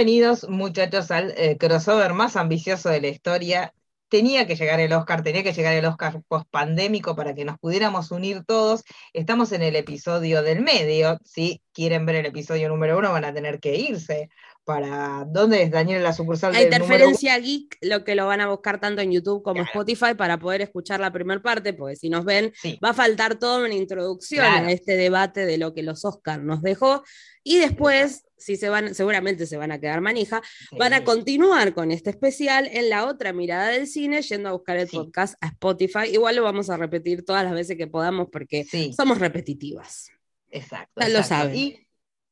Bienvenidos 0.00 0.48
muchachos 0.48 1.10
al 1.10 1.34
eh, 1.36 1.58
crossover 1.58 2.14
más 2.14 2.34
ambicioso 2.36 2.88
de 2.88 3.02
la 3.02 3.08
historia. 3.08 3.74
Tenía 4.08 4.46
que 4.46 4.56
llegar 4.56 4.80
el 4.80 4.94
Oscar, 4.94 5.22
tenía 5.22 5.42
que 5.42 5.52
llegar 5.52 5.74
el 5.74 5.84
Oscar 5.84 6.22
post-pandémico 6.26 7.14
para 7.14 7.34
que 7.34 7.44
nos 7.44 7.58
pudiéramos 7.58 8.10
unir 8.10 8.42
todos. 8.46 8.82
Estamos 9.12 9.52
en 9.52 9.60
el 9.60 9.76
episodio 9.76 10.42
del 10.42 10.62
medio. 10.62 11.18
Si 11.22 11.60
quieren 11.74 12.06
ver 12.06 12.16
el 12.16 12.24
episodio 12.24 12.70
número 12.70 12.96
uno, 12.96 13.12
van 13.12 13.26
a 13.26 13.34
tener 13.34 13.60
que 13.60 13.76
irse 13.76 14.30
para. 14.64 15.24
¿Dónde 15.28 15.62
es 15.62 15.70
Daniel 15.70 16.02
la 16.02 16.12
sucursal? 16.12 16.52
La 16.52 16.62
interferencia 16.62 17.38
geek, 17.38 17.78
lo 17.80 18.04
que 18.04 18.14
lo 18.14 18.26
van 18.26 18.40
a 18.40 18.48
buscar 18.48 18.80
tanto 18.80 19.02
en 19.02 19.12
YouTube 19.12 19.42
como 19.42 19.62
Spotify 19.62 20.14
para 20.16 20.38
poder 20.38 20.62
escuchar 20.62 21.00
la 21.00 21.12
primera 21.12 21.42
parte, 21.42 21.72
porque 21.72 21.96
si 21.96 22.08
nos 22.08 22.24
ven, 22.24 22.52
va 22.84 22.90
a 22.90 22.94
faltar 22.94 23.38
toda 23.38 23.64
una 23.64 23.74
introducción 23.74 24.44
a 24.44 24.70
este 24.70 24.96
debate 24.96 25.46
de 25.46 25.58
lo 25.58 25.74
que 25.74 25.82
los 25.82 26.04
Oscars 26.04 26.42
nos 26.42 26.62
dejó. 26.62 27.02
Y 27.42 27.58
después, 27.58 28.24
si 28.36 28.56
se 28.56 28.68
van, 28.68 28.94
seguramente 28.94 29.46
se 29.46 29.56
van 29.56 29.72
a 29.72 29.80
quedar 29.80 30.00
manija, 30.02 30.42
van 30.78 30.92
a 30.92 31.04
continuar 31.04 31.72
con 31.72 31.90
este 31.90 32.10
especial 32.10 32.68
en 32.70 32.90
la 32.90 33.06
otra 33.06 33.32
mirada 33.32 33.68
del 33.68 33.86
cine, 33.86 34.20
yendo 34.22 34.50
a 34.50 34.52
buscar 34.52 34.76
el 34.76 34.88
podcast 34.88 35.34
a 35.40 35.46
Spotify. 35.48 36.10
Igual 36.12 36.36
lo 36.36 36.42
vamos 36.42 36.68
a 36.70 36.76
repetir 36.76 37.24
todas 37.24 37.44
las 37.44 37.54
veces 37.54 37.76
que 37.76 37.86
podamos 37.86 38.28
porque 38.30 38.66
somos 38.94 39.18
repetitivas. 39.18 40.10
Exacto. 40.50 41.00
Ya 41.00 41.08
lo 41.08 41.22
saben. 41.22 41.86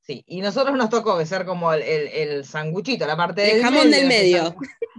Sí, 0.08 0.24
y 0.26 0.40
nosotros 0.40 0.74
nos 0.74 0.88
tocó 0.88 1.22
ser 1.26 1.45
como 1.45 1.70
el, 1.70 1.82
el, 1.82 2.42
sanguchito, 2.46 3.06
la 3.06 3.14
parte 3.14 3.42
del 3.42 3.56
el 3.56 3.62
jamón 3.62 3.90
del 3.90 4.09
medio. 4.09 4.54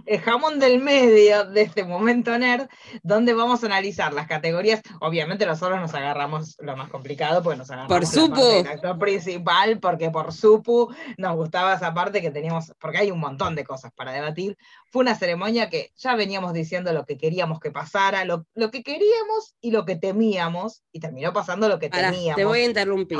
El 0.06 0.20
jamón 0.20 0.60
del 0.60 0.80
medio 0.80 1.44
de 1.46 1.62
este 1.62 1.84
momento 1.84 2.36
nerd, 2.38 2.68
donde 3.02 3.34
vamos 3.34 3.62
a 3.62 3.66
analizar 3.66 4.12
las 4.14 4.28
categorías. 4.28 4.82
Obviamente 5.00 5.46
nosotros 5.46 5.80
nos 5.80 5.94
agarramos 5.94 6.56
lo 6.60 6.76
más 6.76 6.90
complicado, 6.90 7.42
porque 7.42 7.58
nos 7.58 7.70
agarramos 7.70 7.92
por 7.92 8.06
supu. 8.06 8.40
el 8.40 8.66
actor 8.68 8.98
principal, 8.98 9.80
porque 9.80 10.10
por 10.10 10.32
supu 10.32 10.94
nos 11.18 11.34
gustaba 11.34 11.74
esa 11.74 11.92
parte 11.92 12.22
que 12.22 12.30
teníamos, 12.30 12.72
porque 12.80 12.98
hay 12.98 13.10
un 13.10 13.18
montón 13.18 13.56
de 13.56 13.64
cosas 13.64 13.92
para 13.92 14.12
debatir. 14.12 14.56
Fue 14.90 15.02
una 15.02 15.14
ceremonia 15.14 15.70
que 15.70 15.92
ya 15.96 16.16
veníamos 16.16 16.52
diciendo 16.52 16.92
lo 16.92 17.06
que 17.06 17.16
queríamos 17.16 17.60
que 17.60 17.70
pasara, 17.70 18.24
lo, 18.24 18.46
lo 18.54 18.70
que 18.70 18.82
queríamos 18.82 19.54
y 19.60 19.70
lo 19.70 19.84
que 19.84 19.96
temíamos, 19.96 20.82
y 20.92 21.00
terminó 21.00 21.32
pasando 21.32 21.68
lo 21.68 21.78
que 21.78 21.88
temíamos. 21.88 22.36
Te 22.36 22.44
voy 22.44 22.60
a 22.60 22.64
interrumpir. 22.64 23.18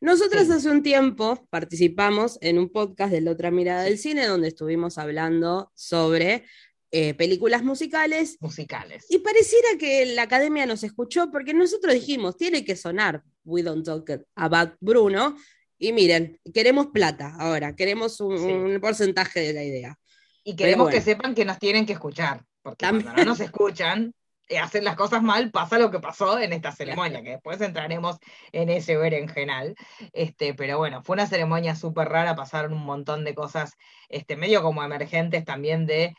Nosotros 0.00 0.50
hace 0.50 0.68
un 0.68 0.82
tiempo 0.82 1.46
participamos 1.50 2.38
en 2.40 2.58
un 2.58 2.70
podcast 2.70 3.12
de 3.12 3.20
La 3.20 3.30
Otra 3.30 3.50
Mirada 3.50 3.84
del 3.84 3.98
Cine, 3.98 4.26
donde 4.26 4.48
estuvimos 4.48 4.98
hablando 4.98 5.70
sobre 5.74 6.44
eh, 6.90 7.14
películas 7.14 7.62
musicales. 7.62 8.36
Musicales. 8.40 9.06
Y 9.08 9.18
pareciera 9.18 9.68
que 9.78 10.06
la 10.06 10.22
academia 10.22 10.66
nos 10.66 10.82
escuchó 10.82 11.30
porque 11.30 11.54
nosotros 11.54 11.94
dijimos, 11.94 12.36
tiene 12.36 12.64
que 12.64 12.76
sonar 12.76 13.22
We 13.44 13.62
Don't 13.62 13.84
Talk 13.84 14.24
About 14.34 14.74
Bruno. 14.80 15.36
Y 15.78 15.92
miren, 15.92 16.40
queremos 16.54 16.86
plata 16.88 17.34
ahora, 17.38 17.76
queremos 17.76 18.20
un 18.20 18.78
porcentaje 18.80 19.40
de 19.40 19.52
la 19.52 19.62
idea. 19.62 19.98
Y 20.46 20.54
queremos 20.54 20.90
que 20.90 21.00
sepan 21.00 21.34
que 21.34 21.44
nos 21.44 21.58
tienen 21.58 21.86
que 21.86 21.94
escuchar, 21.94 22.44
porque 22.62 22.86
cuando 22.86 23.12
no 23.14 23.24
nos 23.24 23.40
escuchan, 23.40 24.14
eh, 24.48 24.60
hacen 24.60 24.84
las 24.84 24.94
cosas 24.94 25.20
mal, 25.20 25.50
pasa 25.50 25.76
lo 25.76 25.90
que 25.90 25.98
pasó 25.98 26.38
en 26.38 26.52
esta 26.52 26.70
ceremonia, 26.70 27.20
que 27.20 27.30
después 27.30 27.60
entraremos 27.60 28.18
en 28.52 28.68
ese 28.68 28.96
berenjenal. 28.96 29.74
Este, 30.12 30.54
pero 30.54 30.78
bueno, 30.78 31.02
fue 31.02 31.14
una 31.14 31.26
ceremonia 31.26 31.74
súper 31.74 32.10
rara, 32.10 32.36
pasaron 32.36 32.74
un 32.74 32.84
montón 32.84 33.24
de 33.24 33.34
cosas 33.34 33.72
este, 34.08 34.36
medio 34.36 34.62
como 34.62 34.84
emergentes 34.84 35.44
también 35.44 35.84
de 35.84 36.14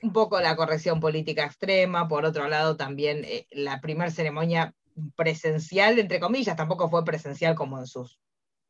un 0.00 0.14
poco 0.14 0.40
la 0.40 0.56
corrección 0.56 0.98
política 0.98 1.44
extrema, 1.44 2.08
por 2.08 2.24
otro 2.24 2.48
lado 2.48 2.78
también 2.78 3.26
eh, 3.26 3.46
la 3.50 3.82
primera 3.82 4.10
ceremonia 4.10 4.72
presencial, 5.16 5.98
entre 5.98 6.18
comillas, 6.18 6.56
tampoco 6.56 6.88
fue 6.88 7.04
presencial 7.04 7.54
como 7.54 7.78
en 7.78 7.86
sus 7.86 8.18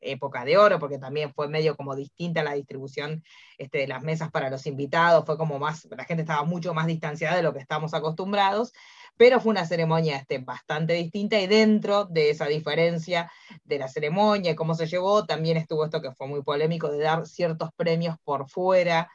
época 0.01 0.45
de 0.45 0.57
oro, 0.57 0.79
porque 0.79 0.97
también 0.97 1.33
fue 1.33 1.47
medio 1.47 1.75
como 1.75 1.95
distinta 1.95 2.43
la 2.43 2.53
distribución 2.53 3.23
este, 3.57 3.79
de 3.79 3.87
las 3.87 4.03
mesas 4.03 4.31
para 4.31 4.49
los 4.49 4.65
invitados, 4.65 5.25
fue 5.25 5.37
como 5.37 5.59
más, 5.59 5.87
la 5.91 6.05
gente 6.05 6.23
estaba 6.23 6.43
mucho 6.43 6.73
más 6.73 6.87
distanciada 6.87 7.35
de 7.35 7.43
lo 7.43 7.53
que 7.53 7.59
estamos 7.59 7.93
acostumbrados, 7.93 8.73
pero 9.17 9.41
fue 9.41 9.51
una 9.51 9.65
ceremonia 9.65 10.17
este, 10.17 10.37
bastante 10.37 10.93
distinta 10.93 11.39
y 11.39 11.47
dentro 11.47 12.05
de 12.05 12.29
esa 12.29 12.45
diferencia 12.45 13.31
de 13.63 13.79
la 13.79 13.87
ceremonia 13.87 14.51
y 14.51 14.55
cómo 14.55 14.75
se 14.75 14.85
llevó, 14.85 15.25
también 15.25 15.57
estuvo 15.57 15.85
esto 15.85 16.01
que 16.01 16.13
fue 16.13 16.27
muy 16.27 16.43
polémico 16.43 16.89
de 16.89 16.99
dar 16.99 17.25
ciertos 17.25 17.69
premios 17.75 18.17
por 18.23 18.49
fuera 18.49 19.09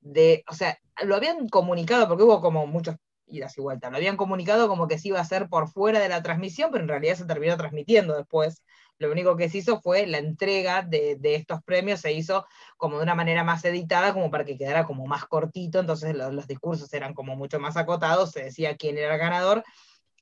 de, 0.00 0.44
o 0.48 0.54
sea, 0.54 0.78
lo 1.04 1.16
habían 1.16 1.48
comunicado 1.48 2.06
porque 2.08 2.22
hubo 2.22 2.40
como 2.40 2.66
muchos 2.66 2.96
idas 3.26 3.58
y 3.58 3.60
vueltas, 3.60 3.90
lo 3.90 3.96
habían 3.98 4.16
comunicado 4.16 4.68
como 4.68 4.88
que 4.88 4.98
se 4.98 5.08
iba 5.08 5.18
a 5.18 5.22
hacer 5.22 5.48
por 5.48 5.68
fuera 5.68 6.00
de 6.00 6.08
la 6.08 6.22
transmisión, 6.22 6.70
pero 6.70 6.84
en 6.84 6.88
realidad 6.88 7.16
se 7.16 7.26
terminó 7.26 7.56
transmitiendo 7.56 8.16
después 8.16 8.62
lo 8.98 9.10
único 9.12 9.36
que 9.36 9.48
se 9.48 9.58
hizo 9.58 9.80
fue 9.80 10.06
la 10.06 10.18
entrega 10.18 10.82
de, 10.82 11.18
estos 11.22 11.62
premios, 11.62 12.00
se 12.00 12.12
hizo 12.12 12.46
como 12.76 12.96
de 12.96 13.04
una 13.04 13.14
manera 13.14 13.44
más 13.44 13.64
editada, 13.64 14.12
como 14.12 14.30
para 14.30 14.44
que 14.44 14.58
quedara 14.58 14.84
como 14.84 15.06
más 15.06 15.24
cortito, 15.26 15.78
entonces 15.80 16.14
los, 16.14 16.46
discursos 16.46 16.92
eran 16.92 17.14
como 17.14 17.36
mucho 17.36 17.60
más 17.60 17.76
acotados, 17.76 18.32
se 18.32 18.44
decía 18.44 18.76
quién 18.76 18.98
era 18.98 19.14
el 19.14 19.20
ganador, 19.20 19.64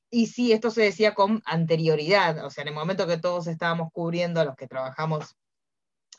y 0.09 0.27
sí, 0.27 0.53
esto 0.53 0.71
se 0.71 0.83
decía 0.83 1.13
con 1.13 1.41
anterioridad, 1.45 2.45
o 2.45 2.49
sea, 2.49 2.61
en 2.61 2.69
el 2.69 2.73
momento 2.73 3.07
que 3.07 3.17
todos 3.17 3.47
estábamos 3.47 3.89
cubriendo, 3.91 4.43
los 4.45 4.55
que 4.55 4.67
trabajamos 4.67 5.35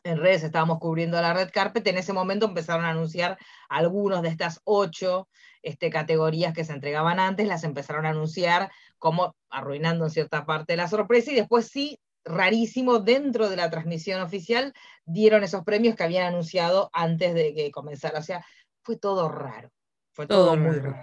en 0.04 0.18
redes 0.18 0.42
estábamos 0.42 0.78
cubriendo 0.78 1.20
la 1.20 1.34
red 1.34 1.50
carpet, 1.52 1.86
en 1.86 1.98
ese 1.98 2.12
momento 2.12 2.46
empezaron 2.46 2.84
a 2.84 2.90
anunciar 2.90 3.38
algunos 3.68 4.22
de 4.22 4.28
estas 4.28 4.60
ocho 4.64 5.28
este, 5.62 5.90
categorías 5.90 6.54
que 6.54 6.64
se 6.64 6.72
entregaban 6.72 7.20
antes, 7.20 7.46
las 7.46 7.64
empezaron 7.64 8.06
a 8.06 8.10
anunciar 8.10 8.70
como 8.98 9.34
arruinando 9.48 10.04
en 10.04 10.10
cierta 10.10 10.44
parte 10.44 10.76
la 10.76 10.88
sorpresa, 10.88 11.30
y 11.30 11.36
después 11.36 11.68
sí 11.68 11.98
rarísimo, 12.28 12.98
dentro 13.00 13.48
de 13.48 13.56
la 13.56 13.70
transmisión 13.70 14.20
oficial 14.20 14.72
dieron 15.04 15.42
esos 15.42 15.64
premios 15.64 15.96
que 15.96 16.04
habían 16.04 16.26
anunciado 16.26 16.90
antes 16.92 17.34
de 17.34 17.54
que 17.54 17.70
comenzara. 17.70 18.18
O 18.18 18.22
sea, 18.22 18.44
fue 18.82 18.96
todo 18.96 19.28
raro. 19.28 19.70
Fue 20.12 20.26
todo, 20.26 20.56
muy 20.56 20.76
raro. 20.76 20.96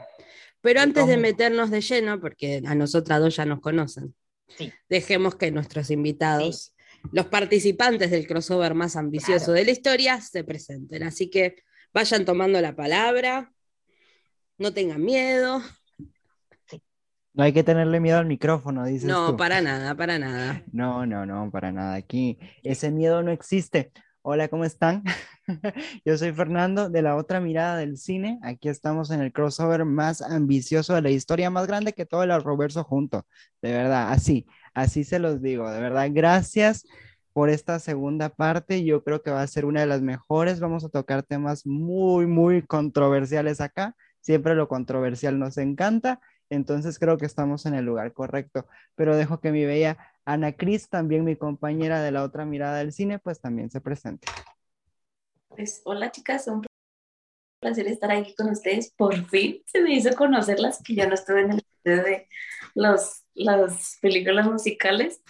Pero 0.62 0.82
antes 0.82 1.06
de 1.08 1.18
meternos 1.18 1.70
de 1.70 1.82
lleno, 1.82 2.20
porque 2.20 2.62
a 2.66 2.74
nosotras 2.74 3.20
dos 3.20 3.36
ya 3.36 3.46
nos 3.46 3.60
conocen, 3.60 4.16
dejemos 4.90 5.36
que 5.36 5.52
nuestros 5.52 5.92
invitados, 5.92 6.74
los 7.12 7.28
participantes 7.28 8.10
del 8.10 8.26
crossover 8.26 8.74
más 8.74 8.96
ambicioso 8.96 9.52
de 9.52 9.66
la 9.66 9.72
historia, 9.72 10.20
se 10.22 10.44
presenten. 10.44 11.04
Así 11.04 11.30
que 11.30 11.58
vayan 11.94 12.26
tomando 12.26 12.60
la 12.62 12.76
palabra, 12.76 13.54
no 14.58 14.74
tengan 14.74 15.04
miedo. 15.04 15.62
No 17.36 17.44
hay 17.44 17.52
que 17.52 17.66
tenerle 17.66 18.00
miedo 18.00 18.18
al 18.18 18.26
micrófono, 18.26 18.86
dices 18.86 19.10
No, 19.10 19.36
para 19.36 19.60
nada, 19.60 19.94
para 19.94 20.18
nada. 20.18 20.64
No, 20.72 21.06
no, 21.06 21.26
no, 21.26 21.52
para 21.52 21.74
nada. 21.74 21.96
Aquí 21.96 22.40
ese 22.64 22.92
miedo 22.92 23.22
no 23.24 23.32
existe. 23.32 23.92
Hola, 24.22 24.48
¿cómo 24.48 24.64
están? 24.64 25.04
Yo 26.06 26.18
soy 26.18 26.32
Fernando 26.32 26.90
de 26.90 27.02
la 27.02 27.18
otra 27.18 27.42
mirada 27.42 27.76
del 27.76 27.98
cine. 27.98 28.40
Aquí 28.42 28.70
estamos 28.70 29.12
en 29.12 29.20
el 29.20 29.34
crossover 29.34 29.84
más 29.84 30.22
ambicioso 30.22 30.96
de 30.96 31.02
la 31.02 31.10
historia, 31.10 31.50
más 31.50 31.68
grande 31.68 31.92
que 31.92 32.06
todo 32.06 32.24
el 32.24 32.42
Roverso 32.42 32.86
junto. 32.86 33.26
De 33.62 33.74
verdad, 33.74 34.14
así, 34.14 34.48
así 34.74 35.04
se 35.04 35.20
los 35.20 35.42
digo. 35.42 35.70
De 35.70 35.82
verdad, 35.82 36.08
gracias 36.14 36.86
por 37.34 37.50
esta 37.50 37.80
segunda 37.80 38.30
parte. 38.30 38.86
Yo 38.86 39.04
creo 39.04 39.22
que 39.22 39.32
va 39.32 39.42
a 39.42 39.48
ser 39.48 39.66
una 39.66 39.82
de 39.82 39.88
las 39.88 40.02
mejores. 40.02 40.62
Vamos 40.62 40.86
a 40.86 40.90
tocar 40.90 41.22
temas 41.22 41.66
muy, 41.66 42.28
muy 42.28 42.62
controversiales 42.62 43.60
acá. 43.60 43.94
Siempre 44.22 44.56
lo 44.56 44.70
controversial 44.70 45.38
nos 45.38 45.58
encanta 45.58 46.22
entonces 46.50 47.00
creo 47.00 47.18
que 47.18 47.26
estamos 47.26 47.66
en 47.66 47.74
el 47.74 47.86
lugar 47.86 48.14
correcto. 48.14 48.68
Pero 48.96 49.16
dejo 49.16 49.40
que 49.40 49.52
mi 49.52 49.66
bella 49.66 49.98
Ana 50.26 50.54
Cris, 50.54 50.90
también 50.90 51.24
mi 51.24 51.36
compañera 51.36 52.02
de 52.02 52.12
la 52.12 52.24
otra 52.24 52.46
mirada 52.46 52.78
del 52.78 52.94
cine, 52.94 53.20
pues 53.20 53.40
también 53.40 53.70
se 53.70 53.82
presente. 53.82 54.28
Pues 55.50 55.82
hola 55.86 56.12
chicas, 56.12 56.48
un 56.48 56.66
placer 57.60 57.88
estar 57.88 58.12
aquí 58.12 58.36
con 58.36 58.50
ustedes. 58.50 58.92
Por 58.92 59.16
fin 59.30 59.62
se 59.66 59.82
me 59.82 59.94
hizo 59.94 60.16
conocerlas, 60.16 60.82
que 60.84 60.96
ya 60.96 61.08
no 61.08 61.14
estuve 61.14 61.42
en 61.42 61.52
el 61.52 61.66
de 61.84 62.28
los, 62.74 63.24
las 63.34 63.98
películas 64.02 64.46
musicales. 64.48 65.22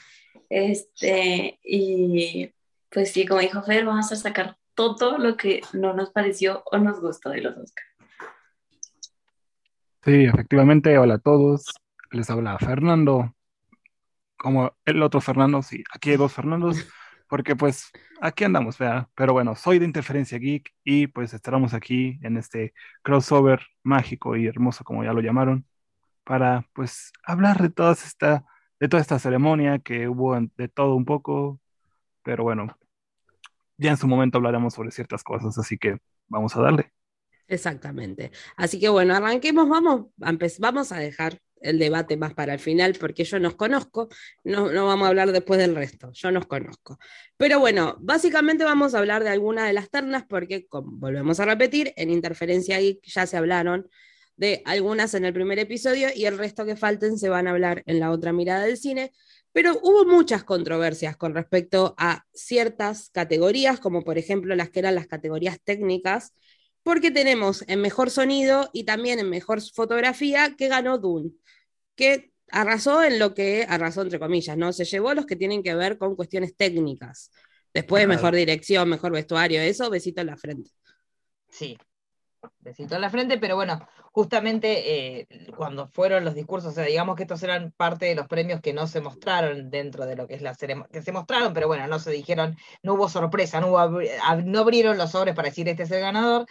Este, 0.50 1.60
y 1.64 2.52
pues 2.90 3.12
sí, 3.12 3.26
como 3.26 3.42
dijo 3.42 3.62
Fer, 3.64 3.86
vamos 3.86 4.12
a 4.12 4.16
sacar 4.16 4.58
todo 4.74 5.18
lo 5.18 5.38
que 5.38 5.62
no 5.74 5.94
nos 5.94 6.12
pareció 6.12 6.64
o 6.66 6.78
nos 6.78 7.00
gustó 7.02 7.30
de 7.30 7.42
los 7.42 7.58
Oscars. 7.58 7.95
Sí, 10.06 10.26
efectivamente, 10.26 10.98
hola 11.00 11.16
a 11.16 11.18
todos. 11.20 11.66
Les 12.12 12.30
habla 12.30 12.58
Fernando. 12.60 13.36
Como 14.38 14.76
el 14.86 15.02
otro 15.02 15.22
Fernando, 15.22 15.62
sí, 15.64 15.84
aquí 15.94 16.12
hay 16.12 16.18
dos 16.18 16.34
Fernandos, 16.34 16.78
porque 17.28 17.56
pues 17.56 17.92
aquí 18.22 18.44
andamos, 18.44 18.78
vea. 18.78 19.10
Pero 19.16 19.34
bueno, 19.34 19.56
soy 19.56 19.80
de 19.80 19.86
Interferencia 19.86 20.38
Geek 20.38 20.74
y 20.84 21.08
pues 21.08 21.34
estaremos 21.34 21.74
aquí 21.74 22.20
en 22.22 22.38
este 22.38 22.74
crossover 23.02 23.62
mágico 23.84 24.36
y 24.36 24.46
hermoso, 24.48 24.84
como 24.84 25.04
ya 25.04 25.14
lo 25.14 25.22
llamaron, 25.22 25.66
para 26.24 26.68
pues 26.74 27.12
hablar 27.24 27.62
de 27.62 27.70
toda 27.72 27.94
esta, 27.94 28.46
de 28.80 28.90
toda 28.90 29.02
esta 29.02 29.20
ceremonia 29.20 29.80
que 29.80 30.08
hubo 30.10 30.40
de 30.40 30.68
todo 30.70 30.96
un 30.96 31.06
poco, 31.06 31.60
pero 32.24 32.44
bueno, 32.44 32.78
ya 33.78 33.92
en 33.92 33.98
su 33.98 34.08
momento 34.08 34.38
hablaremos 34.38 34.74
sobre 34.76 34.92
ciertas 34.92 35.24
cosas, 35.24 35.58
así 35.58 35.78
que 35.78 36.00
vamos 36.28 36.56
a 36.56 36.62
darle. 36.62 36.94
Exactamente. 37.48 38.32
Así 38.58 38.80
que 38.80 38.90
bueno, 38.90 39.16
arranquemos, 39.16 39.70
vamos 39.70 40.08
vamos 40.60 40.92
a 40.92 40.98
dejar 41.00 41.40
el 41.62 41.80
debate 41.80 42.18
más 42.18 42.34
para 42.34 42.54
el 42.54 42.60
final, 42.60 42.96
porque 43.00 43.24
yo 43.24 43.40
nos 43.40 43.56
conozco, 43.56 44.08
no, 44.44 44.72
no 44.72 44.86
vamos 44.86 45.06
a 45.06 45.10
hablar 45.10 45.32
después 45.32 45.60
del 45.60 45.76
resto, 45.76 46.12
yo 46.14 46.32
nos 46.32 46.46
conozco. 46.46 47.00
Pero 47.38 47.60
bueno, 47.60 47.98
básicamente 48.00 48.64
vamos 48.64 48.94
a 48.94 49.00
hablar 49.00 49.24
de 49.24 49.30
algunas 49.30 49.68
de 49.68 49.74
las 49.74 49.90
ternas, 49.90 50.26
porque 50.28 50.68
como 50.68 50.92
volvemos 50.98 51.40
a 51.40 51.46
repetir, 51.46 51.94
en 51.98 52.12
Interferencia 52.12 52.80
Geek 52.80 53.02
ya 53.04 53.26
se 53.26 53.38
hablaron 53.38 53.90
de 54.38 54.62
algunas 54.66 55.14
en 55.14 55.26
el 55.26 55.34
primer 55.34 55.60
episodio 55.60 56.10
y 56.14 56.26
el 56.26 56.38
resto 56.38 56.66
que 56.66 56.76
falten 56.76 57.18
se 57.18 57.30
van 57.30 57.48
a 57.48 57.52
hablar 57.52 57.84
en 57.86 58.00
la 58.00 58.12
otra 58.12 58.34
mirada 58.34 58.66
del 58.66 58.78
cine. 58.78 59.12
Pero 59.52 59.80
hubo 59.82 60.06
muchas 60.06 60.44
controversias 60.44 61.16
con 61.16 61.34
respecto 61.34 61.96
a 61.98 62.26
ciertas 62.34 63.10
categorías, 63.12 63.80
como 63.80 64.04
por 64.04 64.18
ejemplo 64.18 64.54
las 64.56 64.70
que 64.70 64.80
eran 64.80 64.96
las 64.96 65.08
categorías 65.08 65.60
técnicas, 65.64 66.34
porque 66.86 67.10
tenemos 67.10 67.66
en 67.68 67.82
mejor 67.82 68.12
sonido 68.12 68.70
y 68.72 68.84
también 68.84 69.18
en 69.18 69.28
mejor 69.28 69.60
fotografía 69.60 70.56
que 70.56 70.68
ganó 70.68 71.00
Dune, 71.00 71.32
que 71.96 72.32
arrasó 72.52 73.04
en 73.04 73.18
lo 73.18 73.34
que 73.34 73.66
arrasó 73.68 74.04
entre 74.04 74.20
comillas, 74.20 74.56
¿no? 74.56 74.72
Se 74.72 74.86
llevó 74.86 75.16
los 75.16 75.26
que 75.26 75.36
tienen 75.36 75.64
que 75.64 75.74
ver 75.74 75.98
con 75.98 76.16
cuestiones 76.16 76.56
técnicas. 76.56 77.32
Después, 77.74 78.08
mejor 78.08 78.36
dirección, 78.36 78.88
mejor 78.88 79.14
vestuario, 79.14 79.62
eso, 79.62 79.90
besito 79.90 80.22
en 80.22 80.28
la 80.28 80.38
frente. 80.38 80.70
Sí, 81.50 81.76
besito 82.60 82.94
en 82.94 83.02
la 83.02 83.10
frente, 83.10 83.40
pero 83.40 83.56
bueno, 83.56 83.80
justamente 84.12 85.22
eh, 85.22 85.28
cuando 85.58 85.88
fueron 85.88 86.24
los 86.24 86.36
discursos, 86.36 86.74
o 86.74 86.76
sea, 86.76 86.86
digamos 86.86 87.16
que 87.16 87.24
estos 87.24 87.42
eran 87.42 87.74
parte 87.76 88.06
de 88.06 88.14
los 88.14 88.28
premios 88.28 88.62
que 88.62 88.74
no 88.74 88.86
se 88.86 89.02
mostraron 89.02 89.72
dentro 89.72 90.06
de 90.06 90.16
lo 90.16 90.28
que 90.28 90.36
es 90.36 90.44
la 90.44 90.54
ceremonia, 90.54 90.92
que 90.92 91.02
se 91.02 91.12
mostraron, 91.12 91.52
pero 91.52 91.66
bueno, 91.68 91.88
no 91.88 91.98
se 91.98 92.12
dijeron, 92.12 92.56
no 92.84 92.94
hubo 92.94 93.10
sorpresa, 93.10 93.60
no, 93.60 93.70
hubo, 93.70 94.02
no 94.44 94.60
abrieron 94.60 95.00
los 95.00 95.10
sobres 95.12 95.34
para 95.34 95.50
decir 95.50 95.68
este 95.68 95.82
es 95.84 95.92
el 95.92 96.02
ganador, 96.02 96.46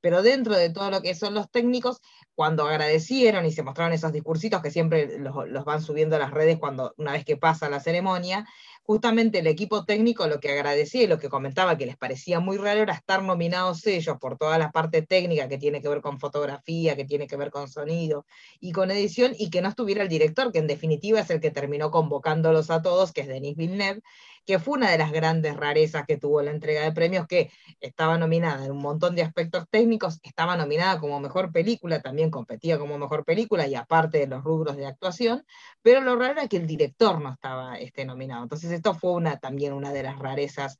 pero 0.00 0.22
dentro 0.22 0.56
de 0.56 0.70
todo 0.70 0.90
lo 0.90 1.02
que 1.02 1.14
son 1.14 1.34
los 1.34 1.50
técnicos, 1.50 2.00
cuando 2.34 2.66
agradecieron 2.66 3.44
y 3.44 3.52
se 3.52 3.62
mostraron 3.62 3.92
esos 3.92 4.12
discursitos 4.12 4.62
que 4.62 4.70
siempre 4.70 5.18
los, 5.18 5.64
van 5.64 5.82
subiendo 5.82 6.16
a 6.16 6.18
las 6.18 6.30
redes 6.30 6.58
cuando 6.58 6.94
una 6.96 7.12
vez 7.12 7.24
que 7.24 7.36
pasa 7.36 7.68
la 7.68 7.80
ceremonia, 7.80 8.46
justamente 8.82 9.40
el 9.40 9.46
equipo 9.46 9.84
técnico 9.84 10.26
lo 10.26 10.40
que 10.40 10.50
agradecía 10.50 11.02
y 11.02 11.06
lo 11.06 11.18
que 11.18 11.28
comentaba 11.28 11.76
que 11.76 11.86
les 11.86 11.96
parecía 11.96 12.40
muy 12.40 12.56
raro 12.56 12.80
era 12.80 12.94
estar 12.94 13.22
nominados 13.22 13.86
ellos 13.86 14.16
por 14.18 14.38
toda 14.38 14.58
la 14.58 14.72
parte 14.72 15.02
técnica 15.02 15.48
que 15.48 15.58
tiene 15.58 15.82
que 15.82 15.88
ver 15.88 16.00
con 16.00 16.18
fotografía, 16.18 16.96
que 16.96 17.04
tiene 17.04 17.26
que 17.26 17.36
ver 17.36 17.50
con 17.50 17.68
sonido 17.68 18.24
y 18.58 18.72
con 18.72 18.90
edición, 18.90 19.32
y 19.38 19.50
que 19.50 19.60
no 19.60 19.68
estuviera 19.68 20.02
el 20.02 20.08
director, 20.08 20.50
que 20.50 20.60
en 20.60 20.66
definitiva 20.66 21.20
es 21.20 21.30
el 21.30 21.40
que 21.40 21.50
terminó 21.50 21.90
convocándolos 21.90 22.70
a 22.70 22.82
todos, 22.82 23.12
que 23.12 23.20
es 23.20 23.28
Denis 23.28 23.56
Villeneuve, 23.56 24.02
que 24.44 24.58
fue 24.58 24.78
una 24.78 24.90
de 24.90 24.98
las 24.98 25.12
grandes 25.12 25.56
rarezas 25.56 26.04
que 26.06 26.16
tuvo 26.16 26.42
la 26.42 26.50
entrega 26.50 26.82
de 26.82 26.92
premios, 26.92 27.26
que 27.26 27.50
estaba 27.80 28.18
nominada 28.18 28.64
en 28.64 28.72
un 28.72 28.82
montón 28.82 29.14
de 29.14 29.22
aspectos 29.22 29.66
técnicos, 29.70 30.18
estaba 30.22 30.56
nominada 30.56 30.98
como 30.98 31.20
mejor 31.20 31.52
película, 31.52 32.00
también 32.00 32.30
competía 32.30 32.78
como 32.78 32.98
mejor 32.98 33.24
película 33.24 33.66
y 33.66 33.74
aparte 33.74 34.18
de 34.18 34.26
los 34.26 34.42
rubros 34.42 34.76
de 34.76 34.86
actuación, 34.86 35.44
pero 35.82 36.00
lo 36.00 36.16
raro 36.16 36.32
era 36.32 36.48
que 36.48 36.56
el 36.56 36.66
director 36.66 37.20
no 37.20 37.32
estaba 37.32 37.78
este, 37.78 38.04
nominado. 38.04 38.42
Entonces 38.42 38.70
esto 38.72 38.94
fue 38.94 39.12
una, 39.12 39.38
también 39.38 39.72
una 39.72 39.92
de 39.92 40.02
las 40.02 40.18
rarezas 40.18 40.78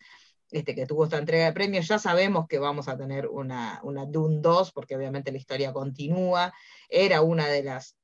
este, 0.51 0.75
que 0.75 0.87
tuvo 0.87 1.05
esta 1.05 1.19
entrega 1.19 1.47
de 1.47 1.53
premios. 1.53 1.87
Ya 1.87 1.99
sabemos 1.99 2.47
que 2.49 2.59
vamos 2.59 2.89
a 2.89 2.97
tener 2.97 3.29
una, 3.29 3.81
una 3.85 4.05
Dune 4.07 4.39
2, 4.41 4.73
porque 4.73 4.97
obviamente 4.97 5.31
la 5.33 5.39
historia 5.39 5.73
continúa. 5.73 6.53
Era 6.89 7.23
una 7.23 7.47
de 7.47 7.63
las 7.63 7.97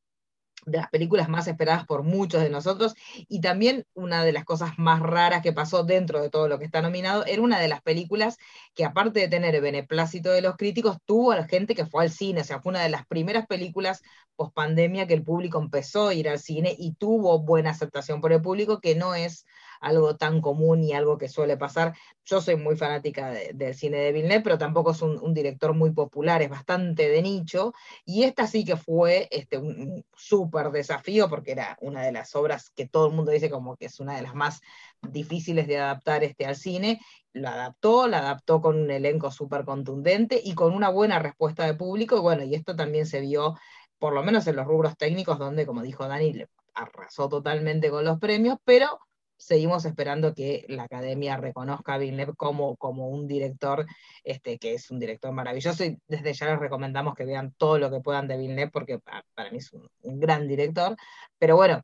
de 0.65 0.79
las 0.79 0.89
películas 0.89 1.29
más 1.29 1.47
esperadas 1.47 1.85
por 1.85 2.03
muchos 2.03 2.43
de 2.43 2.49
nosotros 2.51 2.95
y 3.29 3.41
también 3.41 3.85
una 3.95 4.25
de 4.25 4.33
las 4.33 4.45
cosas 4.45 4.79
más 4.79 5.01
raras 5.01 5.43
que 5.43 5.53
pasó 5.53 5.85
dentro 5.85 6.21
de 6.21 6.31
todo 6.31 6.49
lo 6.49 6.59
que 6.59 6.65
está 6.65 6.83
nominado, 6.83 7.25
era 7.27 7.43
una 7.43 7.61
de 7.61 7.69
las 7.69 7.83
películas 7.83 8.39
que 8.75 8.85
aparte 8.85 9.21
de 9.21 9.29
tener 9.29 9.55
el 9.55 9.61
beneplácito 9.61 10.31
de 10.31 10.41
los 10.41 10.57
críticos, 10.57 10.99
tuvo 11.05 11.33
a 11.33 11.37
la 11.37 11.47
gente 11.47 11.75
que 11.75 11.87
fue 11.87 12.05
al 12.05 12.11
cine, 12.11 12.41
o 12.41 12.45
sea, 12.45 12.61
fue 12.61 12.71
una 12.71 12.83
de 12.83 12.89
las 12.89 13.07
primeras 13.07 13.47
películas 13.47 14.03
post 14.35 14.55
pandemia 14.55 15.07
que 15.07 15.15
el 15.15 15.23
público 15.23 15.59
empezó 15.59 16.09
a 16.09 16.15
ir 16.15 16.29
al 16.29 16.39
cine 16.39 16.75
y 16.79 16.95
tuvo 16.95 17.39
buena 17.41 17.71
aceptación 17.71 18.21
por 18.21 18.33
el 18.33 18.43
público, 18.43 18.81
que 18.81 18.95
no 18.95 19.15
es 19.15 19.47
algo 19.81 20.17
tan 20.17 20.41
común 20.41 20.83
y 20.83 20.93
algo 20.93 21.19
que 21.19 21.29
suele 21.29 21.57
pasar. 21.57 21.95
Yo 22.25 22.41
soy 22.41 22.57
muy 22.57 22.77
fanática 22.77 23.31
del 23.31 23.75
cine 23.75 23.99
de 23.99 24.13
Villeneuve, 24.13 24.43
pero 24.43 24.59
tampoco 24.59 24.93
es 24.93 25.03
un, 25.03 25.35
director 25.35 25.75
muy 25.75 25.93
popular, 25.93 26.43
es 26.43 26.51
bastante 26.51 27.09
de 27.09 27.23
nicho, 27.23 27.73
y 28.05 28.25
esta 28.25 28.47
sí 28.47 28.65
que 28.65 28.77
fue 28.77 29.29
este, 29.31 29.59
un 29.59 30.05
súper 30.17 30.71
desafío 30.71 31.29
porque 31.29 31.53
era 31.53 31.77
una 31.81 32.03
de 32.03 32.13
las 32.13 32.35
obras 32.35 32.71
que 32.71 32.89
todo 32.89 33.09
el 33.09 33.15
mundo 33.15 33.33
dice 33.33 33.51
como 33.51 33.77
que 33.77 33.87
es 33.87 34.01
una 34.01 34.17
de 34.17 34.23
las 34.23 34.35
más 34.35 34.61
difíciles 35.03 35.67
de 35.67 35.79
adaptar 35.79 36.25
este, 36.25 36.47
al 36.47 36.57
cine, 36.57 37.01
lo 37.33 37.49
adaptó, 37.49 38.09
la 38.09 38.19
adaptó 38.19 38.61
con 38.61 38.81
un 38.81 38.91
elenco 38.91 39.31
súper 39.31 39.65
contundente 39.65 40.41
y 40.43 40.55
con 40.55 40.73
una 40.73 40.89
buena 40.89 41.19
respuesta 41.19 41.67
de 41.67 41.75
público, 41.75 42.17
y 42.17 42.21
bueno, 42.21 42.45
y 42.45 42.55
esto 42.55 42.75
también 42.75 43.07
se 43.07 43.21
vio 43.21 43.57
por 43.99 44.13
lo 44.13 44.23
menos 44.23 44.47
en 44.47 44.57
los 44.57 44.67
rubros 44.67 44.97
técnicos, 44.97 45.39
donde, 45.39 45.67
como 45.67 45.83
dijo 45.83 46.07
Dani, 46.07 46.45
arrasó 46.75 47.29
totalmente 47.29 47.91
con 47.91 48.05
los 48.05 48.19
premios, 48.19 48.59
pero 48.65 49.01
seguimos 49.37 49.85
esperando 49.85 50.35
que 50.35 50.65
la 50.69 50.85
academia 50.85 51.37
reconozca 51.37 51.95
a 51.95 51.99
Villeneuve 51.99 52.35
como, 52.37 52.77
como 52.77 53.09
un 53.09 53.27
director, 53.27 53.87
este, 54.25 54.59
que 54.59 54.75
es 54.75 54.91
un 54.91 54.99
director 54.99 55.33
maravilloso, 55.33 55.85
y 55.85 55.99
desde 56.09 56.33
ya 56.33 56.47
les 56.47 56.59
recomendamos 56.59 57.15
que 57.15 57.25
vean 57.25 57.55
todo 57.57 57.79
lo 57.79 57.91
que 57.91 58.01
puedan 58.01 58.29
de 58.29 58.39
Villeneuve, 58.39 58.71
porque 58.71 58.99
para, 58.99 59.51
mí 59.51 59.59
es 59.59 59.73
un, 59.73 59.89
gran 60.21 60.49
director, 60.49 60.97
pero 61.39 61.57
bueno, 61.57 61.83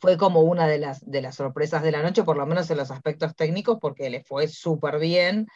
fue 0.00 0.16
como 0.16 0.40
una 0.42 0.66
de 0.66 0.78
las, 0.78 1.04
de 1.08 1.20
las 1.20 1.36
sorpresas 1.36 1.82
de 1.82 1.92
la 1.92 2.02
noche, 2.02 2.22
por 2.22 2.36
lo 2.36 2.46
menos 2.46 2.70
en 2.70 2.78
los 2.78 2.90
aspectos 2.90 3.34
técnicos, 3.34 3.78
porque 3.80 4.08
le 4.08 4.22
fue 4.22 4.48
súper 4.48 4.98
bien, 4.98 5.48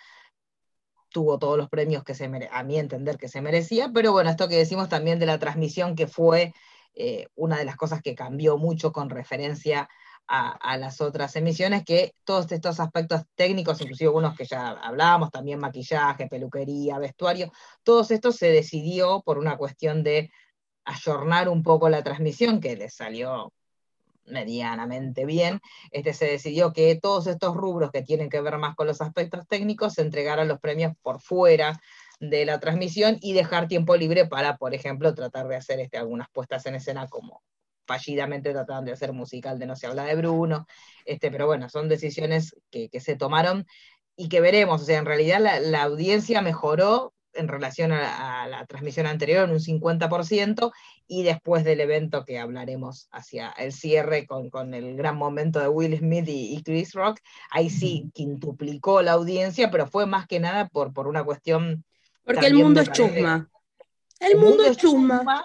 tuvo 1.10 1.38
todos 1.38 1.56
los 1.56 1.68
premios 1.68 2.02
que 2.02 2.14
se 2.14 2.28
a 2.50 2.62
mi 2.64 2.76
entender 2.76 3.16
que 3.16 3.28
se 3.28 3.40
merecía, 3.40 3.90
pero 3.94 4.10
bueno, 4.10 4.30
esto 4.30 4.48
que 4.48 4.56
decimos 4.56 4.88
también 4.88 5.20
de 5.20 5.26
la 5.26 5.38
transmisión, 5.38 5.94
que 5.94 6.08
fue 6.08 6.52
eh, 6.94 7.28
una 7.36 7.56
de 7.56 7.64
las 7.64 7.76
cosas 7.76 8.02
que 8.02 8.14
cambió 8.16 8.58
mucho 8.58 8.92
con 8.92 9.10
referencia 9.10 9.82
a, 9.82 9.88
las 10.28 11.00
otras 11.00 11.36
emisiones, 11.36 11.84
que 11.84 12.14
todos 12.24 12.50
estos 12.50 12.80
aspectos 12.80 13.22
técnicos, 13.34 13.80
inclusive 13.80 14.08
algunos 14.08 14.36
que 14.36 14.46
ya 14.46 14.70
hablábamos, 14.70 15.30
también 15.30 15.58
maquillaje, 15.60 16.28
peluquería, 16.28 16.98
vestuario, 16.98 17.52
todos 17.82 18.10
estos 18.10 18.36
se 18.36 18.50
decidió 18.50 19.22
por 19.22 19.38
una 19.38 19.56
cuestión 19.56 20.02
de 20.02 20.30
ayornar 20.84 21.48
un 21.48 21.62
poco 21.62 21.88
la 21.88 22.02
transmisión, 22.02 22.60
que 22.60 22.76
les 22.76 22.94
salió 22.94 23.52
medianamente 24.26 25.26
bien, 25.26 25.60
este, 25.90 26.14
se 26.14 26.26
decidió 26.26 26.72
que 26.72 26.98
todos 27.00 27.26
estos 27.26 27.54
rubros 27.54 27.90
que 27.90 28.02
tienen 28.02 28.30
que 28.30 28.40
ver 28.40 28.56
más 28.58 28.74
con 28.74 28.86
los 28.86 29.00
aspectos 29.00 29.46
técnicos 29.46 29.94
se 29.94 30.02
entregaran 30.02 30.48
los 30.48 30.60
premios 30.60 30.94
por 31.02 31.20
fuera 31.20 31.80
de 32.20 32.46
la 32.46 32.60
transmisión 32.60 33.18
y 33.20 33.34
dejar 33.34 33.68
tiempo 33.68 33.96
libre 33.96 34.26
para, 34.26 34.56
por 34.56 34.74
ejemplo, 34.74 35.14
tratar 35.14 35.48
de 35.48 35.56
hacer 35.56 35.80
este, 35.80 35.98
algunas 35.98 36.28
puestas 36.30 36.64
en 36.66 36.76
escena 36.76 37.06
como 37.08 37.42
fallidamente 37.86 38.52
trataban 38.52 38.84
de 38.84 38.92
hacer 38.92 39.12
musical 39.12 39.58
de 39.58 39.66
No 39.66 39.76
se 39.76 39.86
habla 39.86 40.04
de 40.04 40.16
Bruno, 40.16 40.66
este, 41.04 41.30
pero 41.30 41.46
bueno, 41.46 41.68
son 41.68 41.88
decisiones 41.88 42.56
que, 42.70 42.88
se 43.00 43.16
tomaron 43.16 43.66
y 44.16 44.28
que 44.28 44.40
veremos, 44.40 44.82
o 44.82 44.84
sea, 44.84 44.98
en 44.98 45.06
realidad 45.06 45.40
la, 45.40 45.82
audiencia 45.82 46.40
mejoró 46.40 47.12
en 47.32 47.48
relación 47.48 47.90
a, 47.92 48.46
la 48.46 48.64
transmisión 48.66 49.06
anterior 49.06 49.44
en 49.44 49.50
un 49.50 49.58
50% 49.58 50.72
y 51.08 51.24
después 51.24 51.64
del 51.64 51.80
evento 51.80 52.24
que 52.24 52.38
hablaremos 52.38 53.08
hacia 53.10 53.50
el 53.50 53.72
cierre 53.72 54.26
con, 54.26 54.50
con 54.50 54.72
el 54.72 54.96
gran 54.96 55.16
momento 55.16 55.58
de 55.58 55.68
Will 55.68 55.98
Smith 55.98 56.26
y, 56.28 56.62
Chris 56.62 56.92
Rock, 56.92 57.18
ahí 57.50 57.70
sí 57.70 58.10
quintuplicó 58.14 59.02
la 59.02 59.12
audiencia, 59.12 59.70
pero 59.70 59.88
fue 59.88 60.06
más 60.06 60.26
que 60.26 60.40
nada 60.40 60.68
por, 60.68 60.92
por 60.92 61.08
una 61.08 61.24
cuestión... 61.24 61.84
Porque 62.22 62.46
el 62.46 62.54
mundo 62.54 62.80
es 62.80 62.90
chusma. 62.90 63.50
El, 64.20 64.38
mundo, 64.38 64.64
es 64.64 64.78
chusma 64.78 65.44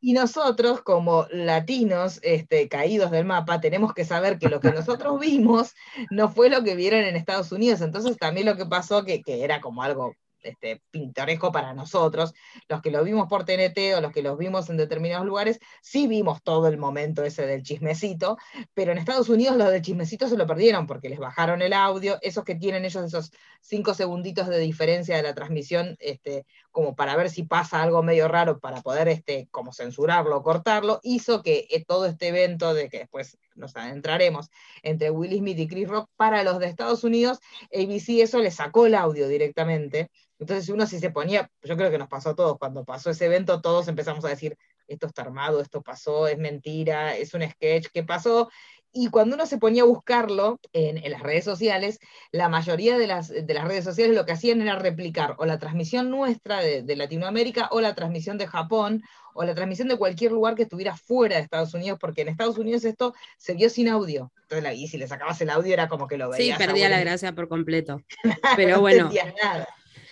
y 0.00 0.14
nosotros, 0.14 0.80
como 0.82 1.26
latinos 1.30 2.20
este, 2.22 2.68
caídos 2.68 3.10
del 3.10 3.26
mapa, 3.26 3.60
tenemos 3.60 3.92
que 3.92 4.04
saber 4.04 4.38
que 4.38 4.48
lo 4.48 4.60
que 4.60 4.72
nosotros 4.72 5.20
vimos 5.20 5.74
no 6.10 6.30
fue 6.30 6.48
lo 6.48 6.64
que 6.64 6.74
vieron 6.74 7.00
en 7.00 7.16
Estados 7.16 7.52
Unidos. 7.52 7.80
Entonces 7.82 8.16
también 8.16 8.46
lo 8.46 8.56
que 8.56 8.66
pasó, 8.66 9.04
que, 9.04 9.22
que 9.22 9.44
era 9.44 9.60
como 9.60 9.82
algo 9.82 10.14
este, 10.42 10.82
pintoresco 10.90 11.52
para 11.52 11.72
nosotros, 11.74 12.34
los 12.68 12.82
que 12.82 12.90
lo 12.90 13.04
vimos 13.04 13.28
por 13.28 13.44
TNT 13.44 13.96
o 13.96 14.00
los 14.00 14.12
que 14.12 14.22
los 14.22 14.36
vimos 14.36 14.68
en 14.70 14.76
determinados 14.76 15.26
lugares, 15.26 15.60
sí 15.82 16.06
vimos 16.06 16.42
todo 16.42 16.68
el 16.68 16.78
momento 16.78 17.24
ese 17.24 17.46
del 17.46 17.62
chismecito, 17.62 18.36
pero 18.74 18.92
en 18.92 18.98
Estados 18.98 19.28
Unidos 19.28 19.56
los 19.56 19.70
del 19.70 19.82
chismecito 19.82 20.28
se 20.28 20.36
lo 20.36 20.46
perdieron 20.46 20.86
porque 20.86 21.08
les 21.08 21.18
bajaron 21.18 21.62
el 21.62 21.72
audio, 21.72 22.18
esos 22.22 22.44
que 22.44 22.54
tienen 22.54 22.84
ellos 22.84 23.04
esos 23.04 23.32
cinco 23.60 23.94
segunditos 23.94 24.48
de 24.48 24.58
diferencia 24.58 25.16
de 25.16 25.22
la 25.22 25.34
transmisión, 25.34 25.96
este, 26.00 26.46
como 26.70 26.94
para 26.94 27.16
ver 27.16 27.30
si 27.30 27.42
pasa 27.44 27.82
algo 27.82 28.02
medio 28.02 28.28
raro 28.28 28.58
para 28.58 28.80
poder 28.82 29.08
este, 29.08 29.48
como 29.50 29.72
censurarlo 29.72 30.40
cortarlo, 30.42 31.00
hizo 31.02 31.42
que 31.42 31.66
eh, 31.70 31.84
todo 31.84 32.06
este 32.06 32.28
evento 32.28 32.74
de 32.74 32.88
que 32.88 33.00
después 33.00 33.38
nos 33.54 33.76
adentraremos 33.76 34.48
entre 34.82 35.10
Will 35.10 35.36
Smith 35.38 35.58
y 35.58 35.68
Chris 35.68 35.88
Rock 35.88 36.08
para 36.16 36.42
los 36.42 36.58
de 36.58 36.66
Estados 36.66 37.04
Unidos, 37.04 37.38
ABC 37.72 38.20
eso 38.22 38.38
le 38.38 38.50
sacó 38.50 38.86
el 38.86 38.94
audio 38.94 39.28
directamente 39.28 40.10
entonces 40.40 40.70
uno 40.70 40.86
si 40.86 40.98
se 40.98 41.10
ponía, 41.10 41.50
yo 41.62 41.76
creo 41.76 41.90
que 41.90 41.98
nos 41.98 42.08
pasó 42.08 42.30
a 42.30 42.34
todos, 42.34 42.58
cuando 42.58 42.84
pasó 42.84 43.10
ese 43.10 43.26
evento 43.26 43.60
todos 43.60 43.88
empezamos 43.88 44.24
a 44.24 44.28
decir, 44.28 44.56
esto 44.88 45.06
está 45.06 45.22
armado, 45.22 45.60
esto 45.60 45.82
pasó, 45.82 46.26
es 46.28 46.38
mentira, 46.38 47.14
es 47.14 47.34
un 47.34 47.42
sketch, 47.48 47.88
¿qué 47.92 48.02
pasó? 48.02 48.50
Y 48.92 49.08
cuando 49.08 49.36
uno 49.36 49.46
se 49.46 49.58
ponía 49.58 49.82
a 49.82 49.86
buscarlo 49.86 50.58
en, 50.72 51.00
las 51.10 51.22
redes 51.22 51.44
sociales, 51.44 52.00
la 52.32 52.48
mayoría 52.48 52.98
de 52.98 53.06
las, 53.06 53.28
de 53.28 53.54
las, 53.54 53.64
redes 53.64 53.84
sociales 53.84 54.16
lo 54.16 54.26
que 54.26 54.32
hacían 54.32 54.60
era 54.60 54.76
replicar 54.76 55.36
o 55.38 55.46
la 55.46 55.58
transmisión 55.58 56.10
nuestra 56.10 56.60
de, 56.60 56.96
Latinoamérica 56.96 57.68
o 57.70 57.80
la 57.80 57.94
transmisión 57.94 58.36
de 58.36 58.48
Japón 58.48 59.02
o 59.32 59.44
la 59.44 59.54
transmisión 59.54 59.86
de 59.88 59.96
cualquier 59.96 60.32
lugar 60.32 60.56
que 60.56 60.64
estuviera 60.64 60.96
fuera 60.96 61.36
de 61.36 61.42
Estados 61.42 61.72
Unidos, 61.72 61.98
porque 62.00 62.22
en 62.22 62.28
Estados 62.28 62.58
Unidos 62.58 62.84
esto 62.84 63.14
se 63.38 63.54
vio 63.54 63.70
sin 63.70 63.88
audio. 63.88 64.32
Entonces, 64.42 64.76
y 64.76 64.88
si 64.88 64.98
le 64.98 65.06
sacabas 65.06 65.40
el 65.40 65.50
audio 65.50 65.72
era 65.72 65.88
como 65.88 66.08
que 66.08 66.18
lo 66.18 66.28
veías. 66.28 66.58
Sí, 66.58 66.64
perdía 66.64 66.88
la 66.88 67.00
gracia 67.00 67.32
por 67.32 67.48
completo. 67.48 68.02
Pero 68.56 68.80
bueno. 68.80 69.04
no 69.04 69.32
nada. 69.42 69.68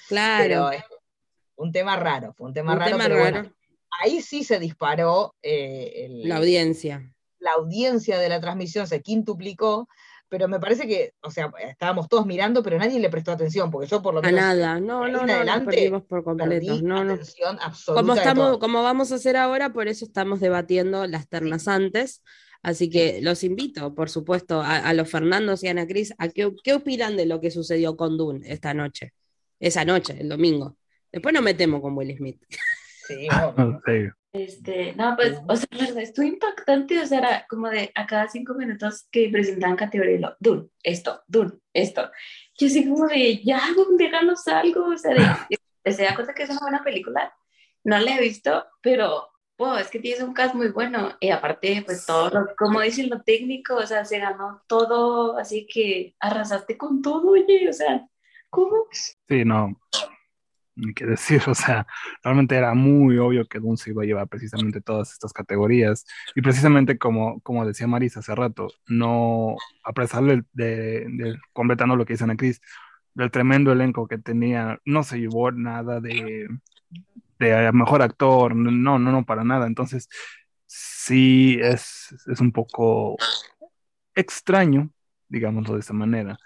Claro. 0.09 0.71
un 1.57 1.73
tema 1.73 1.97
raro, 1.97 2.33
fue 2.33 2.47
un 2.47 2.55
tema 2.55 2.77
raro. 2.77 3.53
ahí 4.01 4.23
sí 4.23 4.45
se 4.45 4.61
disparó 4.61 5.35
eh, 5.43 6.07
la 6.25 6.37
audiencia 6.37 7.13
la 7.49 7.63
audiencia 7.63 8.19
de 8.19 8.29
la 8.29 8.41
transmisión 8.41 8.87
se 8.87 9.03
quintuplicó, 9.03 9.89
pero 10.29 10.47
me 10.49 10.61
parece 10.61 10.87
que, 10.87 11.15
o 11.23 11.31
sea, 11.31 11.51
estábamos 11.71 12.09
todos 12.09 12.27
mirando, 12.27 12.63
pero 12.63 12.79
nadie 12.79 13.01
le 13.01 13.09
prestó 13.09 13.33
atención, 13.33 13.71
porque 13.71 13.89
yo 13.89 14.03
por 14.03 14.15
lo 14.15 14.21
menos... 14.21 14.39
A 14.39 14.55
nada, 14.55 14.81
no, 14.81 15.09
no, 15.09 15.27
no, 15.27 15.33
adelante, 15.33 15.91
por 16.07 16.23
completo. 16.23 16.81
No, 16.83 17.05
no. 17.05 17.19
Como, 17.87 18.15
estamos, 18.15 18.59
como 18.59 18.83
vamos 18.83 19.11
a 19.11 19.15
hacer 19.15 19.37
ahora, 19.37 19.73
por 19.73 19.89
eso 19.89 20.05
estamos 20.05 20.41
debatiendo 20.41 21.07
las 21.07 21.29
ternas 21.29 21.67
antes. 21.67 22.23
Así 22.63 22.91
que 22.91 23.21
los 23.23 23.45
invito, 23.45 23.95
por 23.95 24.11
supuesto, 24.11 24.61
a, 24.63 24.93
los 24.93 25.09
Fernandos 25.09 25.63
y 25.63 25.69
a 25.69 25.71
Ana 25.71 25.87
Cris, 25.87 26.13
a 26.19 26.29
qué, 26.29 26.53
qué 26.63 26.75
opinan 26.75 27.17
de 27.17 27.25
lo 27.25 27.41
que 27.41 27.51
sucedió 27.51 27.97
con 27.97 28.19
Dune 28.19 28.41
esta 28.53 28.75
noche, 28.75 29.15
esa 29.61 29.85
noche, 29.85 30.17
el 30.21 30.29
domingo. 30.29 30.77
Después 31.11 31.33
nos 31.33 31.43
metemos 31.43 31.81
con 31.81 31.97
Will 31.97 32.15
Smith. 32.17 32.43
Sí, 33.07 33.29
sí. 33.87 34.09
Este, 34.39 34.95
no, 34.95 35.17
pues, 35.17 35.37
o 35.49 35.57
sea, 35.57 35.67
la 35.73 35.87
verdad, 35.87 36.03
estuvo 36.03 36.25
impactante, 36.25 37.01
o 37.01 37.07
sea, 37.07 37.19
era 37.19 37.47
como 37.49 37.69
de 37.69 37.91
a 37.93 38.07
cada 38.07 38.29
cinco 38.29 38.55
minutos 38.55 39.09
que 39.11 39.29
presentaban 39.33 39.77
categoría, 39.77 40.21
lo, 40.21 40.37
Dun, 40.39 40.71
esto, 40.81 41.23
Dun, 41.27 41.61
esto. 41.73 42.09
Yo 42.57 42.69
así 42.69 42.89
como 42.89 43.09
de, 43.09 43.43
ya, 43.43 43.61
déjanos 43.97 44.47
algo, 44.47 44.91
o 44.91 44.97
sea, 44.97 45.13
de, 45.13 45.93
se 45.93 46.05
da 46.05 46.15
cuenta 46.15 46.35
que 46.35 46.45
es 46.45 46.51
una 46.51 46.61
buena 46.61 46.85
película, 46.85 47.35
no 47.83 47.99
la 47.99 48.17
he 48.17 48.21
visto, 48.21 48.65
pero, 48.81 49.29
wow, 49.59 49.79
es 49.79 49.89
que 49.89 49.99
tienes 49.99 50.23
un 50.23 50.35
cast 50.35 50.55
muy 50.55 50.69
bueno, 50.69 51.17
y 51.19 51.31
aparte, 51.31 51.83
pues 51.85 52.07
todo, 52.07 52.31
lo, 52.31 52.55
como 52.57 52.81
dicen 52.81 53.11
lo 53.11 53.23
técnico, 53.23 53.75
o 53.75 53.87
sea, 53.87 54.05
se 54.05 54.21
ganó 54.21 54.63
todo, 54.69 55.37
así 55.37 55.67
que 55.67 56.15
arrasaste 56.21 56.79
con 56.79 57.03
todo, 57.03 57.33
oye, 57.33 57.69
o 57.69 57.73
sea, 57.73 58.07
¿cómo? 58.51 58.87
Sí, 58.93 59.45
no, 59.45 59.77
ni 60.79 60.95
qué 60.95 61.07
decir, 61.07 61.43
o 61.47 61.55
sea, 61.55 61.87
realmente 62.23 62.57
era 62.57 62.75
muy 62.75 63.19
obvio 63.19 63.47
que 63.49 63.59
Dune 63.59 63.77
se 63.77 63.91
iba 63.91 64.03
a 64.03 64.07
llevar 64.07 64.29
precisamente 64.29 64.81
todas 64.81 65.13
estas 65.13 65.33
categorías. 65.33 66.07
Y 66.35 66.43
precisamente 66.43 66.99
como, 66.99 67.41
como 67.41 67.67
decía 67.67 67.87
Marisa 67.87 68.21
hace 68.21 68.35
rato, 68.35 68.69
no, 68.87 69.57
a 69.85 69.93
pesar 69.93 70.25
de, 70.25 70.45
de, 70.53 71.39
completando 71.53 71.97
lo 71.97 72.05
que 72.07 72.15
dice 72.15 72.25
Ana 72.25 72.37
Cris, 72.37 72.61
del 73.15 73.31
tremendo 73.31 73.73
elenco 73.73 74.07
que 74.07 74.19
tenía, 74.19 74.81
no 74.85 75.03
se 75.03 75.19
llevó 75.19 75.51
nada 75.51 76.01
de, 76.01 76.49
de 77.39 77.73
mejor 77.73 78.03
actor, 78.03 78.55
no, 78.55 78.99
no, 78.99 79.13
no, 79.13 79.25
para 79.25 79.45
nada. 79.45 79.67
Entonces, 79.67 80.09
sí 80.67 81.59
es, 81.61 82.15
es 82.27 82.41
un 82.41 82.53
poco 82.53 83.17
extraño, 84.15 84.91
digámoslo 85.29 85.75
de 85.75 85.81
esta 85.81 85.93
manera, 85.95 86.39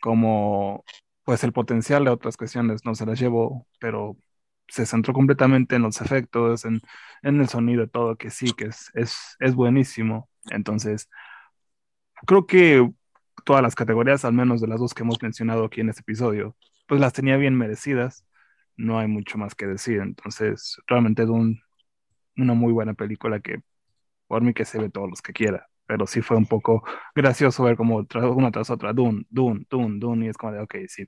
como 0.00 0.84
pues 1.30 1.44
el 1.44 1.52
potencial 1.52 2.04
de 2.04 2.10
otras 2.10 2.36
cuestiones 2.36 2.84
no 2.84 2.96
se 2.96 3.06
las 3.06 3.20
llevó, 3.20 3.64
pero 3.78 4.16
se 4.66 4.84
centró 4.84 5.14
completamente 5.14 5.76
en 5.76 5.82
los 5.82 6.00
efectos, 6.00 6.64
en, 6.64 6.80
el 7.22 7.48
sonido, 7.48 7.86
todo, 7.88 8.16
que 8.16 8.30
sí, 8.30 8.52
que 8.52 8.64
es, 8.64 8.90
es, 9.38 9.54
buenísimo. 9.54 10.28
Entonces, 10.50 11.08
creo 12.26 12.46
que 12.46 12.90
todas 13.44 13.62
las 13.62 13.76
categorías, 13.76 14.24
al 14.24 14.32
menos 14.32 14.60
de 14.60 14.66
las 14.66 14.80
dos 14.80 14.92
que 14.92 15.04
hemos 15.04 15.22
mencionado 15.22 15.64
aquí 15.66 15.80
en 15.82 15.90
este 15.90 16.00
episodio, 16.00 16.56
pues 16.88 17.00
las 17.00 17.12
tenía 17.12 17.36
bien 17.36 17.56
merecidas. 17.56 18.26
No 18.76 18.98
hay 18.98 19.06
mucho 19.06 19.38
más 19.38 19.54
que 19.54 19.68
decir. 19.68 20.00
Entonces, 20.00 20.78
realmente 20.88 21.22
es 21.22 21.28
una 21.28 22.54
muy 22.54 22.72
buena 22.72 22.94
película 22.94 23.38
que 23.38 23.62
por 24.26 24.42
mí 24.42 24.52
que 24.52 24.64
se 24.64 24.80
ve 24.80 24.90
todos 24.90 25.08
los 25.08 25.22
que 25.22 25.32
quiera 25.32 25.69
pero 25.90 26.06
sí 26.06 26.22
fue 26.22 26.36
un 26.36 26.46
poco 26.46 26.84
gracioso 27.16 27.64
ver 27.64 27.76
como 27.76 28.06
una 28.36 28.52
tras 28.52 28.70
otra, 28.70 28.92
Dun, 28.92 29.26
Dun, 29.28 29.66
Dun, 29.68 29.98
Dun, 29.98 30.22
y 30.22 30.28
es 30.28 30.36
como 30.36 30.52
de, 30.52 30.60
ok, 30.60 30.76
sí, 30.86 31.04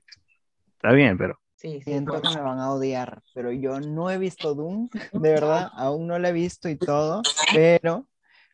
está 0.73 0.91
bien, 0.91 1.17
pero... 1.17 1.39
Sí, 1.55 1.79
Siento 1.81 2.21
que 2.21 2.27
me 2.27 2.41
van 2.41 2.59
a 2.59 2.69
odiar, 2.69 3.23
pero 3.33 3.49
yo 3.53 3.79
no 3.79 4.11
he 4.11 4.17
visto 4.17 4.53
Dune, 4.53 4.89
de 5.13 5.31
verdad, 5.31 5.69
aún 5.75 6.07
no 6.07 6.19
la 6.19 6.27
he 6.27 6.33
visto 6.33 6.67
y 6.67 6.75
todo, 6.75 7.21
pero, 7.53 8.09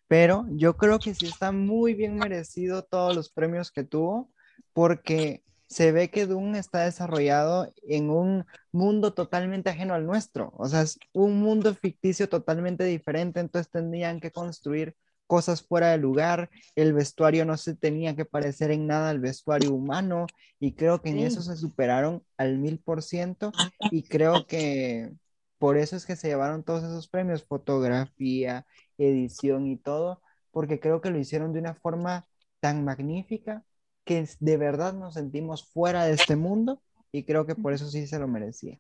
pero 0.07 0.45
yo 0.51 0.77
creo 0.77 1.00
que 1.00 1.15
sí 1.15 1.25
está 1.25 1.51
muy 1.51 1.95
bien 1.95 2.17
merecido 2.17 2.83
todos 2.83 3.15
los 3.15 3.31
premios 3.31 3.71
que 3.71 3.83
tuvo, 3.83 4.29
porque 4.74 5.43
se 5.65 5.91
ve 5.91 6.12
que 6.12 6.27
Dune 6.27 6.59
está 6.59 6.83
desarrollado 6.83 7.74
en 7.88 8.12
un 8.12 8.45
mundo 8.71 9.15
totalmente 9.15 9.71
ajeno 9.71 9.95
al 9.95 10.05
nuestro, 10.05 10.53
o 10.57 10.67
sea, 10.67 10.83
es 10.83 11.00
un 11.12 11.39
mundo 11.39 11.74
ficticio 11.74 12.29
totalmente 12.29 12.83
diferente, 12.83 13.39
entonces 13.39 13.71
tendrían 13.71 14.19
que 14.19 14.29
construir 14.29 14.95
cosas 15.29 15.62
fuera 15.62 15.91
de 15.91 16.00
lugar, 16.00 16.50
el 16.75 16.91
vestuario 16.91 17.45
no 17.45 17.55
se 17.55 17.75
tenía 17.75 18.15
que 18.15 18.25
parecer 18.25 18.71
en 18.71 18.88
nada 18.88 19.12
al 19.12 19.19
vestuario 19.19 19.71
humano 19.71 20.25
y 20.59 20.74
creo 20.74 21.03
que 21.03 21.09
en 21.12 21.19
eso 21.19 21.43
se 21.43 21.55
superaron 21.55 22.24
al 22.36 22.57
mil 22.57 22.79
por 22.79 23.03
ciento 23.03 23.51
y 23.91 24.01
creo 24.01 24.48
que 24.48 25.12
por 25.59 25.77
eso 25.77 25.95
es 25.95 26.07
que 26.07 26.15
se 26.15 26.29
llevaron 26.29 26.63
todos 26.63 26.83
esos 26.83 27.07
premios, 27.07 27.43
fotografía, 27.43 28.65
edición 28.98 29.67
y 29.67 29.77
todo, 29.77 30.19
porque 30.50 30.79
creo 30.79 31.00
que 31.00 31.12
lo 31.12 31.19
hicieron 31.19 31.53
de 31.53 31.59
una 31.59 31.75
forma 31.75 32.27
tan 32.59 32.83
magnífica 32.83 33.63
que 34.05 34.27
de 34.39 34.57
verdad 34.57 34.93
nos 34.93 35.13
sentimos 35.13 35.71
fuera 35.71 36.05
de 36.05 36.13
este 36.13 36.38
mundo 36.38 36.81
y 37.12 37.24
creo 37.24 37.45
que 37.45 37.53
por 37.53 37.74
eso 37.74 37.88
sí 37.88 38.07
se 38.07 38.17
lo 38.17 38.27
merecía. 38.27 38.79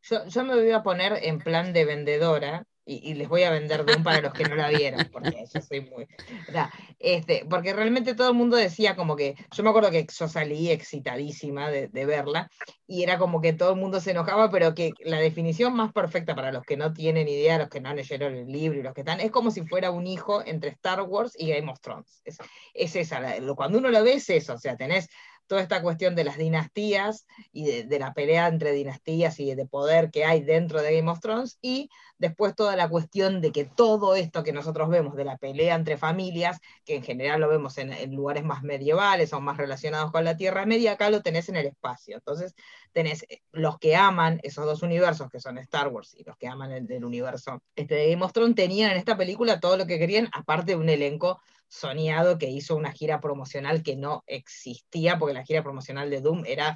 Yo, 0.00 0.26
yo 0.28 0.44
me 0.44 0.54
voy 0.54 0.70
a 0.70 0.82
poner 0.82 1.12
en 1.24 1.40
plan 1.40 1.74
de 1.74 1.84
vendedora 1.84 2.66
y, 2.86 3.14
les 3.14 3.28
voy 3.28 3.42
a 3.44 3.50
vender 3.50 3.84
Doom 3.84 4.02
para 4.02 4.20
los 4.20 4.32
que 4.34 4.44
no 4.44 4.56
la 4.56 4.68
vieron, 4.68 5.08
porque 5.10 5.46
yo 5.52 5.60
soy 5.60 5.80
muy. 5.80 6.06
este, 6.98 7.46
porque 7.48 7.72
realmente 7.72 8.14
todo 8.14 8.28
el 8.28 8.34
mundo 8.34 8.56
decía 8.56 8.94
como 8.94 9.16
que. 9.16 9.36
Yo 9.56 9.62
me 9.62 9.70
acuerdo 9.70 9.90
que 9.90 10.06
yo 10.06 10.28
salí 10.28 10.70
excitadísima 10.70 11.70
de, 11.70 11.88
verla, 12.04 12.50
y 12.86 13.02
era 13.02 13.18
como 13.18 13.40
que 13.40 13.54
todo 13.54 13.72
el 13.72 13.80
mundo 13.80 14.00
se 14.00 14.10
enojaba, 14.10 14.50
pero 14.50 14.74
que 14.74 14.92
la 15.00 15.18
definición 15.18 15.74
más 15.74 15.92
perfecta 15.92 16.34
para 16.34 16.52
los 16.52 16.62
que 16.64 16.76
no 16.76 16.92
tienen 16.92 17.26
idea, 17.26 17.58
los 17.58 17.68
que 17.68 17.80
no 17.80 17.94
leyeron 17.94 18.34
el 18.34 18.52
libro 18.52 18.78
y 18.78 18.82
los 18.82 18.92
que 18.92 19.00
están, 19.00 19.20
es 19.20 19.30
como 19.30 19.50
si 19.50 19.62
fuera 19.62 19.90
un 19.90 20.06
hijo 20.06 20.44
entre 20.44 20.70
Star 20.70 21.00
Wars 21.02 21.32
y 21.38 21.48
Game 21.48 21.70
of 21.70 21.80
Thrones. 21.80 22.20
Es, 22.24 22.38
es 22.74 22.96
esa, 22.96 23.22
cuando 23.56 23.78
uno 23.78 23.88
lo 23.88 24.02
ve 24.02 24.14
es 24.14 24.28
eso, 24.28 24.54
o 24.54 24.58
sea, 24.58 24.76
tenés 24.76 25.08
toda 25.46 25.60
esta 25.60 25.82
cuestión 25.82 26.14
de 26.14 26.24
las 26.24 26.38
dinastías 26.38 27.26
y 27.52 27.82
de, 27.82 27.98
la 27.98 28.14
pelea 28.14 28.48
entre 28.48 28.72
dinastías 28.72 29.38
y 29.40 29.54
de 29.54 29.66
poder 29.66 30.10
que 30.10 30.24
hay 30.24 30.42
dentro 30.42 30.82
de 30.82 30.96
Game 30.96 31.10
of 31.10 31.20
Thrones, 31.20 31.58
y 31.60 31.90
después 32.18 32.54
toda 32.54 32.76
la 32.76 32.88
cuestión 32.88 33.40
de 33.40 33.52
que 33.52 33.64
todo 33.64 34.14
esto 34.14 34.42
que 34.42 34.52
nosotros 34.52 34.88
vemos 34.88 35.16
de 35.16 35.24
la 35.24 35.36
pelea 35.36 35.74
entre 35.74 35.96
familias, 35.96 36.60
que 36.84 36.96
en 36.96 37.02
general 37.02 37.40
lo 37.40 37.48
vemos 37.48 37.78
en, 37.78 38.14
lugares 38.14 38.44
más 38.44 38.62
medievales 38.62 39.32
o 39.32 39.40
más 39.40 39.56
relacionados 39.56 40.10
con 40.12 40.24
la 40.24 40.36
Tierra 40.36 40.66
Media, 40.66 40.92
acá 40.92 41.10
lo 41.10 41.22
tenés 41.22 41.48
en 41.48 41.56
el 41.56 41.66
espacio. 41.66 42.16
Entonces, 42.16 42.54
tenés 42.92 43.24
eh, 43.28 43.42
los 43.52 43.78
que 43.78 43.96
aman 43.96 44.40
esos 44.42 44.64
dos 44.64 44.82
universos, 44.82 45.30
que 45.30 45.40
son 45.40 45.58
Star 45.58 45.88
Wars, 45.88 46.14
y 46.16 46.24
los 46.24 46.36
que 46.36 46.48
aman 46.48 46.72
el 46.72 47.04
universo 47.04 47.62
este 47.76 47.94
de 47.94 48.10
Game 48.10 48.24
of 48.24 48.32
Thrones, 48.32 48.54
tenían 48.54 48.92
en 48.92 48.98
esta 48.98 49.16
película 49.16 49.60
todo 49.60 49.76
lo 49.76 49.86
que 49.86 49.98
querían, 49.98 50.28
aparte 50.32 50.72
de 50.72 50.76
un 50.76 50.88
elenco 50.88 51.40
soñado 51.68 52.38
que 52.38 52.50
hizo 52.50 52.76
una 52.76 52.92
gira 52.92 53.20
promocional 53.20 53.82
que 53.82 53.96
no 53.96 54.22
existía, 54.26 55.18
porque 55.18 55.34
la 55.34 55.44
gira 55.44 55.62
promocional 55.62 56.10
de 56.10 56.20
Doom 56.20 56.44
era, 56.46 56.74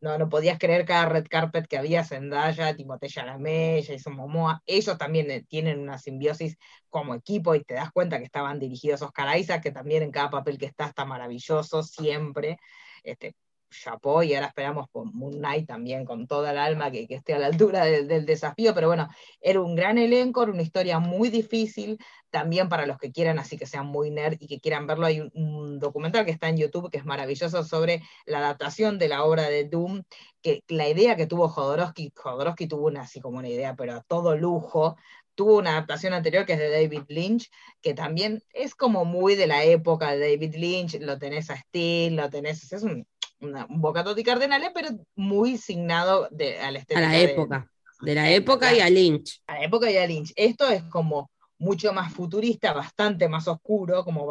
no, 0.00 0.16
no 0.18 0.28
podías 0.28 0.58
creer 0.58 0.84
cada 0.84 1.06
red 1.06 1.26
carpet 1.28 1.66
que 1.66 1.76
había, 1.78 2.04
Zendaya, 2.04 2.76
Timothée 2.76 3.08
Chalamet, 3.08 3.86
Jason 3.86 4.14
Momoa, 4.14 4.62
ellos 4.66 4.96
también 4.98 5.30
eh, 5.30 5.44
tienen 5.48 5.80
una 5.80 5.98
simbiosis 5.98 6.56
como 6.88 7.14
equipo 7.14 7.54
y 7.54 7.64
te 7.64 7.74
das 7.74 7.90
cuenta 7.92 8.18
que 8.18 8.24
estaban 8.24 8.58
dirigidos 8.58 9.02
a 9.02 9.06
Oscar 9.06 9.38
Isaac, 9.38 9.62
que 9.62 9.72
también 9.72 10.02
en 10.02 10.12
cada 10.12 10.30
papel 10.30 10.58
que 10.58 10.66
está 10.66 10.86
está 10.86 11.04
maravilloso 11.04 11.82
siempre, 11.82 12.58
este, 13.02 13.34
chapó 13.70 14.22
y 14.22 14.34
ahora 14.34 14.48
esperamos 14.48 14.88
por 14.88 15.12
Moon 15.12 15.34
Knight 15.34 15.66
también 15.66 16.04
con 16.04 16.26
toda 16.26 16.52
el 16.52 16.58
alma 16.58 16.90
que, 16.90 17.06
esté 17.08 17.34
a 17.34 17.38
la 17.38 17.46
altura 17.46 17.84
del 17.84 18.26
desafío, 18.26 18.74
pero 18.74 18.88
bueno, 18.88 19.08
era 19.40 19.60
un 19.60 19.74
gran 19.74 19.98
elenco, 19.98 20.42
era 20.42 20.52
una 20.52 20.62
historia 20.62 20.98
muy 20.98 21.30
difícil, 21.30 21.98
también 22.30 22.68
para 22.68 22.86
los 22.86 22.98
que 22.98 23.12
quieran, 23.12 23.38
así 23.38 23.56
que 23.56 23.66
sean 23.66 23.86
muy 23.86 24.10
nerd 24.10 24.36
y 24.40 24.46
que 24.46 24.60
quieran 24.60 24.86
verlo, 24.86 25.06
hay 25.06 25.20
un, 25.34 25.78
documental 25.78 26.24
que 26.24 26.30
está 26.30 26.48
en 26.48 26.56
YouTube 26.56 26.90
que 26.90 26.98
es 26.98 27.04
maravilloso 27.04 27.64
sobre 27.64 28.02
la 28.26 28.38
adaptación 28.38 28.98
de 28.98 29.08
la 29.08 29.24
obra 29.24 29.44
de 29.48 29.64
Doom, 29.64 30.02
que 30.42 30.62
la 30.68 30.88
idea 30.88 31.16
que 31.16 31.26
tuvo 31.26 31.48
Jodorowsky, 31.48 32.12
Jodorowsky 32.14 32.66
tuvo 32.68 32.86
una 32.86 33.02
así 33.02 33.20
como 33.20 33.38
una 33.38 33.48
idea, 33.48 33.74
pero 33.76 33.94
a 33.94 34.02
todo 34.02 34.36
lujo, 34.36 34.96
tuvo 35.34 35.58
una 35.58 35.72
adaptación 35.72 36.14
anterior 36.14 36.44
que 36.44 36.54
es 36.54 36.58
de 36.58 36.70
David 36.70 37.04
Lynch, 37.08 37.50
que 37.80 37.94
también 37.94 38.42
es 38.52 38.74
como 38.74 39.04
muy 39.04 39.36
de 39.36 39.46
la 39.46 39.64
época 39.64 40.10
de 40.10 40.18
David 40.18 40.56
Lynch, 40.56 41.00
lo 41.00 41.18
tenés 41.18 41.48
a 41.50 41.56
Steel, 41.56 42.16
lo 42.16 42.28
tenés, 42.28 42.72
es 42.72 42.82
un 42.82 43.06
un 43.40 43.80
bocato 43.80 44.14
di 44.14 44.22
Cardenales, 44.22 44.70
pero 44.74 44.88
muy 45.14 45.58
signado 45.58 46.28
de, 46.30 46.58
a 46.58 46.70
la 46.70 46.80
A 46.94 47.00
la 47.00 47.18
época, 47.18 47.70
de, 48.00 48.14
la 48.14 48.30
época 48.30 48.74
y 48.74 48.80
a 48.80 48.90
Lynch. 48.90 49.42
A 49.46 49.54
la 49.54 49.64
época 49.64 49.90
y 49.90 49.96
a 49.96 50.06
Lynch. 50.06 50.32
Esto 50.36 50.68
es 50.68 50.82
como 50.84 51.30
mucho 51.58 51.92
más 51.92 52.12
futurista, 52.12 52.72
bastante 52.72 53.28
más 53.28 53.48
oscuro, 53.48 54.04
como 54.04 54.28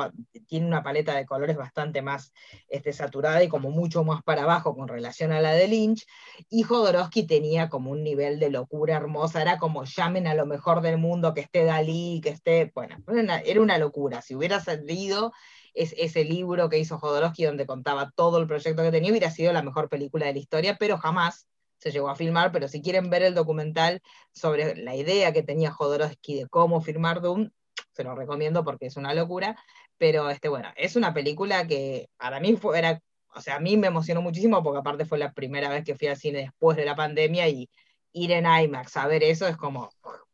tiene 0.48 0.66
una 0.66 0.82
paleta 0.82 1.16
de 1.16 1.26
colores 1.26 1.58
bastante 1.58 2.02
más 2.02 2.32
este, 2.70 2.94
saturada 2.94 3.44
y 3.44 3.50
como 3.50 3.70
mucho 3.70 4.04
más 4.04 4.24
para 4.24 4.44
abajo 4.44 4.76
con 4.76 4.88
relación 4.88 5.34
a 5.34 5.42
la 5.42 5.52
de 5.52 5.68
Lynch, 5.68 6.06
y 6.50 6.64
Jodorowsky 6.64 7.24
tenía 7.28 7.70
como 7.70 7.92
un 7.92 8.04
nivel 8.04 8.40
de 8.40 8.50
locura 8.50 8.96
hermosa, 8.96 9.42
era 9.42 9.58
como 9.58 9.84
llamen 9.84 10.28
a 10.28 10.36
lo 10.36 10.46
mejor 10.46 10.82
del 10.82 10.98
mundo, 10.98 11.34
que 11.34 11.42
esté 11.42 11.66
Dalí, 11.66 12.22
que 12.24 12.30
esté, 12.30 12.72
bueno, 12.74 12.98
era 13.46 13.62
una, 13.62 13.78
locura, 13.78 14.22
si 14.22 14.34
hubiera 14.34 14.60
salido 14.62 15.34
es, 15.78 15.94
ese 15.98 16.24
libro 16.24 16.70
que 16.70 16.80
hizo 16.80 16.98
Jodorowsky 16.98 17.46
donde 17.46 17.66
contaba 17.66 18.12
todo 18.16 18.40
el 18.40 18.48
proyecto 18.48 18.84
que 18.84 18.92
tenía, 18.92 19.12
hubiera 19.12 19.32
sido 19.32 19.54
la 19.54 19.62
mejor 19.62 19.90
película 19.90 20.26
de 20.26 20.34
la 20.34 20.40
historia, 20.40 20.78
pero 20.78 20.98
jamás 20.98 21.48
se 21.78 21.92
llegó 21.92 22.10
a 22.10 22.16
filmar, 22.16 22.52
pero 22.52 22.68
si 22.68 22.82
quieren 22.82 23.10
ver 23.10 23.24
el 23.24 23.36
documental 23.36 24.02
sobre 24.34 24.76
la 24.76 24.96
idea 24.96 25.32
que 25.32 25.44
tenía 25.44 25.72
Jodorowsky 25.72 26.36
de 26.36 26.48
cómo 26.48 26.82
filmar 26.82 27.22
Doom, 27.22 27.52
se 27.94 28.04
lo 28.04 28.16
recomiendo 28.16 28.64
porque 28.64 28.88
es 28.88 28.98
una 28.98 29.14
locura, 29.14 29.56
pero 29.98 30.30
este, 30.30 30.50
bueno, 30.50 30.70
es 30.76 30.96
una 30.96 31.14
película 31.14 31.68
que 31.68 32.10
para 32.18 32.40
mí 32.40 32.56
fue, 32.56 32.78
era, 32.80 33.00
o 33.36 33.42
sea, 33.42 33.56
a 33.56 33.60
mí 33.60 33.78
me 33.78 33.88
emocionó 33.88 34.22
muchísimo 34.22 34.64
porque 34.64 34.80
aparte 34.80 35.06
fue 35.06 35.18
la 35.20 35.34
primera 35.34 35.70
vez 35.70 35.86
que 35.86 35.96
fui 35.96 36.08
al 36.08 36.18
cine 36.18 36.40
después 36.40 36.78
de 36.78 36.86
la 36.86 36.96
pandemia 36.96 37.48
y 37.48 37.70
ir 38.14 38.32
en 38.32 38.46
IMAX 38.46 38.98
a 38.98 39.08
ver 39.08 39.24
eso 39.24 39.48
es 39.48 39.58
como, 39.58 39.90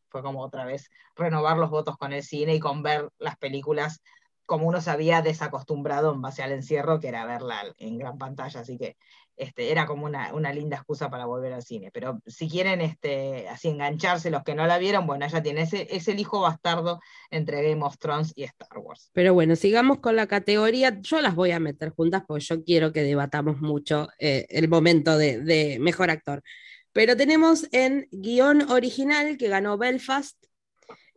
fue 0.09 0.21
como 0.21 0.41
otra 0.41 0.65
vez 0.65 0.89
renovar 1.15 1.57
los 1.57 1.69
votos 1.69 1.97
con 1.97 2.13
el 2.13 2.23
cine 2.23 2.55
y 2.55 2.59
con 2.59 2.83
ver 2.83 3.09
las 3.17 3.37
películas 3.37 4.01
como 4.45 4.67
uno 4.67 4.81
se 4.81 4.91
había 4.91 5.21
desacostumbrado 5.21 6.13
en 6.13 6.21
base 6.21 6.43
al 6.43 6.51
encierro, 6.51 6.99
que 6.99 7.07
era 7.07 7.25
verla 7.25 7.61
en 7.77 7.97
gran 7.97 8.17
pantalla, 8.17 8.59
así 8.59 8.77
que 8.77 8.97
este, 9.35 9.71
era 9.71 9.87
como 9.87 10.05
una, 10.05 10.53
linda 10.53 10.77
excusa 10.77 11.09
para 11.09 11.25
volver 11.25 11.53
al 11.53 11.63
cine. 11.63 11.89
Pero 11.91 12.21
si 12.25 12.49
quieren 12.49 12.81
este, 12.81 13.47
así 13.49 13.69
engancharse 13.69 14.29
los 14.29 14.43
que 14.43 14.55
no 14.55 14.67
la 14.67 14.77
vieron, 14.77 15.07
bueno, 15.07 15.25
ella 15.25 15.41
tiene 15.41 15.63
ese, 15.63 15.87
es 15.89 16.07
el 16.07 16.19
hijo 16.19 16.41
bastardo 16.41 16.99
entre 17.31 17.67
Game 17.67 17.83
of 17.83 17.97
Thrones 17.97 18.31
y 18.35 18.43
Star 18.43 18.77
Wars. 18.77 19.09
Pero 19.13 19.33
bueno, 19.33 19.55
sigamos 19.55 19.99
con 19.99 20.15
la 20.15 20.27
categoría. 20.27 20.99
Yo 21.01 21.19
las 21.21 21.35
voy 21.35 21.51
a 21.51 21.59
meter 21.59 21.89
juntas 21.89 22.23
porque 22.27 22.43
yo 22.43 22.63
quiero 22.63 22.93
que 22.93 23.01
debatamos 23.01 23.59
mucho 23.59 24.09
eh, 24.19 24.45
el 24.49 24.67
momento 24.67 25.17
de, 25.17 25.39
de 25.39 25.79
mejor 25.79 26.11
actor. 26.11 26.43
Pero 26.91 27.17
tenemos 27.17 27.67
en 27.71 28.07
guion 28.11 28.69
original 28.69 29.37
que 29.37 29.47
ganó 29.47 29.79
Belfast, 29.79 30.37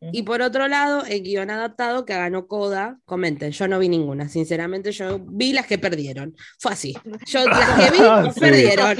y 0.00 0.22
por 0.22 0.42
otro 0.42 0.68
lado, 0.68 1.04
el 1.06 1.22
guion 1.22 1.50
adaptado 1.50 2.04
que 2.04 2.14
ganó 2.14 2.46
Coda, 2.46 2.98
comenten, 3.04 3.50
yo 3.52 3.66
no 3.66 3.78
vi 3.78 3.88
ninguna, 3.88 4.28
sinceramente 4.28 4.92
yo 4.92 5.18
vi 5.18 5.52
las 5.52 5.66
que 5.66 5.78
perdieron. 5.78 6.36
Fue 6.58 6.72
así. 6.72 6.94
Yo 7.26 7.44
las 7.48 7.78
que 7.78 7.90
vi 7.90 7.98
perdieron. 8.40 8.96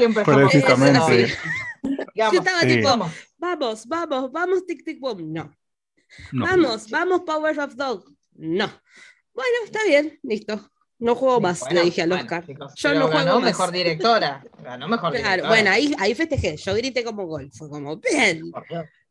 Yo 2.14 2.38
estaba 2.38 2.60
tipo, 2.62 2.88
vamos, 3.38 3.86
vamos, 3.86 4.32
vamos, 4.32 4.66
tic 4.66 4.84
tic 4.84 4.98
boom. 4.98 5.32
No. 5.32 5.52
Vamos, 6.32 6.88
vamos, 6.90 7.22
Power 7.26 7.58
of 7.60 7.74
Dog. 7.74 8.04
No. 8.34 8.66
Bueno, 9.34 9.56
está 9.64 9.84
bien, 9.86 10.18
listo. 10.22 10.70
No 10.98 11.14
juego 11.14 11.42
más, 11.42 11.70
le 11.70 11.82
dije 11.82 12.02
al 12.02 12.12
Oscar. 12.12 12.46
yo 12.46 12.94
no 12.94 13.08
juego 13.08 13.10
ganó 13.10 13.40
mejor 13.40 13.70
directora. 13.70 14.42
Ganó 14.62 14.88
mejor 14.88 15.14
claro, 15.14 15.46
Bueno, 15.46 15.70
ahí, 15.70 15.94
ahí 15.98 16.14
festejé. 16.14 16.56
Yo 16.56 16.74
grité 16.74 17.04
como 17.04 17.26
gol. 17.26 17.50
Fue 17.52 17.68
como, 17.68 17.98
bien. 17.98 18.50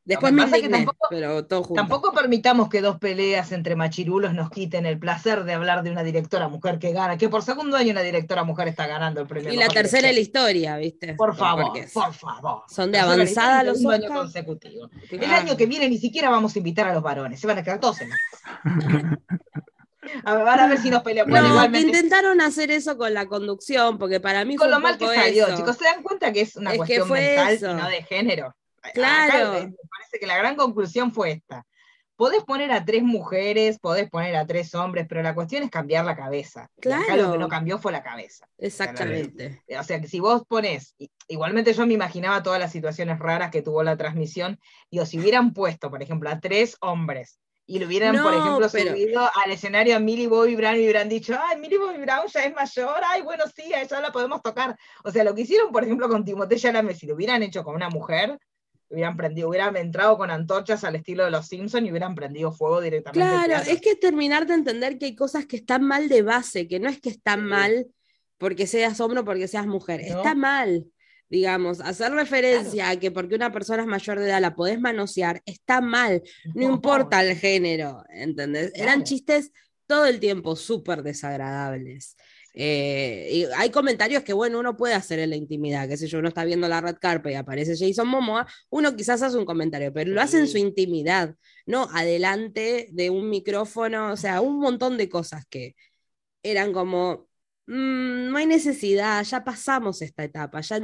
Después 0.06 0.32
me 0.34 0.46
tampoco, 0.46 1.08
pero 1.10 1.46
todo 1.48 1.74
Tampoco 1.74 2.14
permitamos 2.14 2.70
que 2.70 2.80
dos 2.80 3.00
peleas 3.00 3.52
entre 3.52 3.76
machirulos 3.76 4.36
nos 4.36 4.52
quiten 4.52 4.86
el 4.86 5.00
placer 5.00 5.44
de 5.46 5.54
hablar 5.54 5.82
de 5.82 5.90
una 5.90 6.04
directora 6.04 6.48
mujer 6.48 6.78
que 6.78 6.94
gana, 6.94 7.18
que 7.18 7.28
por 7.28 7.42
segundo 7.42 7.76
año 7.76 7.90
una 7.90 8.04
directora 8.04 8.44
mujer 8.44 8.68
está 8.68 8.86
ganando 8.86 9.22
el 9.22 9.28
premio. 9.28 9.52
Y 9.52 9.58
la 9.58 9.68
tercera 9.68 10.10
en 10.10 10.16
la 10.16 10.22
historia, 10.22 10.78
¿viste? 10.78 11.16
Por 11.16 11.36
favor, 11.36 11.74
por 11.92 12.14
favor. 12.14 12.64
Son 12.70 12.92
de 12.92 13.00
avanzada 13.00 13.64
los 13.64 13.84
años 13.84 14.12
consecutivos. 14.12 14.92
El 15.10 15.24
año 15.32 15.58
que 15.58 15.66
viene 15.66 15.90
ni 15.90 15.98
siquiera 15.98 16.30
vamos 16.30 16.56
a 16.56 16.60
invitar 16.60 16.88
a 16.88 16.94
los 16.94 17.02
varones, 17.02 17.40
se 17.40 17.48
van 17.48 17.58
a 17.58 17.64
quedar 17.64 17.80
todos 17.80 18.02
en 18.02 18.10
la. 18.10 18.18
A 20.24 20.36
ver, 20.36 20.46
van 20.46 20.60
a 20.60 20.68
ver 20.68 20.78
si 20.78 20.92
nos 20.92 21.02
peleamos. 21.02 21.34
No, 21.34 21.78
intentaron 21.80 22.40
hacer 22.40 22.70
eso 22.70 22.96
con 22.96 23.12
la 23.12 23.26
conducción, 23.26 23.98
porque 23.98 24.20
para 24.20 24.46
mí 24.46 24.56
con 24.56 24.70
lo 24.70 24.80
mal 24.80 25.00
que 25.00 25.08
salió, 25.08 25.48
chicos, 25.56 25.78
se 25.78 25.86
dan 25.86 26.04
cuenta 26.04 26.32
que 26.32 26.42
es 26.42 26.56
una 26.56 26.76
cuestión 26.76 27.10
mental 27.10 27.58
y 27.60 27.64
no 27.64 27.90
de 27.90 28.04
género. 28.04 28.56
Claro. 28.94 29.54
me 29.54 29.74
parece 29.90 30.20
que 30.20 30.28
la 30.28 30.38
gran 30.38 30.56
conclusión 30.56 31.12
fue 31.12 31.32
esta. 31.32 31.66
Podés 32.16 32.46
poner 32.46 32.72
a 32.72 32.86
tres 32.86 33.04
mujeres, 33.04 33.78
podés 33.78 34.10
poner 34.10 34.38
a 34.38 34.46
tres 34.48 34.74
hombres, 34.74 35.06
pero 35.10 35.22
la 35.22 35.36
cuestión 35.36 35.64
es 35.64 35.70
cambiar 35.70 36.06
la 36.06 36.16
cabeza. 36.16 36.70
Claro. 36.80 37.24
lo 37.24 37.32
que 37.34 37.38
no 37.38 37.48
cambió 37.50 37.78
fue 37.78 37.92
la 37.92 38.04
cabeza. 38.04 38.48
Exactamente. 38.58 39.62
O 39.78 39.84
sea, 39.84 40.00
que 40.00 40.08
si 40.08 40.22
vos 40.22 40.44
pones, 40.48 40.96
igualmente 41.28 41.74
yo 41.74 41.86
me 41.86 41.94
imaginaba 41.94 42.42
todas 42.42 42.60
las 42.60 42.72
situaciones 42.72 43.20
raras 43.20 43.52
que 43.52 43.62
tuvo 43.62 43.84
la 43.84 43.98
transmisión, 43.98 44.60
digo, 44.90 45.06
si 45.06 45.20
hubieran 45.20 45.54
puesto, 45.54 45.90
por 45.90 46.02
ejemplo, 46.02 46.30
a 46.30 46.40
tres 46.40 46.78
hombres 46.80 47.38
y 47.68 47.80
lo 47.80 47.88
hubieran, 47.88 48.22
por 48.22 48.34
ejemplo, 48.34 48.70
subido 48.70 49.30
al 49.44 49.52
escenario 49.52 49.96
a 49.96 50.00
Millie 50.00 50.28
Bobby 50.28 50.56
Brown 50.56 50.76
y 50.76 50.84
hubieran 50.84 51.10
dicho, 51.10 51.36
ay, 51.38 51.58
Millie 51.60 51.80
Bobby 51.80 51.98
Brown 51.98 52.28
ya 52.28 52.42
es 52.42 52.54
mayor, 52.54 53.02
ay, 53.04 53.24
bueno, 53.24 53.44
sí, 53.54 53.74
a 53.74 53.82
ella 53.82 54.02
la 54.02 54.12
podemos 54.12 54.42
tocar. 54.42 54.78
O 55.04 55.12
sea, 55.12 55.24
lo 55.24 55.34
que 55.34 55.42
hicieron, 55.42 55.72
por 55.72 55.84
ejemplo, 55.84 56.08
con 56.08 56.24
Timothée 56.24 56.60
Chalamet, 56.60 56.96
si 56.96 57.08
lo 57.08 57.16
hubieran 57.16 57.42
hecho 57.42 57.64
con 57.64 57.76
una 57.76 57.90
mujer, 57.90 58.38
hubieran 58.90 59.18
prendido, 59.18 59.50
hubieran 59.50 59.76
entrado 59.78 60.18
con 60.18 60.30
antorchas 60.30 60.84
al 60.84 60.96
estilo 60.96 61.26
de 61.26 61.32
los 61.32 61.48
Simpsons 61.48 61.86
y 61.86 61.92
hubieran 61.92 62.16
prendido 62.16 62.52
fuego 62.52 62.82
directamente. 62.82 63.20
Claro, 63.20 63.64
es 63.68 63.82
que 63.82 63.96
terminar 63.96 64.46
de 64.46 64.54
entender 64.54 64.98
que 64.98 65.06
hay 65.06 65.16
cosas 65.16 65.46
que 65.46 65.58
están 65.58 65.84
mal 65.84 66.08
de 66.10 66.22
base, 66.22 66.68
que 66.68 66.80
no 66.80 66.90
es 66.90 67.00
que 67.00 67.10
están 67.10 67.46
mal 67.46 67.88
porque 68.38 68.68
seas 68.68 69.00
hombre 69.00 69.22
o 69.22 69.26
porque 69.26 69.48
seas 69.48 69.68
mujer, 69.68 70.02
está 70.02 70.36
mal. 70.36 70.86
Digamos, 71.28 71.82
hacer 71.82 72.12
referencia 72.12 72.90
a 72.90 73.00
que 73.00 73.10
porque 73.10 73.34
una 73.34 73.52
persona 73.52 73.82
es 73.82 73.88
mayor 73.88 74.20
de 74.20 74.28
edad 74.28 74.40
la 74.40 74.56
podés 74.56 74.80
manosear, 74.80 75.42
está 75.46 75.82
mal, 75.82 76.22
no, 76.54 76.62
importa 76.62 77.24
el 77.24 77.36
género, 77.36 78.04
¿entendés? 78.10 78.72
Eran 78.76 79.04
chistes 79.04 79.52
todo 79.88 80.06
el 80.06 80.20
tiempo 80.20 80.56
súper 80.56 81.02
desagradables. 81.02 82.16
Eh, 82.58 83.30
y 83.32 83.44
hay 83.58 83.70
comentarios 83.70 84.24
que, 84.24 84.32
bueno, 84.32 84.60
uno 84.60 84.78
puede 84.78 84.94
hacer 84.94 85.20
en 85.20 85.30
la 85.30 85.36
intimidad, 85.36 85.90
que 85.90 85.98
si 85.98 86.08
yo, 86.08 86.20
uno 86.20 86.30
está 86.30 86.46
viendo 86.46 86.70
la 86.70 86.80
red 86.80 86.96
carpet 87.00 87.34
y 87.34 87.36
aparece 87.36 87.76
Jason 87.78 88.08
Momoa, 88.08 88.48
uno 88.70 88.96
quizás 88.96 89.22
hace 89.22 89.38
un 89.38 89.46
comentario, 89.46 89.92
pero 89.94 90.12
lo 90.12 90.22
hace 90.22 90.40
en 90.40 90.48
su 90.48 90.58
intimidad, 90.58 91.36
no 91.66 91.90
adelante 91.94 92.88
de 92.94 93.10
un 93.10 93.30
micrófono, 93.30 94.14
o 94.14 94.18
sea, 94.18 94.40
un 94.40 94.60
montón 94.60 94.98
de 94.98 95.10
cosas 95.10 95.46
que 95.50 95.76
eran 96.44 96.72
como, 96.72 97.28
Mm, 97.68 98.30
no 98.30 98.38
hay 98.38 98.46
necesidad, 98.46 99.24
ya 99.24 99.44
pasamos 99.44 100.04
esta 100.04 100.24
etapa, 100.24 100.62
ya 100.62 100.78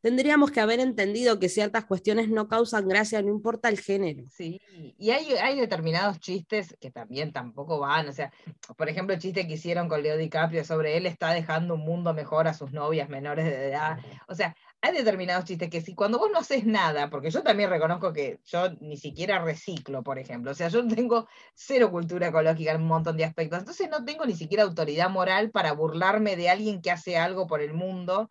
tendríamos 0.00 0.50
que 0.50 0.60
haber 0.60 0.80
entendido 0.80 1.38
que 1.38 1.50
ciertas 1.50 1.84
cuestiones 1.84 2.30
no 2.30 2.48
causan 2.48 2.88
gracia, 2.88 3.20
no 3.20 3.28
importa 3.28 3.68
el 3.68 3.78
género. 3.78 4.24
Sí, 4.30 4.58
y 4.96 5.10
hay, 5.10 5.34
hay 5.34 5.60
determinados 5.60 6.18
chistes 6.20 6.74
que 6.80 6.90
también 6.90 7.32
tampoco 7.32 7.78
van, 7.78 8.08
o 8.08 8.12
sea, 8.12 8.32
por 8.78 8.88
ejemplo, 8.88 9.14
el 9.14 9.20
chiste 9.20 9.46
que 9.46 9.54
hicieron 9.54 9.86
con 9.86 10.02
Leo 10.02 10.16
DiCaprio 10.16 10.64
sobre 10.64 10.96
él 10.96 11.04
está 11.04 11.30
dejando 11.32 11.74
un 11.74 11.84
mundo 11.84 12.14
mejor 12.14 12.48
a 12.48 12.54
sus 12.54 12.72
novias 12.72 13.10
menores 13.10 13.44
de 13.44 13.68
edad, 13.68 13.98
o 14.26 14.34
sea, 14.34 14.56
hay 14.84 14.92
determinados 14.92 15.46
chistes 15.46 15.70
que 15.70 15.80
si 15.80 15.94
cuando 15.94 16.18
vos 16.18 16.30
no 16.30 16.40
haces 16.40 16.66
nada, 16.66 17.08
porque 17.08 17.30
yo 17.30 17.42
también 17.42 17.70
reconozco 17.70 18.12
que 18.12 18.38
yo 18.44 18.68
ni 18.80 18.98
siquiera 18.98 19.42
reciclo, 19.42 20.02
por 20.02 20.18
ejemplo, 20.18 20.50
o 20.50 20.54
sea, 20.54 20.68
yo 20.68 20.86
tengo 20.86 21.26
cero 21.54 21.90
cultura 21.90 22.28
ecológica 22.28 22.72
en 22.72 22.82
un 22.82 22.88
montón 22.88 23.16
de 23.16 23.24
aspectos, 23.24 23.60
entonces 23.60 23.88
no 23.88 24.04
tengo 24.04 24.26
ni 24.26 24.34
siquiera 24.34 24.64
autoridad 24.64 25.08
moral 25.08 25.50
para 25.50 25.72
burlarme 25.72 26.36
de 26.36 26.50
alguien 26.50 26.82
que 26.82 26.90
hace 26.90 27.16
algo 27.16 27.46
por 27.46 27.62
el 27.62 27.72
mundo 27.72 28.28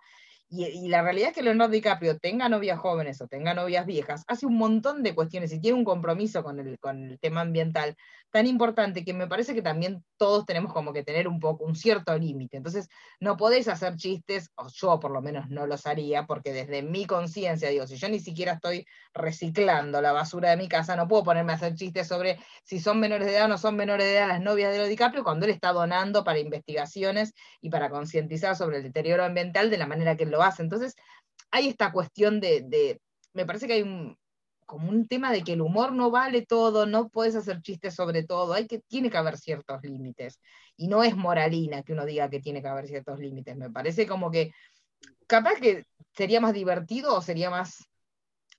y, 0.56 0.88
la 0.88 1.02
realidad 1.02 1.30
es 1.30 1.36
que 1.36 1.42
Leonardo 1.42 1.72
DiCaprio 1.72 2.20
tenga 2.20 2.48
novias 2.48 2.78
jóvenes 2.80 3.20
o 3.22 3.28
tenga 3.28 3.56
novias 3.56 3.88
viejas, 3.88 4.24
hace 4.28 4.46
un 4.46 4.58
montón 4.58 5.02
de 5.02 5.16
cuestiones 5.16 5.52
y 5.52 5.60
tiene 5.60 5.78
un 5.78 5.84
compromiso 5.84 6.44
con 6.44 6.60
el, 6.60 6.78
con 6.80 7.04
el 7.04 7.20
tema 7.20 7.42
ambiental 7.42 7.96
tan 8.34 8.48
importante 8.48 9.06
que 9.06 9.13
me 9.13 9.28
parece 9.28 9.54
que 9.54 9.62
también 9.62 10.04
todos 10.18 10.46
tenemos 10.48 10.74
como 10.74 10.92
que 10.92 11.04
tener 11.04 11.28
un 11.28 11.39
poco, 11.39 11.66
un 11.66 11.76
cierto 11.76 12.18
límite. 12.18 12.58
Entonces, 12.58 12.89
no 13.20 13.38
podés 13.38 13.68
hacer 13.68 13.96
chistes, 13.96 14.50
o 14.56 14.68
yo 14.70 15.00
por 15.00 15.12
lo 15.12 15.22
menos 15.22 15.50
no 15.50 15.68
los 15.68 15.86
haría, 15.86 16.26
porque 16.26 16.52
desde 16.52 16.82
mi 16.82 17.06
conciencia, 17.06 17.70
digo, 17.70 17.86
si 17.86 17.96
yo 17.98 18.10
ni 18.10 18.20
siquiera 18.20 18.54
estoy 18.54 18.88
reciclando 19.13 20.02
la 20.02 20.13
basura 20.13 20.50
de 20.50 20.58
mi 20.58 20.68
casa, 20.68 20.96
no 20.96 21.08
puedo 21.08 21.24
ponerme 21.24 21.52
a 21.52 21.58
hacer 21.58 21.76
chistes 21.76 22.08
sobre 22.08 22.39
si 22.63 22.80
son 22.80 23.00
menores 23.00 23.28
de 23.28 23.36
edad 23.36 23.46
o 23.46 23.50
no 23.50 23.60
son 23.60 23.76
menores 23.76 24.08
de 24.08 24.18
edad 24.18 24.28
las 24.28 24.42
novias 24.42 24.70
de 24.70 24.78
Leonardo 24.78 24.89
DiCaprio 24.89 25.24
cuando 25.24 25.46
él 25.46 25.52
está 25.52 25.72
donando 25.72 26.24
para 26.24 26.39
investigaciones 26.39 27.34
y 27.62 27.70
para 27.70 27.92
concientizar 27.92 28.56
sobre 28.56 28.78
el 28.78 28.84
deterioro 28.84 29.24
ambiental 29.24 29.70
de 29.70 29.78
la 29.78 29.86
manera 29.86 30.18
que 30.18 30.24
él 30.24 30.32
lo 30.32 30.42
Entonces, 30.60 30.95
hay 31.51 31.69
esta 31.69 31.91
cuestión 31.91 32.39
de, 32.39 32.99
me 33.34 33.45
parece 33.45 33.67
que 33.67 33.73
hay 33.73 34.15
como 34.65 34.89
un 34.89 35.08
tema 35.08 35.32
de 35.32 35.43
que 35.43 35.53
el 35.53 35.62
humor 35.62 35.91
no 35.91 36.10
vale 36.10 36.45
todo, 36.45 36.86
no 36.86 37.10
puedes 37.10 37.36
hacer 37.36 37.62
chistes 37.62 37.95
sobre 37.95 38.23
todo, 38.23 38.53
hay 38.53 38.67
que, 38.67 38.79
tiene 38.79 39.10
que 39.10 39.17
haber 39.17 39.38
ciertos 39.38 39.84
límites. 39.84 40.39
Y 40.75 40.88
no 40.88 41.03
es 41.03 41.15
moralina 41.15 41.84
que 41.84 41.93
uno 41.93 42.06
diga 42.06 42.29
que 42.29 42.39
tiene 42.39 42.62
que 42.62 42.67
haber 42.67 42.88
ciertos 42.88 43.19
límites. 43.19 43.56
Me 43.56 43.69
parece 43.69 44.08
como 44.08 44.32
que 44.32 44.51
capaz 45.27 45.60
que 45.60 45.86
sería 46.15 46.41
más 46.41 46.53
divertido 46.53 47.15
o 47.15 47.21
sería 47.21 47.49
más 47.49 47.86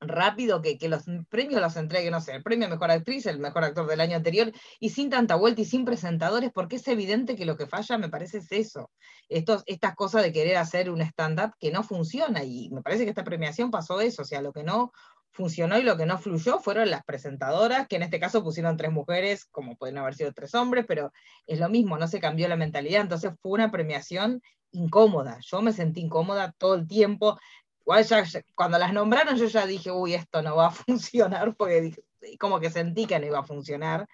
rápido 0.09 0.63
que, 0.63 0.79
que, 0.79 0.89
los 0.89 1.05
premios 1.29 1.61
los 1.61 1.77
entregue, 1.77 2.11
no 2.11 2.21
sé, 2.21 2.35
el 2.35 2.43
premio 2.43 2.69
mejor 2.69 2.91
actriz, 2.91 3.27
el 3.27 3.39
mejor 3.39 3.65
actor 3.65 3.87
del 3.87 4.01
año 4.01 4.17
anterior, 4.17 4.53
y 4.81 4.91
sin 4.91 5.11
tanta 5.11 5.35
vuelta 5.37 5.63
y 5.63 5.65
sin 5.65 5.85
presentadores, 5.85 6.51
porque 6.53 6.77
es 6.77 6.89
evidente 6.89 7.37
que 7.37 7.47
lo 7.47 7.57
que 7.57 7.67
falla, 7.67 7.99
me 7.99 8.09
parece, 8.09 8.39
es 8.39 8.53
eso. 8.53 8.91
Estos, 9.29 9.63
estas 9.67 9.95
cosas 9.95 10.23
de 10.23 10.33
querer 10.33 10.57
hacer 10.57 10.91
un 10.91 11.01
stand-up 11.01 11.53
que 11.59 11.71
no 11.71 11.83
funciona, 11.83 12.45
y 12.45 12.71
me 12.71 12.83
parece 12.83 13.05
que 13.05 13.11
esta 13.11 13.25
premiación 13.25 13.71
pasó 13.71 14.01
eso, 14.01 14.23
o 14.23 14.25
sea, 14.25 14.43
lo 14.43 14.53
que 14.53 14.65
no 14.65 14.93
funcionó 15.35 15.79
y 15.79 15.83
lo 15.83 15.97
que 15.97 16.07
no 16.07 16.17
fluyó 16.17 16.61
fueron 16.61 16.91
las 16.91 17.05
presentadoras, 17.05 17.89
que 17.89 17.97
en 17.97 18.05
este 18.05 18.21
caso 18.21 18.43
pusieron 18.45 18.77
tres 18.77 18.93
mujeres, 18.93 19.45
como 19.47 19.77
pueden 19.77 19.99
haber 19.99 20.15
sido 20.15 20.33
tres 20.33 20.55
hombres, 20.55 20.85
pero 20.87 21.13
es 21.47 21.59
lo 21.59 21.69
mismo, 21.69 21.99
no 21.99 22.07
se 22.07 22.21
cambió 22.21 22.47
la 22.47 22.57
mentalidad, 22.57 23.03
entonces 23.03 23.33
fue 23.43 23.53
una 23.53 23.73
premiación 23.73 24.41
incómoda, 24.71 25.39
yo 25.41 25.61
me 25.61 25.73
sentí 25.73 26.01
incómoda 26.01 26.55
todo 26.57 26.75
el 26.75 26.87
tiempo, 26.87 27.39
igual 27.85 28.05
ya, 28.05 28.25
cuando 28.55 28.79
las 28.79 28.93
nombraron 28.93 29.37
yo 29.37 29.47
ya 29.47 29.67
dije, 29.67 29.91
uy, 29.91 30.15
esto 30.15 30.43
no 30.43 30.57
va 30.57 30.69
a 30.69 30.71
funcionar, 30.71 31.55
porque 31.57 31.95
como 32.39 32.61
que 32.61 32.71
sentí 32.71 33.07
que 33.07 33.19
no 33.19 33.27
iba 33.27 33.41
a 33.41 33.45
funcionar, 33.45 34.07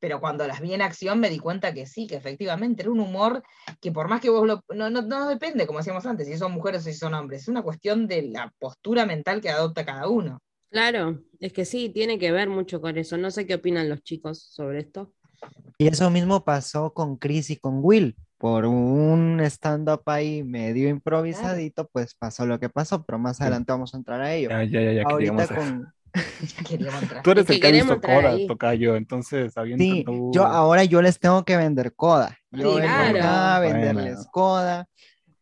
pero 0.00 0.20
cuando 0.20 0.46
las 0.46 0.60
vi 0.60 0.74
en 0.74 0.82
acción 0.82 1.18
me 1.18 1.30
di 1.30 1.38
cuenta 1.38 1.72
que 1.72 1.86
sí, 1.86 2.06
que 2.06 2.16
efectivamente 2.16 2.82
era 2.82 2.90
un 2.90 3.00
humor 3.00 3.42
que 3.80 3.90
por 3.90 4.08
más 4.08 4.20
que 4.20 4.28
vos 4.28 4.46
lo... 4.46 4.62
No, 4.74 4.90
no, 4.90 5.02
no 5.02 5.28
depende, 5.28 5.66
como 5.66 5.78
decíamos 5.78 6.04
antes, 6.04 6.26
si 6.26 6.36
son 6.36 6.52
mujeres 6.52 6.82
o 6.82 6.84
si 6.84 6.94
son 6.94 7.14
hombres, 7.14 7.42
es 7.42 7.48
una 7.48 7.62
cuestión 7.62 8.06
de 8.06 8.22
la 8.22 8.52
postura 8.58 9.06
mental 9.06 9.40
que 9.40 9.48
adopta 9.48 9.86
cada 9.86 10.08
uno. 10.08 10.40
Claro, 10.70 11.22
es 11.38 11.52
que 11.52 11.64
sí, 11.64 11.88
tiene 11.88 12.18
que 12.18 12.32
ver 12.32 12.48
mucho 12.48 12.80
con 12.80 12.98
eso. 12.98 13.16
No 13.16 13.30
sé 13.30 13.46
qué 13.46 13.54
opinan 13.54 13.88
los 13.88 14.02
chicos 14.02 14.42
sobre 14.42 14.80
esto. 14.80 15.12
Y 15.78 15.86
eso 15.86 16.10
mismo 16.10 16.44
pasó 16.44 16.92
con 16.92 17.16
Chris 17.16 17.50
y 17.50 17.56
con 17.56 17.78
Will. 17.82 18.16
Por 18.44 18.66
un 18.66 19.40
stand-up 19.40 20.02
ahí 20.04 20.44
medio 20.44 20.90
improvisadito, 20.90 21.88
pues 21.88 22.14
pasó 22.14 22.44
lo 22.44 22.60
que 22.60 22.68
pasó, 22.68 23.02
pero 23.02 23.18
más 23.18 23.40
adelante 23.40 23.72
vamos 23.72 23.94
a 23.94 23.96
entrar 23.96 24.20
a 24.20 24.34
ello. 24.34 24.50
Ya, 24.50 24.64
ya, 24.64 24.82
ya, 24.82 24.92
ya 24.92 25.02
Ahorita 25.04 25.46
con... 25.46 25.90
Tú 27.24 27.30
eres 27.30 27.48
el 27.48 27.58
que 27.58 27.66
ha 27.66 27.70
visto 27.70 27.98
Coda, 28.02 28.36
toca 28.46 28.74
yo, 28.74 28.96
entonces 28.96 29.54
Sí, 29.78 30.04
yo 30.30 30.44
ahora 30.44 30.84
yo 30.84 31.00
les 31.00 31.18
tengo 31.18 31.42
que 31.46 31.56
vender 31.56 31.94
Coda. 31.94 32.36
Yo 32.50 32.76
a 32.76 33.60
venderles 33.60 34.28
Coda. 34.30 34.90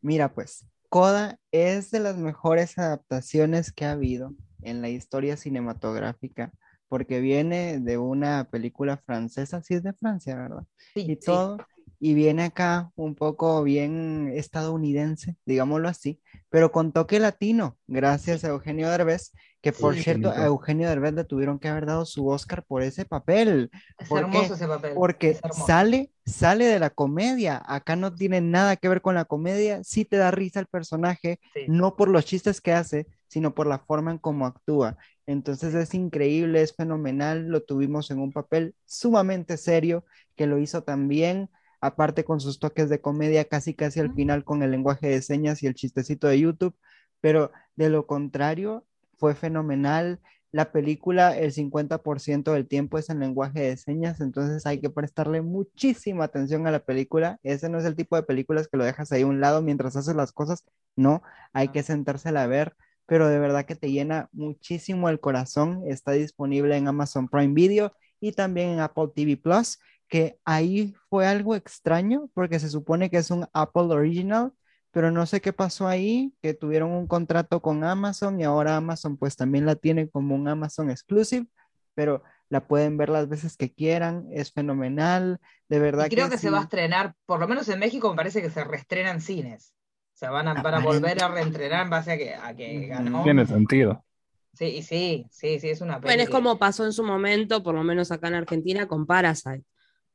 Mira, 0.00 0.32
pues, 0.32 0.64
Coda 0.88 1.40
es 1.50 1.90
de 1.90 1.98
las 1.98 2.16
mejores 2.16 2.78
adaptaciones 2.78 3.72
que 3.72 3.84
ha 3.84 3.90
habido 3.90 4.32
en 4.60 4.80
la 4.80 4.90
historia 4.90 5.36
cinematográfica, 5.36 6.52
porque 6.86 7.18
viene 7.18 7.80
de 7.80 7.98
una 7.98 8.44
película 8.44 8.96
francesa, 8.96 9.60
sí 9.60 9.74
es 9.74 9.82
de 9.82 9.92
Francia, 9.92 10.36
¿verdad? 10.36 10.62
Sí, 10.94 11.06
y 11.08 11.16
todo, 11.16 11.58
y 12.04 12.14
viene 12.14 12.42
acá 12.42 12.90
un 12.96 13.14
poco 13.14 13.62
bien 13.62 14.32
estadounidense, 14.34 15.36
digámoslo 15.46 15.88
así, 15.88 16.20
pero 16.50 16.72
con 16.72 16.90
toque 16.90 17.20
latino, 17.20 17.78
gracias 17.86 18.42
a 18.42 18.48
Eugenio 18.48 18.90
Derbez, 18.90 19.30
que 19.60 19.72
por 19.72 19.94
cierto, 19.94 20.32
a 20.32 20.46
Eugenio 20.46 20.88
Derbez 20.88 21.14
le 21.14 21.22
tuvieron 21.22 21.60
que 21.60 21.68
haber 21.68 21.86
dado 21.86 22.04
su 22.04 22.26
Oscar 22.26 22.64
por 22.64 22.82
ese 22.82 23.04
papel. 23.04 23.70
Es 24.00 24.10
hermoso 24.10 24.54
ese 24.54 24.66
papel. 24.66 24.94
Porque 24.96 25.38
sale, 25.64 26.10
sale 26.26 26.64
de 26.64 26.80
la 26.80 26.90
comedia. 26.90 27.62
Acá 27.64 27.94
no 27.94 28.12
tiene 28.12 28.40
nada 28.40 28.74
que 28.74 28.88
ver 28.88 29.00
con 29.00 29.14
la 29.14 29.24
comedia. 29.24 29.84
Sí 29.84 30.04
te 30.04 30.16
da 30.16 30.32
risa 30.32 30.58
el 30.58 30.66
personaje, 30.66 31.38
no 31.68 31.94
por 31.94 32.08
los 32.08 32.24
chistes 32.24 32.60
que 32.60 32.72
hace, 32.72 33.06
sino 33.28 33.54
por 33.54 33.68
la 33.68 33.78
forma 33.78 34.10
en 34.10 34.18
cómo 34.18 34.46
actúa. 34.46 34.96
Entonces 35.24 35.72
es 35.76 35.94
increíble, 35.94 36.62
es 36.62 36.74
fenomenal. 36.74 37.46
Lo 37.46 37.62
tuvimos 37.62 38.10
en 38.10 38.18
un 38.18 38.32
papel 38.32 38.74
sumamente 38.86 39.56
serio, 39.56 40.04
que 40.34 40.48
lo 40.48 40.58
hizo 40.58 40.82
también 40.82 41.48
aparte 41.82 42.24
con 42.24 42.40
sus 42.40 42.58
toques 42.60 42.88
de 42.88 43.00
comedia 43.00 43.44
casi 43.46 43.74
casi 43.74 44.00
al 44.00 44.14
final 44.14 44.44
con 44.44 44.62
el 44.62 44.70
lenguaje 44.70 45.08
de 45.08 45.20
señas 45.20 45.62
y 45.62 45.66
el 45.66 45.74
chistecito 45.74 46.28
de 46.28 46.40
YouTube, 46.40 46.74
pero 47.20 47.52
de 47.76 47.90
lo 47.90 48.06
contrario, 48.06 48.86
fue 49.18 49.34
fenomenal. 49.34 50.20
La 50.52 50.70
película, 50.72 51.36
el 51.36 51.52
50% 51.52 52.52
del 52.52 52.68
tiempo 52.68 52.98
es 52.98 53.10
en 53.10 53.20
lenguaje 53.20 53.60
de 53.60 53.76
señas, 53.76 54.20
entonces 54.20 54.66
hay 54.66 54.80
que 54.80 54.90
prestarle 54.90 55.42
muchísima 55.42 56.24
atención 56.24 56.66
a 56.66 56.70
la 56.70 56.84
película. 56.84 57.40
Ese 57.42 57.68
no 57.68 57.78
es 57.78 57.84
el 57.84 57.96
tipo 57.96 58.16
de 58.16 58.22
películas 58.22 58.68
que 58.68 58.76
lo 58.76 58.84
dejas 58.84 59.12
ahí 59.12 59.22
a 59.22 59.26
un 59.26 59.40
lado 59.40 59.62
mientras 59.62 59.96
haces 59.96 60.14
las 60.14 60.32
cosas, 60.32 60.64
no, 60.96 61.22
hay 61.52 61.68
que 61.68 61.82
sentársela 61.82 62.42
a 62.44 62.46
ver, 62.46 62.76
pero 63.06 63.28
de 63.28 63.38
verdad 63.38 63.64
que 63.64 63.76
te 63.76 63.90
llena 63.90 64.28
muchísimo 64.32 65.08
el 65.08 65.20
corazón. 65.20 65.82
Está 65.86 66.12
disponible 66.12 66.76
en 66.76 66.88
Amazon 66.88 67.28
Prime 67.28 67.54
Video 67.54 67.92
y 68.20 68.32
también 68.32 68.70
en 68.70 68.80
Apple 68.80 69.08
TV 69.14 69.36
Plus, 69.36 69.78
que 70.12 70.38
ahí 70.44 70.94
fue 71.08 71.26
algo 71.26 71.56
extraño 71.56 72.28
porque 72.34 72.60
se 72.60 72.68
supone 72.68 73.08
que 73.08 73.16
es 73.16 73.30
un 73.30 73.46
Apple 73.54 73.84
Original, 73.84 74.52
pero 74.90 75.10
no 75.10 75.24
sé 75.24 75.40
qué 75.40 75.54
pasó 75.54 75.88
ahí, 75.88 76.34
que 76.42 76.52
tuvieron 76.52 76.90
un 76.90 77.06
contrato 77.06 77.62
con 77.62 77.82
Amazon 77.82 78.38
y 78.38 78.44
ahora 78.44 78.76
Amazon 78.76 79.16
pues 79.16 79.36
también 79.36 79.64
la 79.64 79.74
tiene 79.74 80.10
como 80.10 80.34
un 80.34 80.46
Amazon 80.48 80.90
Exclusive, 80.90 81.46
pero 81.94 82.22
la 82.50 82.66
pueden 82.66 82.98
ver 82.98 83.08
las 83.08 83.26
veces 83.26 83.56
que 83.56 83.72
quieran, 83.72 84.26
es 84.30 84.52
fenomenal, 84.52 85.40
de 85.70 85.78
verdad. 85.78 86.08
creo 86.10 86.28
que, 86.28 86.36
se 86.36 86.50
va 86.50 86.58
a 86.58 86.64
estrenar, 86.64 87.14
por 87.24 87.40
lo 87.40 87.48
menos 87.48 87.66
en 87.70 87.78
México 87.78 88.10
me 88.10 88.16
parece 88.16 88.42
que 88.42 88.50
se 88.50 88.64
reestrena 88.64 89.12
en 89.12 89.22
cines, 89.22 89.72
o 90.14 90.18
sea, 90.18 90.30
van 90.30 90.46
a, 90.46 90.80
volver 90.80 91.24
a 91.24 91.28
reentrenar 91.28 91.84
en 91.84 91.90
base 91.90 92.12
a 92.12 92.18
que, 92.18 92.34
a 92.34 92.54
que 92.54 92.86
ganó. 92.86 93.22
Tiene 93.22 93.46
sentido. 93.46 94.04
Sí, 94.52 94.82
sí, 94.82 95.24
sí, 95.30 95.58
sí, 95.58 95.70
es 95.70 95.80
una 95.80 95.94
pena. 95.94 96.08
Bueno, 96.08 96.22
es 96.22 96.28
como 96.28 96.58
pasó 96.58 96.84
en 96.84 96.92
su 96.92 97.02
momento, 97.02 97.62
por 97.62 97.74
lo 97.74 97.82
menos 97.82 98.12
acá 98.12 98.28
en 98.28 98.34
Argentina, 98.34 98.86
con 98.86 99.06
Parasite. 99.06 99.64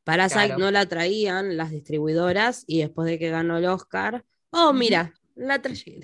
Parasite 0.07 0.57
no 0.57 0.71
la 0.71 0.85
traían 0.85 1.57
las 1.57 1.69
distribuidoras 1.69 2.63
y 2.65 2.79
después 2.79 3.07
de 3.07 3.19
que 3.19 3.29
ganó 3.29 3.57
el 3.57 3.65
Oscar, 3.65 4.23
Oh, 4.51 4.73
mira, 4.73 5.13
la 5.35 5.61
traje. 5.61 5.99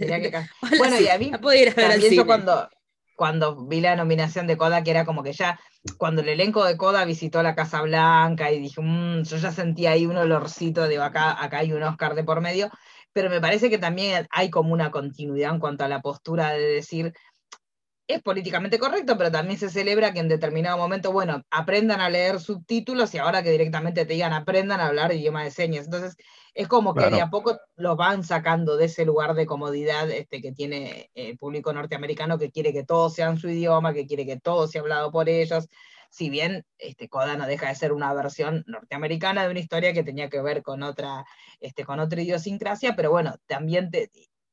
Bueno, 0.77 0.99
y 0.99 1.07
a 1.07 1.17
mí 1.17 1.31
también 1.73 2.25
cuando, 2.25 2.69
cuando 3.15 3.65
vi 3.65 3.81
la 3.81 3.95
nominación 3.95 4.47
de 4.47 4.57
Coda, 4.57 4.83
que 4.83 4.91
era 4.91 5.05
como 5.05 5.23
que 5.23 5.33
ya, 5.33 5.59
cuando 5.97 6.21
el 6.21 6.29
elenco 6.29 6.65
de 6.65 6.77
Coda 6.77 7.05
visitó 7.05 7.41
la 7.41 7.55
Casa 7.55 7.81
Blanca 7.81 8.51
y 8.51 8.59
dije, 8.59 8.81
mmm, 8.81 9.23
yo 9.23 9.37
ya 9.37 9.51
sentía 9.51 9.91
ahí 9.91 10.05
un 10.05 10.17
olorcito 10.17 10.87
de 10.87 11.01
acá, 11.01 11.41
acá 11.41 11.59
hay 11.59 11.71
un 11.73 11.83
Oscar 11.83 12.15
de 12.15 12.23
por 12.23 12.41
medio, 12.41 12.69
pero 13.13 13.29
me 13.29 13.39
parece 13.39 13.69
que 13.69 13.77
también 13.77 14.27
hay 14.31 14.49
como 14.49 14.73
una 14.73 14.91
continuidad 14.91 15.53
en 15.53 15.59
cuanto 15.59 15.83
a 15.83 15.87
la 15.87 16.01
postura 16.01 16.51
de 16.51 16.61
decir, 16.61 17.13
es 18.07 18.21
políticamente 18.21 18.79
correcto, 18.79 19.17
pero 19.17 19.31
también 19.31 19.57
se 19.57 19.69
celebra 19.69 20.11
que 20.13 20.19
en 20.19 20.27
determinado 20.27 20.77
momento, 20.77 21.11
bueno, 21.11 21.43
aprendan 21.49 22.01
a 22.01 22.09
leer 22.09 22.39
subtítulos 22.39 23.13
y 23.13 23.17
ahora 23.17 23.43
que 23.43 23.51
directamente 23.51 24.05
te 24.05 24.13
digan 24.13 24.33
aprendan 24.33 24.81
a 24.81 24.87
hablar 24.87 25.13
idioma 25.13 25.43
de 25.43 25.51
señas. 25.51 25.85
Entonces, 25.85 26.17
es 26.53 26.67
como 26.67 26.93
que 26.93 27.09
de 27.09 27.21
a 27.21 27.29
poco 27.29 27.57
lo 27.75 27.95
van 27.95 28.23
sacando 28.23 28.77
de 28.77 28.85
ese 28.85 29.05
lugar 29.05 29.33
de 29.35 29.45
comodidad 29.45 30.09
este, 30.11 30.41
que 30.41 30.51
tiene 30.51 31.09
el 31.15 31.37
público 31.37 31.73
norteamericano, 31.73 32.37
que 32.37 32.51
quiere 32.51 32.73
que 32.73 32.83
todo 32.83 33.09
sea 33.09 33.29
en 33.29 33.37
su 33.37 33.49
idioma, 33.49 33.93
que 33.93 34.05
quiere 34.05 34.25
que 34.25 34.39
todo 34.39 34.67
sea 34.67 34.81
hablado 34.81 35.11
por 35.11 35.29
ellos. 35.29 35.69
Si 36.09 36.29
bien 36.29 36.65
este, 36.77 37.09
Coda 37.09 37.37
no 37.37 37.47
deja 37.47 37.69
de 37.69 37.75
ser 37.75 37.91
una 37.91 38.13
versión 38.13 38.63
norteamericana 38.67 39.43
de 39.43 39.49
una 39.49 39.59
historia 39.59 39.93
que 39.93 40.03
tenía 40.03 40.29
que 40.29 40.41
ver 40.41 40.61
con 40.61 40.83
otra, 40.83 41.25
este, 41.59 41.85
con 41.85 41.99
otra 41.99 42.21
idiosincrasia, 42.21 42.95
pero 42.95 43.09
bueno, 43.09 43.35
también 43.47 43.89
te, 43.89 44.11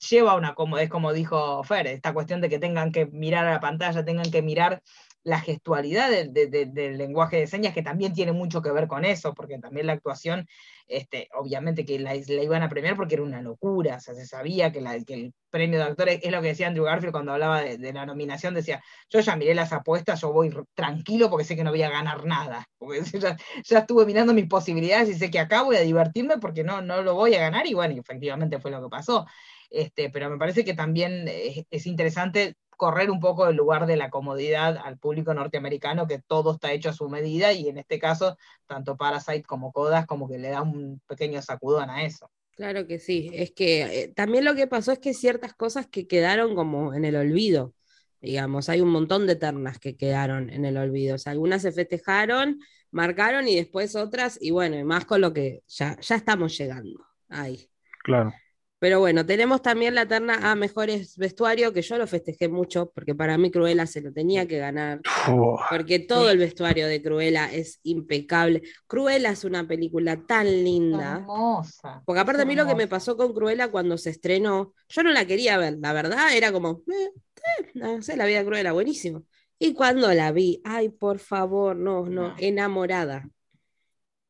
lleva 0.08 0.36
una, 0.36 0.54
como 0.54 0.78
es 0.78 0.88
como 0.88 1.12
dijo 1.12 1.62
Fer, 1.64 1.86
esta 1.86 2.14
cuestión 2.14 2.40
de 2.40 2.48
que 2.48 2.58
tengan 2.58 2.92
que 2.92 3.06
mirar 3.06 3.46
a 3.46 3.52
la 3.52 3.60
pantalla, 3.60 4.04
tengan 4.04 4.30
que 4.30 4.42
mirar 4.42 4.82
la 5.22 5.40
gestualidad 5.40 6.10
del 6.10 6.98
lenguaje 6.98 7.36
de 7.36 7.46
señas, 7.46 7.74
que 7.74 7.82
también 7.82 8.14
tiene 8.14 8.32
mucho 8.32 8.62
que 8.62 8.72
ver 8.72 8.86
con 8.88 9.04
eso, 9.04 9.34
porque 9.34 9.58
también 9.58 9.86
la 9.86 9.92
actuación, 9.92 10.46
este, 10.86 11.28
obviamente 11.34 11.84
que 11.84 11.98
la, 11.98 12.14
iban 12.14 12.62
a 12.62 12.70
premiar 12.70 12.96
porque 12.96 13.14
era 13.16 13.22
una 13.22 13.42
locura, 13.42 14.00
se 14.00 14.26
sabía 14.26 14.72
que, 14.72 14.78
el 14.78 15.34
premio 15.50 15.78
de 15.78 15.84
actores, 15.84 16.20
es 16.22 16.32
lo 16.32 16.40
que 16.40 16.48
decía 16.48 16.68
Andrew 16.68 16.86
Garfield 16.86 17.12
cuando 17.12 17.32
hablaba 17.32 17.60
de, 17.60 17.92
la 17.92 18.06
nominación, 18.06 18.54
decía, 18.54 18.82
yo 19.10 19.20
ya 19.20 19.36
miré 19.36 19.54
las 19.54 19.72
apuestas, 19.74 20.22
yo 20.22 20.32
voy 20.32 20.50
tranquilo 20.74 21.28
porque 21.28 21.44
sé 21.44 21.54
que 21.54 21.64
no 21.64 21.70
voy 21.70 21.82
a 21.82 21.90
ganar 21.90 22.24
nada, 22.24 22.66
porque 22.78 23.02
ya, 23.20 23.36
ya 23.62 23.78
estuve 23.80 24.06
mirando 24.06 24.32
mis 24.32 24.46
posibilidades 24.46 25.10
y 25.10 25.14
sé 25.14 25.30
que 25.30 25.38
acá 25.38 25.62
voy 25.62 25.76
a 25.76 25.80
divertirme 25.80 26.38
porque 26.38 26.64
no, 26.64 26.80
no 26.80 27.02
lo 27.02 27.14
voy 27.14 27.34
a 27.34 27.40
ganar, 27.40 27.66
y 27.66 27.74
bueno, 27.74 27.94
efectivamente 28.00 28.58
fue 28.58 28.70
lo 28.70 28.82
que 28.82 28.88
pasó. 28.88 29.26
Este, 29.70 30.10
pero 30.10 30.28
me 30.28 30.36
parece 30.36 30.64
que 30.64 30.74
también 30.74 31.26
es, 31.28 31.86
interesante 31.86 32.56
correr 32.70 33.10
un 33.10 33.20
poco 33.20 33.46
el 33.46 33.56
lugar 33.56 33.86
de 33.86 33.96
la 33.96 34.10
comodidad 34.10 34.78
al 34.82 34.98
público 34.98 35.32
norteamericano, 35.32 36.06
que 36.06 36.18
todo 36.18 36.54
está 36.54 36.72
hecho 36.72 36.90
a 36.90 36.94
su 36.94 37.08
medida, 37.08 37.52
y 37.52 37.68
en 37.68 37.78
este 37.78 37.98
caso, 37.98 38.36
tanto 38.66 38.96
Parasite 38.96 39.42
como 39.42 39.70
Codas 39.72 40.06
como 40.06 40.28
que 40.28 40.38
le 40.38 40.48
da 40.48 40.62
un 40.62 41.00
pequeño 41.06 41.40
sacudón 41.42 41.90
a 41.90 42.04
eso. 42.04 42.30
Claro 42.56 42.86
que 42.86 42.98
sí, 42.98 43.30
es 43.32 43.52
que 43.52 43.82
eh, 43.82 44.08
también 44.08 44.44
lo 44.44 44.54
que 44.54 44.66
pasó 44.66 44.92
es 44.92 44.98
que 44.98 45.14
ciertas 45.14 45.54
cosas 45.54 45.86
que 45.86 46.06
quedaron 46.06 46.54
como 46.54 46.94
en 46.94 47.04
el 47.04 47.16
olvido, 47.16 47.74
digamos, 48.20 48.68
hay 48.68 48.80
un 48.80 48.90
montón 48.90 49.26
de 49.26 49.36
ternas 49.36 49.78
que 49.78 49.96
quedaron 49.96 50.50
en 50.50 50.64
el 50.64 50.76
olvido, 50.76 51.14
o 51.14 51.18
sea, 51.18 51.32
algunas 51.32 51.62
se 51.62 51.72
festejaron, 51.72 52.60
marcaron 52.90 53.48
y 53.48 53.56
después 53.56 53.94
otras, 53.94 54.38
y 54.40 54.50
bueno, 54.50 54.78
y 54.78 54.84
más 54.84 55.04
con 55.04 55.20
lo 55.20 55.32
que 55.32 55.62
ya, 55.68 55.98
ya 56.00 56.16
estamos 56.16 56.56
llegando 56.58 57.06
ahí. 57.28 57.70
Claro. 58.02 58.32
Pero 58.80 58.98
bueno, 58.98 59.26
tenemos 59.26 59.60
también 59.60 59.94
la 59.94 60.08
terna 60.08 60.50
a 60.50 60.54
mejores 60.54 61.18
vestuario, 61.18 61.70
que 61.70 61.82
yo 61.82 61.98
lo 61.98 62.06
festejé 62.06 62.48
mucho, 62.48 62.90
porque 62.94 63.14
para 63.14 63.36
mí 63.36 63.50
Cruella 63.50 63.86
se 63.86 64.00
lo 64.00 64.10
tenía 64.10 64.48
que 64.48 64.56
ganar. 64.56 65.02
Oh. 65.28 65.60
Porque 65.68 65.98
todo 65.98 66.30
el 66.30 66.38
vestuario 66.38 66.86
de 66.86 67.02
Cruella 67.02 67.52
es 67.52 67.78
impecable. 67.82 68.62
Cruella 68.86 69.32
es 69.32 69.44
una 69.44 69.68
película 69.68 70.16
tan 70.26 70.46
linda. 70.46 71.16
Hermosa. 71.16 72.02
Porque 72.06 72.20
aparte 72.20 72.40
a 72.40 72.46
mí 72.46 72.54
lo 72.54 72.66
que 72.66 72.74
me 72.74 72.88
pasó 72.88 73.18
con 73.18 73.34
Cruella 73.34 73.70
cuando 73.70 73.98
se 73.98 74.08
estrenó, 74.08 74.72
yo 74.88 75.02
no 75.02 75.10
la 75.10 75.26
quería 75.26 75.58
ver, 75.58 75.76
la 75.78 75.92
verdad, 75.92 76.34
era 76.34 76.50
como, 76.50 76.80
eh, 76.90 77.10
eh, 77.36 77.70
no 77.74 78.00
sé, 78.00 78.16
la 78.16 78.24
vida 78.24 78.38
de 78.38 78.46
Cruella, 78.46 78.72
buenísimo. 78.72 79.24
Y 79.58 79.74
cuando 79.74 80.10
la 80.14 80.32
vi, 80.32 80.62
ay, 80.64 80.88
por 80.88 81.18
favor, 81.18 81.76
no, 81.76 82.06
no, 82.06 82.34
enamorada. 82.38 83.28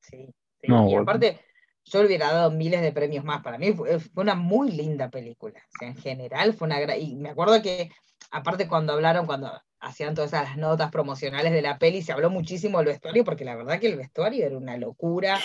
Sí, 0.00 0.34
sí. 0.60 0.66
y 0.66 0.94
aparte 0.96 1.38
yo 1.90 2.00
le 2.00 2.06
hubiera 2.06 2.32
dado 2.32 2.50
miles 2.50 2.80
de 2.82 2.92
premios 2.92 3.24
más. 3.24 3.42
Para 3.42 3.58
mí 3.58 3.72
fue, 3.72 3.98
una 4.14 4.34
muy 4.34 4.70
linda 4.70 5.10
película. 5.10 5.60
en 5.80 5.96
general 5.96 6.54
fue 6.54 6.66
una 6.66 6.80
gran... 6.80 7.00
Y 7.00 7.16
me 7.16 7.30
acuerdo 7.30 7.60
que, 7.60 7.90
aparte 8.30 8.68
cuando 8.68 8.92
hablaron, 8.92 9.26
cuando 9.26 9.50
hacían 9.80 10.14
todas 10.14 10.32
esas 10.32 10.56
notas 10.56 10.90
promocionales 10.90 11.52
de 11.52 11.62
la 11.62 11.78
peli, 11.78 12.02
se 12.02 12.12
habló 12.12 12.30
muchísimo 12.30 12.78
del 12.78 12.88
vestuario, 12.88 13.24
porque 13.24 13.44
la 13.44 13.56
verdad 13.56 13.80
que 13.80 13.88
el 13.88 13.96
vestuario 13.96 14.46
era 14.46 14.56
una 14.56 14.76
locura. 14.76 15.38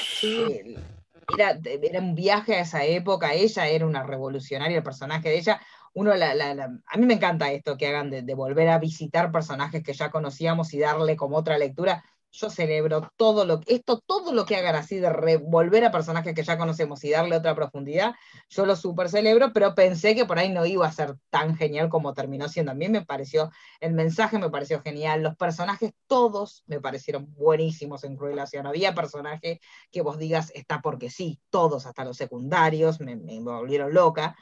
Era, 1.36 1.58
era 1.64 2.00
un 2.00 2.14
viaje 2.14 2.56
a 2.56 2.60
esa 2.60 2.86
época, 2.86 3.34
ella 3.34 3.68
era 3.68 3.88
una 3.88 4.04
revolucionaria, 4.04 4.78
el 4.78 4.84
personaje 4.84 5.30
de 5.30 5.38
ella. 5.40 5.62
Uno 5.94 6.12
a 6.12 6.98
mí 6.98 7.06
me 7.06 7.14
encanta 7.16 7.52
esto 7.52 7.78
que 7.78 7.88
hagan 7.88 8.10
de 8.12 8.36
volver 8.36 8.68
a 8.68 8.78
visitar 8.78 9.32
personajes 9.32 9.82
que 9.82 9.94
ya 9.94 10.12
conocíamos 10.12 10.74
y 10.74 10.80
darle 10.80 11.16
como 11.16 11.38
otra 11.38 11.58
lectura 11.58 12.04
yo 12.36 12.50
celebro 12.50 13.10
todo 13.16 13.46
lo 13.46 13.62
esto, 13.68 14.00
todo 14.06 14.34
lo 14.34 14.46
que 14.46 14.56
hagan 14.56 14.76
así 14.76 14.98
de 14.98 15.10
revolver 15.10 15.86
a 15.86 15.92
personajes 15.92 16.34
que 16.36 16.44
ya 16.44 16.58
conocemos 16.58 17.04
y 17.04 17.12
darle 17.12 17.38
otra 17.38 17.56
profundidad, 17.56 18.16
yo 18.50 18.66
lo 18.66 18.76
súper 18.76 19.10
celebro, 19.10 19.54
pero 19.54 19.76
pensé 19.76 20.16
que 20.16 20.26
por 20.26 20.40
ahí 20.40 20.50
no 20.50 20.66
iba 20.66 20.88
a 20.88 20.92
ser 20.92 21.16
tan 21.30 21.56
genial 21.56 21.90
como 21.90 22.14
terminó 22.14 22.50
siendo. 22.50 22.72
A 22.72 22.76
mí 22.76 22.90
me 22.90 23.06
pareció, 23.06 23.52
el 23.80 23.94
mensaje 23.94 24.38
me 24.40 24.50
pareció 24.50 24.82
genial, 24.82 25.24
los 25.24 25.36
personajes 25.36 25.94
todos 26.08 26.64
me 26.68 26.82
parecieron 26.82 27.34
buenísimos 27.34 28.04
en 28.04 28.18
sea, 28.48 28.64
no 28.64 28.70
había 28.70 28.94
personaje 28.94 29.62
que 29.92 30.02
vos 30.02 30.18
digas 30.18 30.52
está 30.54 30.82
porque 30.82 31.10
sí, 31.10 31.40
todos, 31.50 31.86
hasta 31.86 32.04
los 32.04 32.18
secundarios, 32.18 33.00
me, 33.00 33.16
volvieron 33.40 33.94
loca, 33.94 34.36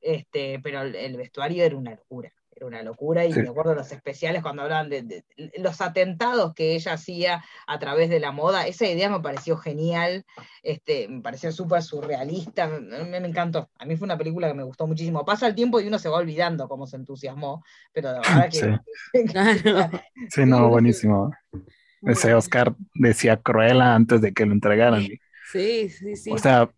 este, 0.00 0.60
pero 0.60 0.82
el 0.82 1.16
vestuario 1.16 1.64
era 1.64 1.76
una 1.76 1.94
locura 1.94 2.32
era 2.56 2.66
una 2.66 2.82
locura 2.82 3.24
y 3.24 3.32
me 3.32 3.48
acuerdo 3.48 3.74
los 3.74 3.90
especiales 3.92 4.42
cuando 4.42 4.62
hablaban 4.62 4.88
de, 4.88 5.24
los 5.58 5.80
atentados 5.80 6.54
que 6.54 6.74
ella 6.74 6.94
hacía 6.94 7.44
a 7.66 7.78
través 7.78 8.10
de 8.10 8.20
la 8.20 8.32
moda, 8.32 8.66
esa 8.66 8.86
idea 8.86 9.08
me 9.10 9.20
pareció 9.20 9.56
genial, 9.56 10.24
este, 10.62 11.08
me 11.08 11.20
pareció 11.20 11.52
súper 11.52 11.82
surrealista, 11.82 12.66
me, 12.66 13.04
me, 13.04 13.28
encantó, 13.28 13.70
a 13.78 13.84
mí 13.84 13.96
fue 13.96 14.06
una 14.06 14.18
película 14.18 14.48
que 14.48 14.54
me 14.54 14.62
gustó 14.62 14.86
muchísimo, 14.86 15.24
pasa 15.24 15.46
el 15.46 15.54
tiempo 15.54 15.80
y 15.80 15.88
uno 15.88 15.98
se 15.98 16.08
va 16.08 16.18
olvidando 16.18 16.68
cómo 16.68 16.86
se 16.86 16.96
entusiasmó, 16.96 17.64
pero 17.92 18.12
la 18.12 18.20
verdad 18.20 18.50
que... 18.50 18.78
Sí, 20.30 20.44
no, 20.46 20.68
buenísimo. 20.68 21.32
Ese 22.02 22.34
Oscar 22.34 22.74
decía 22.94 23.38
Cruella 23.38 23.94
antes 23.94 24.20
de 24.20 24.32
que 24.32 24.44
lo 24.44 24.52
entregaran. 24.52 25.06
Sí, 25.50 25.88
sí, 25.88 26.16
sí. 26.16 26.30
O 26.30 26.38
sea, 26.38 26.70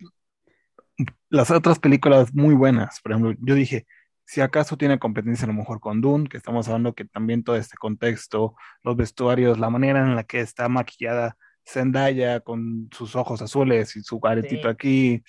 las 1.28 1.50
otras 1.50 1.78
películas 1.78 2.32
muy 2.34 2.54
buenas, 2.54 3.00
por 3.00 3.12
ejemplo, 3.12 3.34
yo 3.40 3.54
dije, 3.54 3.86
si 4.26 4.40
acaso 4.40 4.76
tiene 4.76 4.98
competencia 4.98 5.44
a 5.44 5.48
lo 5.48 5.54
mejor 5.54 5.78
con 5.80 6.00
Dune, 6.00 6.28
que 6.28 6.36
estamos 6.36 6.66
hablando 6.66 6.94
que 6.94 7.04
también 7.04 7.44
todo 7.44 7.56
este 7.56 7.76
contexto, 7.76 8.56
los 8.82 8.96
vestuarios, 8.96 9.58
la 9.58 9.70
manera 9.70 10.00
en 10.00 10.16
la 10.16 10.24
que 10.24 10.40
está 10.40 10.68
maquillada 10.68 11.36
Zendaya 11.64 12.40
con 12.40 12.88
sus 12.92 13.16
ojos 13.16 13.40
azules 13.40 13.94
y 13.96 14.02
su 14.02 14.20
aretito 14.22 14.68
aquí, 14.68 15.22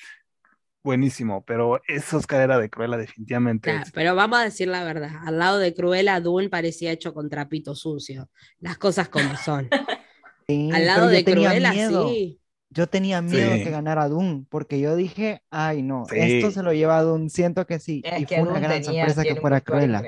buenísimo, 0.84 1.44
pero 1.46 1.80
esa 1.88 2.18
escalera 2.18 2.60
de 2.60 2.70
Cruella 2.70 2.98
definitivamente. 2.98 3.82
pero 3.94 4.16
vamos 4.16 4.40
a 4.40 4.44
decir 4.44 4.68
la 4.68 4.84
verdad, 4.84 5.12
al 5.26 5.38
lado 5.38 5.60
de 5.60 5.74
Cruella, 5.76 6.20
Dune 6.20 6.50
parecía 6.50 6.92
hecho 6.92 7.14
con 7.14 7.30
trapito 7.30 7.76
sucio, 7.76 8.30
las 8.60 8.78
cosas 8.80 9.10
como 9.10 9.36
son. 9.38 9.70
al 10.48 10.86
lado 10.86 11.08
de 11.08 11.24
Cruella, 11.24 11.72
sí. 11.72 12.40
Yo 12.70 12.88
tenía 12.88 13.22
miedo 13.22 13.54
que 13.54 13.70
ganara 13.70 14.08
Doom, 14.08 14.46
porque 14.46 14.80
yo 14.80 14.96
dije, 14.96 15.42
ay 15.50 15.82
no, 15.82 16.06
esto 16.12 16.52
se 16.52 16.64
lo 16.64 16.74
lleva 16.74 16.98
a 16.98 17.04
Doom, 17.04 17.30
siento 17.30 17.66
que 17.66 17.80
sí. 17.80 18.04
y 18.18 18.26
fue 18.26 18.42
una 18.42 18.60
gran 18.60 18.84
sorpresa 18.84 19.24
que 19.24 19.36
fuera 19.36 19.62
Cruella. 19.62 20.04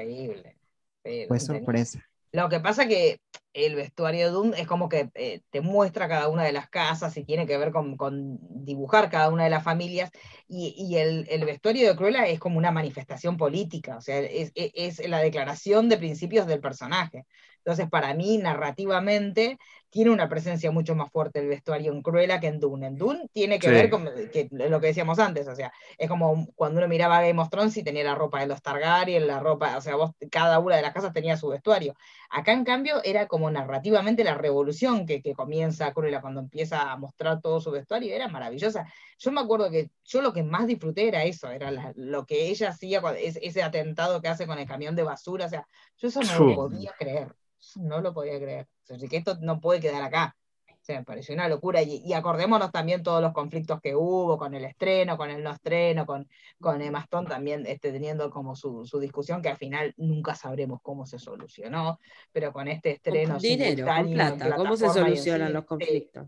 Fue 1.27 1.39
sorpresa. 1.39 2.05
Lo 2.31 2.49
que 2.49 2.59
pasa 2.59 2.87
que 2.87 3.19
el 3.65 3.75
vestuario 3.75 4.25
de 4.25 4.31
Doom 4.31 4.53
es 4.55 4.67
como 4.67 4.89
que 4.89 5.09
eh, 5.15 5.41
te 5.49 5.61
muestra 5.61 6.07
cada 6.07 6.29
una 6.29 6.43
de 6.43 6.51
las 6.51 6.69
casas 6.69 7.15
y 7.17 7.23
tiene 7.23 7.45
que 7.45 7.57
ver 7.57 7.71
con, 7.71 8.39
dibujar 8.65 9.09
cada 9.09 9.29
una 9.29 9.43
de 9.43 9.49
las 9.49 9.63
familias. 9.63 10.11
Y, 10.47 10.95
el, 10.97 11.45
vestuario 11.45 11.87
de 11.87 11.95
Cruella 11.95 12.25
es 12.27 12.39
como 12.39 12.57
una 12.57 12.71
manifestación 12.71 13.37
política, 13.37 13.97
o 13.97 14.01
sea, 14.01 14.19
es, 14.19 14.51
es, 14.55 15.07
la 15.07 15.19
declaración 15.19 15.89
de 15.89 15.97
principios 15.97 16.47
del 16.47 16.59
personaje. 16.59 17.25
Entonces, 17.57 17.89
para 17.89 18.13
mí, 18.15 18.37
narrativamente, 18.37 19.59
tiene 19.89 20.11
una 20.11 20.29
presencia 20.29 20.71
mucho 20.71 20.95
más 20.95 21.11
fuerte 21.11 21.39
el 21.39 21.47
vestuario 21.47 21.91
en 21.91 22.01
Cruella 22.01 22.39
que 22.39 22.47
en 22.47 22.59
Dune. 22.59 22.87
En 22.87 22.97
Dune 22.97 23.27
tiene 23.33 23.59
que 23.59 23.69
ver 23.69 23.89
con 23.89 24.05
lo 24.51 24.79
que 24.79 24.87
decíamos 24.87 25.19
antes, 25.19 25.47
o 25.47 25.55
sea, 25.55 25.71
es 25.97 26.07
como 26.07 26.47
cuando 26.55 26.79
uno 26.79 26.87
miraba 26.87 27.21
Game 27.21 27.41
of 27.41 27.49
Thrones 27.49 27.75
y 27.77 27.83
tenía 27.83 28.03
la 28.03 28.15
ropa 28.15 28.39
de 28.39 28.47
los 28.47 28.61
Targaryen, 28.61 29.27
la 29.27 29.39
ropa, 29.39 29.77
o 29.77 29.81
sea, 29.81 29.95
vos, 29.95 30.11
cada 30.31 30.59
una 30.59 30.75
de 30.75 30.81
las 30.81 30.93
casas 30.93 31.13
tenía 31.13 31.37
su 31.37 31.49
vestuario. 31.49 31.95
Acá, 32.29 32.53
en 32.53 32.63
cambio, 32.63 33.01
era 33.03 33.27
como 33.27 33.49
narrativamente 33.49 34.23
la 34.23 34.35
revolución 34.35 35.05
que, 35.05 35.21
comienza 35.33 35.93
Cruella 35.93 36.21
cuando 36.21 36.41
empieza 36.41 36.91
a 36.91 36.97
mostrar 36.97 37.41
todo 37.41 37.59
su 37.59 37.71
vestuario, 37.71 38.13
era 38.13 38.27
maravillosa. 38.27 38.85
Yo 39.17 39.31
me 39.31 39.41
acuerdo 39.41 39.71
que 39.71 39.89
yo 40.05 40.21
lo 40.21 40.31
que 40.31 40.43
más 40.43 40.67
disfruté 40.67 41.07
era 41.07 41.23
eso, 41.23 41.49
era 41.49 41.93
lo 41.95 42.25
que 42.25 42.49
ella 42.49 42.69
hacía, 42.69 43.01
ese 43.17 43.63
atentado 43.63 44.21
que 44.21 44.27
hace 44.27 44.45
con 44.45 44.59
el 44.59 44.67
camión 44.67 44.95
de 44.95 45.03
basura, 45.03 45.45
o 45.45 45.49
sea, 45.49 45.67
yo 45.97 46.07
eso 46.07 46.21
no 46.21 46.45
lo 46.45 46.55
podía 46.55 46.93
creer 46.97 47.33
no 47.75 48.01
lo 48.01 48.13
podía 48.13 48.39
creer. 48.39 48.67
que 49.09 49.17
esto 49.17 49.37
no 49.41 49.59
puede 49.59 49.79
quedar 49.79 50.01
acá. 50.01 50.35
Se 50.89 50.97
me 50.97 51.05
pareció 51.05 51.35
una 51.35 51.47
locura. 51.47 51.83
Y, 51.83 52.13
acordémonos 52.13 52.71
también 52.71 53.03
todos 53.03 53.21
los 53.21 53.31
conflictos 53.31 53.79
que 53.79 53.95
hubo 53.95 54.39
con 54.39 54.55
el 54.55 54.65
estreno, 54.65 55.17
con 55.17 55.29
el 55.29 55.43
no 55.43 55.51
estreno, 55.51 56.05
con, 56.05 56.27
con 56.59 56.81
Emma 56.81 57.01
Stone 57.01 57.27
también 57.27 57.63
este, 57.67 57.91
teniendo 57.91 58.31
como 58.31 58.55
su, 58.55 58.83
discusión, 58.99 59.41
que 59.43 59.49
al 59.49 59.57
final 59.57 59.93
nunca 59.97 60.33
sabremos 60.33 60.79
cómo 60.81 61.05
se 61.05 61.19
solucionó, 61.19 61.99
pero 62.31 62.51
con 62.51 62.67
este 62.67 62.91
estreno. 62.93 63.33
Con 63.33 63.41
dinero, 63.41 63.85
con 63.85 64.11
plata, 64.13 64.55
¿cómo 64.55 64.75
se 64.75 64.89
solucionan 64.89 65.53
los 65.53 65.65
conflictos? 65.65 66.27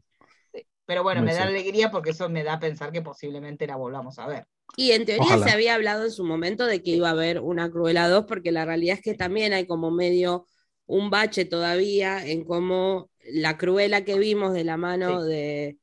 Pero 0.86 1.04
bueno, 1.04 1.24
me 1.24 1.34
da 1.34 1.43
alegría 1.43 1.89
porque 1.89 2.12
eso 2.12 2.30
me 2.30 2.43
da 2.43 2.54
a 2.54 2.60
pensar 2.60 2.91
que 2.91 3.02
posiblemente 3.02 3.65
la 3.65 3.78
volvamos 3.78 4.19
a 4.19 4.28
ver. 4.28 4.45
Y 4.78 4.91
en 4.91 5.06
teoría 5.06 5.39
se 5.39 5.50
había 5.50 5.74
hablado 5.74 6.06
en 6.06 6.12
su 6.12 6.24
momento 6.24 6.65
de 6.65 6.84
que 6.84 6.91
iba 6.91 7.08
a 7.08 7.13
haber 7.13 7.39
una 7.39 7.71
Cruella 7.71 8.08
2, 8.08 8.26
porque 8.28 8.52
la 8.52 8.65
realidad 8.65 8.97
es 8.97 9.02
que 9.02 9.15
también 9.15 9.54
hay 9.54 9.65
como 9.65 9.89
medio 9.89 10.45
un 10.86 11.10
bache 11.10 11.46
todavía 11.46 12.26
en 12.26 12.44
cómo 12.44 13.10
la 13.34 13.58
cruela 13.58 14.04
que 14.04 14.17
vimos 14.17 14.54
de 14.54 14.63
la 14.63 14.78
mano 14.78 15.24
de, 15.24 15.78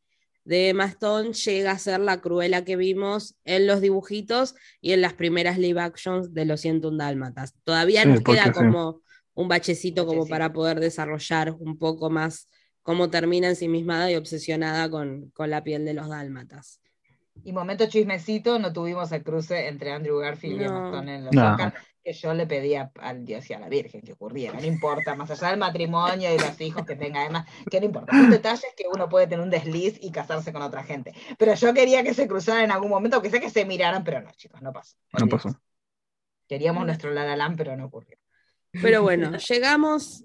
de 0.44 0.70
Emma 0.70 0.86
Stone 0.86 1.32
llega 1.32 1.72
a 1.72 1.78
ser 1.78 2.00
la 2.00 2.20
cruela 2.20 2.64
que 2.64 2.76
vimos 2.76 3.36
en 3.44 3.66
los 3.66 3.80
dibujitos 3.80 4.54
y 4.80 4.92
en 4.92 5.02
las 5.02 5.14
primeras 5.14 5.58
live 5.58 5.80
actions 5.80 6.32
de 6.32 6.44
Los 6.44 6.60
101 6.62 6.96
Dálmatas. 6.96 7.54
Todavía 7.64 8.04
nos 8.04 8.22
queda 8.22 8.52
como 8.52 9.02
un 9.34 9.48
bachecito 9.48 10.06
como 10.06 10.26
para 10.26 10.52
poder 10.52 10.80
desarrollar 10.80 11.54
un 11.58 11.78
poco 11.78 12.10
más 12.10 12.48
cómo 12.82 13.10
termina 13.10 13.48
ensimismada 13.48 14.10
y 14.10 14.16
obsesionada 14.16 14.90
con, 14.90 15.30
con 15.30 15.50
la 15.50 15.62
piel 15.62 15.84
de 15.84 15.94
los 15.94 16.08
dálmatas. 16.08 16.80
Y 17.44 17.52
momento 17.52 17.86
chismecito, 17.86 18.58
no 18.58 18.72
tuvimos 18.72 19.10
el 19.12 19.22
cruce 19.22 19.68
entre 19.68 19.92
Andrew 19.92 20.18
Garfield 20.18 20.60
y 20.60 20.64
Emma 20.64 20.86
Stone 20.86 21.14
en 21.16 21.24
los 21.24 21.34
no 21.34 21.56
que 22.08 22.14
yo 22.14 22.32
le 22.32 22.46
pedía 22.46 22.90
al 23.00 23.26
Dios 23.26 23.50
y 23.50 23.52
a 23.52 23.58
la 23.58 23.68
Virgen 23.68 24.00
que 24.00 24.14
ocurriera, 24.14 24.58
no 24.58 24.66
importa, 24.66 25.14
más 25.14 25.30
allá 25.30 25.50
del 25.50 25.58
matrimonio 25.58 26.34
y 26.34 26.38
los 26.38 26.58
hijos 26.58 26.86
que 26.86 26.96
tenga 26.96 27.20
además, 27.20 27.46
que 27.70 27.80
no 27.80 27.86
importa, 27.86 28.12
son 28.12 28.30
detalles 28.30 28.72
que 28.74 28.84
uno 28.90 29.10
puede 29.10 29.26
tener 29.26 29.44
un 29.44 29.50
desliz 29.50 29.98
y 30.00 30.10
casarse 30.10 30.50
con 30.50 30.62
otra 30.62 30.84
gente, 30.84 31.12
pero 31.38 31.52
yo 31.52 31.74
quería 31.74 32.02
que 32.02 32.14
se 32.14 32.26
cruzaran 32.26 32.64
en 32.64 32.70
algún 32.70 32.88
momento, 32.88 33.20
que 33.20 33.28
sé 33.28 33.40
que 33.40 33.50
se 33.50 33.66
miraran, 33.66 34.04
pero 34.04 34.22
no, 34.22 34.30
chicos, 34.32 34.62
no 34.62 34.72
pasó. 34.72 34.96
No 35.18 35.28
pasó. 35.28 35.60
Queríamos 36.48 36.86
nuestro 36.86 37.10
La 37.10 37.54
pero 37.58 37.76
no 37.76 37.84
ocurrió. 37.84 38.16
Pero 38.72 39.02
bueno, 39.02 39.36
llegamos 39.36 40.24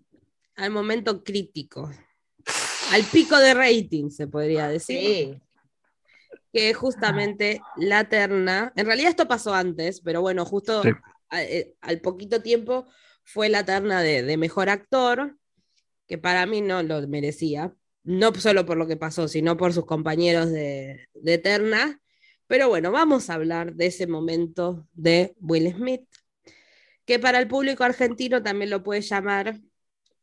al 0.56 0.71
momento 0.71 1.21
crítico, 1.21 1.91
al 2.93 3.04
pico 3.04 3.38
de 3.38 3.54
rating, 3.54 4.10
se 4.10 4.28
podría 4.28 4.69
decir. 4.69 4.99
Sí 4.99 5.41
que 6.53 6.73
justamente 6.75 7.61
la 7.75 8.07
terna, 8.07 8.71
en 8.75 8.85
realidad 8.85 9.09
esto 9.09 9.27
pasó 9.27 9.55
antes, 9.55 10.01
pero 10.01 10.21
bueno, 10.21 10.45
justo 10.45 10.83
eh, 11.31 11.73
al 11.81 11.99
poquito 11.99 12.43
tiempo 12.43 12.85
fue 13.23 13.49
la 13.49 13.65
terna 13.65 14.03
de, 14.03 14.37
mejor 14.37 14.69
actor, 14.69 15.35
que 16.07 16.19
para 16.19 16.45
mí 16.45 16.61
no 16.61 16.83
lo 16.83 17.05
merecía, 17.07 17.73
no 18.03 18.35
solo 18.35 18.67
por 18.67 18.77
lo 18.77 18.85
que 18.85 18.97
pasó, 18.97 19.27
sino 19.27 19.57
por 19.57 19.73
sus 19.73 19.85
compañeros 19.85 20.51
de, 20.51 21.07
de 21.15 21.37
terna. 21.39 21.99
Pero 22.45 22.69
bueno, 22.69 22.91
vamos 22.91 23.31
a 23.31 23.33
hablar 23.33 23.73
de 23.73 23.87
ese 23.87 24.05
momento 24.05 24.87
de 24.93 25.33
Will 25.39 25.73
Smith, 25.73 26.07
que 27.05 27.17
para 27.17 27.39
el 27.39 27.47
público 27.47 27.83
argentino 27.83 28.43
también 28.43 28.69
lo 28.69 28.83
puede 28.83 29.01
llamar 29.01 29.59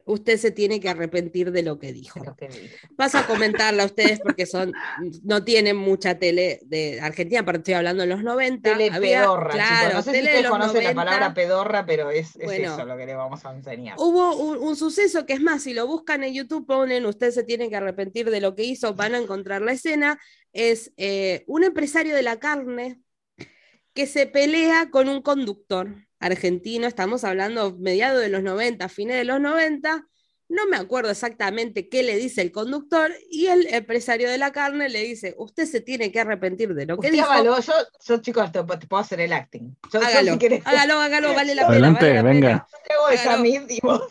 usted 0.04 0.38
se 0.38 0.50
tiene 0.50 0.80
que 0.80 0.88
arrepentir 0.88 1.52
de 1.52 1.62
lo 1.62 1.78
que 1.78 1.92
dijo. 1.92 2.20
Paso 2.96 3.18
a 3.18 3.26
comentarla 3.26 3.82
a 3.84 3.86
ustedes 3.86 4.20
porque 4.20 4.46
son, 4.46 4.72
no 5.22 5.44
tienen 5.44 5.76
mucha 5.76 6.18
tele 6.18 6.60
de 6.64 7.00
Argentina, 7.00 7.44
pero 7.44 7.58
estoy 7.58 7.74
hablando 7.74 8.02
en 8.02 8.08
los 8.08 8.22
90. 8.22 8.70
Tele 8.70 8.90
pedorra, 8.90 9.50
claro, 9.50 9.94
No 9.94 10.02
sé 10.02 10.12
si 10.12 10.18
ustedes 10.18 10.48
conocen 10.48 10.84
la 10.84 10.94
palabra 10.94 11.34
pedorra, 11.34 11.86
pero 11.86 12.10
es, 12.10 12.36
eso 12.36 12.84
lo 12.84 12.96
que 12.96 13.06
le 13.06 13.14
vamos 13.14 13.44
a 13.44 13.54
enseñar. 13.54 13.96
Hubo 13.98 14.36
un, 14.36 14.76
suceso 14.76 15.26
que 15.26 15.34
es 15.34 15.40
más, 15.40 15.62
si 15.62 15.74
lo 15.74 15.86
buscan 15.86 16.24
en 16.24 16.34
YouTube, 16.34 16.66
ponen 16.66 17.06
usted 17.06 17.30
se 17.30 17.44
tiene 17.44 17.68
que 17.68 17.76
arrepentir 17.76 18.30
de 18.30 18.40
lo 18.40 18.54
que 18.54 18.64
hizo, 18.64 18.94
van 18.94 19.14
a 19.14 19.18
encontrar 19.18 19.62
la 19.62 19.72
escena. 19.72 20.18
Es 20.52 20.92
eh, 20.96 21.44
un 21.46 21.64
empresario 21.64 22.14
de 22.14 22.22
la 22.22 22.38
carne 22.38 23.00
que 23.94 24.06
se 24.06 24.26
pelea 24.26 24.90
con 24.90 25.08
un 25.08 25.22
conductor 25.22 25.94
argentino, 26.20 26.87
estamos 26.87 27.24
hablando 27.24 27.76
mediados 27.78 28.20
de 28.20 28.28
los 28.28 28.42
90, 28.42 28.88
fines 28.88 29.16
de 29.16 29.24
los 29.24 29.40
90, 29.40 30.06
no 30.50 30.66
me 30.66 30.76
acuerdo 30.76 31.11
exactamente 31.11 31.88
qué 31.88 32.02
le 32.02 32.16
dice 32.16 32.42
el 32.42 32.50
conductor 32.50 33.12
y 33.30 33.46
el 33.46 33.72
empresario 33.72 34.28
de 34.28 34.37
la 34.37 34.50
carne 34.50 34.88
le 34.88 35.02
dice, 35.02 35.35
usted 35.38 35.64
se 35.64 35.80
tiene 35.80 36.11
que 36.11 36.20
arrepentir 36.20 36.74
de 36.74 36.87
lo 36.87 36.98
que 36.98 37.11
dijo. 37.11 37.30
Hágalo, 37.30 37.61
yo, 37.61 37.72
yo 38.04 38.18
chicos, 38.18 38.50
te, 38.50 38.62
puedo 38.64 39.00
hacer 39.00 39.20
el 39.20 39.33
acting. 39.33 39.76
hágalo, 39.92 40.33
hágalo, 40.64 40.98
hágalo, 40.98 41.35
vale 41.35 41.54
la 41.54 41.62
pena. 41.62 41.72
Adelante, 41.72 42.04
vale 42.04 42.14
la 42.14 42.22
venga. 42.22 42.48
Pena. 42.48 42.66
Yo 42.70 42.78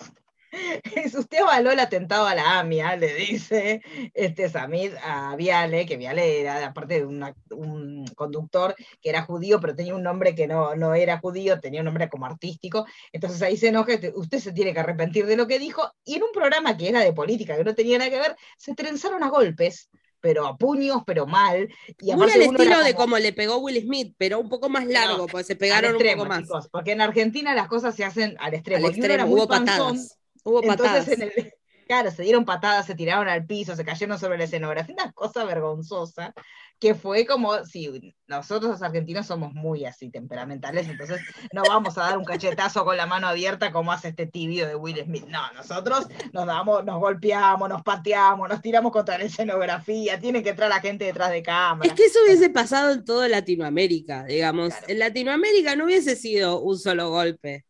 te 0.07 0.18
esa 0.95 1.19
Usted 1.19 1.39
avaló 1.39 1.71
el 1.71 1.79
atentado 1.79 2.25
a 2.25 2.35
la 2.35 2.59
AMIA, 2.59 2.95
le 2.95 3.13
dice 3.13 3.81
este 4.13 4.49
Samid 4.49 4.93
a 5.03 5.35
Viale, 5.35 5.85
que 5.85 5.97
Viale 5.97 6.41
era 6.41 6.67
aparte 6.67 6.99
de 6.99 7.05
un 7.05 8.05
conductor 8.15 8.75
que 9.01 9.09
era 9.09 9.23
judío, 9.23 9.59
pero 9.59 9.75
tenía 9.75 9.95
un 9.95 10.03
nombre 10.03 10.35
que 10.35 10.47
no, 10.47 10.75
no 10.75 10.93
era 10.93 11.19
judío, 11.19 11.59
tenía 11.59 11.81
un 11.81 11.85
nombre 11.85 12.09
como 12.09 12.25
artístico. 12.25 12.85
Entonces 13.11 13.41
ahí 13.41 13.57
se 13.57 13.67
enoja, 13.67 13.93
este, 13.93 14.11
usted 14.15 14.39
se 14.39 14.53
tiene 14.53 14.73
que 14.73 14.79
arrepentir 14.79 15.25
de 15.25 15.37
lo 15.37 15.47
que 15.47 15.59
dijo. 15.59 15.91
Y 16.03 16.15
en 16.15 16.23
un 16.23 16.31
programa 16.31 16.77
que 16.77 16.89
era 16.89 17.01
de 17.01 17.13
política, 17.13 17.57
que 17.57 17.63
no 17.63 17.75
tenía 17.75 17.97
nada 17.97 18.09
que 18.09 18.19
ver, 18.19 18.35
se 18.57 18.75
trenzaron 18.75 19.23
a 19.23 19.29
golpes 19.29 19.89
pero 20.21 20.45
a 20.47 20.57
puños, 20.57 21.03
pero 21.05 21.25
mal. 21.25 21.69
Y 21.99 22.13
Muy 22.13 22.29
al 22.29 22.41
estilo 22.41 22.83
de 22.83 22.93
como 22.93 23.17
le 23.17 23.33
pegó 23.33 23.57
Will 23.59 23.81
Smith, 23.81 24.13
pero 24.17 24.39
un 24.39 24.49
poco 24.49 24.67
más 24.69 24.85
largo, 24.85 25.27
porque 25.27 25.45
se 25.45 25.55
pegaron 25.55 25.95
un 25.95 26.03
poco 26.03 26.25
más. 26.25 26.43
porque 26.71 26.91
en 26.91 27.01
Argentina 27.01 27.53
las 27.53 27.67
cosas 27.67 27.95
se 27.95 28.03
hacen 28.03 28.35
al 28.39 28.53
extremo. 28.53 28.87
Al 28.87 28.93
extremo, 28.93 29.27
hubo 29.27 29.47
patadas. 29.47 30.18
Hubo 30.43 30.61
patadas. 30.61 31.07
claro, 31.89 32.11
se 32.11 32.21
dieron 32.21 32.45
patadas, 32.45 32.85
se 32.85 32.93
tiraron 32.93 33.27
al 33.27 33.47
piso, 33.47 33.75
se 33.75 33.83
cayeron 33.83 34.19
sobre 34.19 34.37
la 34.37 34.43
escenografía, 34.43 34.93
una 34.93 35.11
cosa 35.11 35.43
vergonzosa, 35.43 36.35
que 36.79 36.93
fue 36.93 37.25
como, 37.25 37.65
si 37.65 38.13
nosotros 38.27 38.71
los 38.71 38.81
argentinos 38.83 39.25
somos 39.25 39.53
muy 39.53 39.85
así 39.85 40.11
temperamentales, 40.11 40.87
entonces 40.87 41.19
no 41.51 41.63
vamos 41.67 41.97
a 41.97 42.01
dar 42.01 42.17
un 42.19 42.25
cachetazo 42.25 42.85
con 42.85 42.95
la 42.95 43.07
mano 43.07 43.27
abierta 43.27 43.71
como 43.71 43.91
hace 43.91 44.09
este 44.09 44.27
tibio 44.27 44.67
de 44.67 44.75
Will 44.75 45.03
Smith. 45.03 45.25
No, 45.29 45.51
nosotros 45.53 46.07
nos 46.31 46.45
damos, 46.45 46.85
nos 46.85 46.99
golpeamos, 46.99 47.67
nos 47.67 47.81
pateamos, 47.81 48.47
nos 48.47 48.61
tiramos 48.61 48.91
contra 48.91 49.17
la 49.17 49.23
escenografía, 49.23 50.19
tiene 50.19 50.43
que 50.43 50.51
entrar 50.51 50.69
la 50.69 50.81
gente 50.81 51.05
detrás 51.05 51.31
de 51.31 51.41
cámara. 51.41 51.89
Es 51.89 51.95
que 51.97 52.05
eso 52.05 52.19
hubiese 52.23 52.51
pasado 52.51 52.91
en 52.91 53.03
toda 53.03 53.27
Latinoamérica, 53.27 54.25
digamos. 54.25 54.75
En 54.87 54.99
Latinoamérica 54.99 55.75
no 55.75 55.85
hubiese 55.85 56.15
sido 56.15 56.61
un 56.61 56.77
solo 56.77 57.09
golpe. 57.09 57.65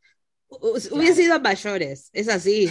Hubiese 0.49 1.23
sido 1.23 1.35
a 1.35 1.39
mayores, 1.39 2.09
es 2.11 2.27
así. 2.27 2.63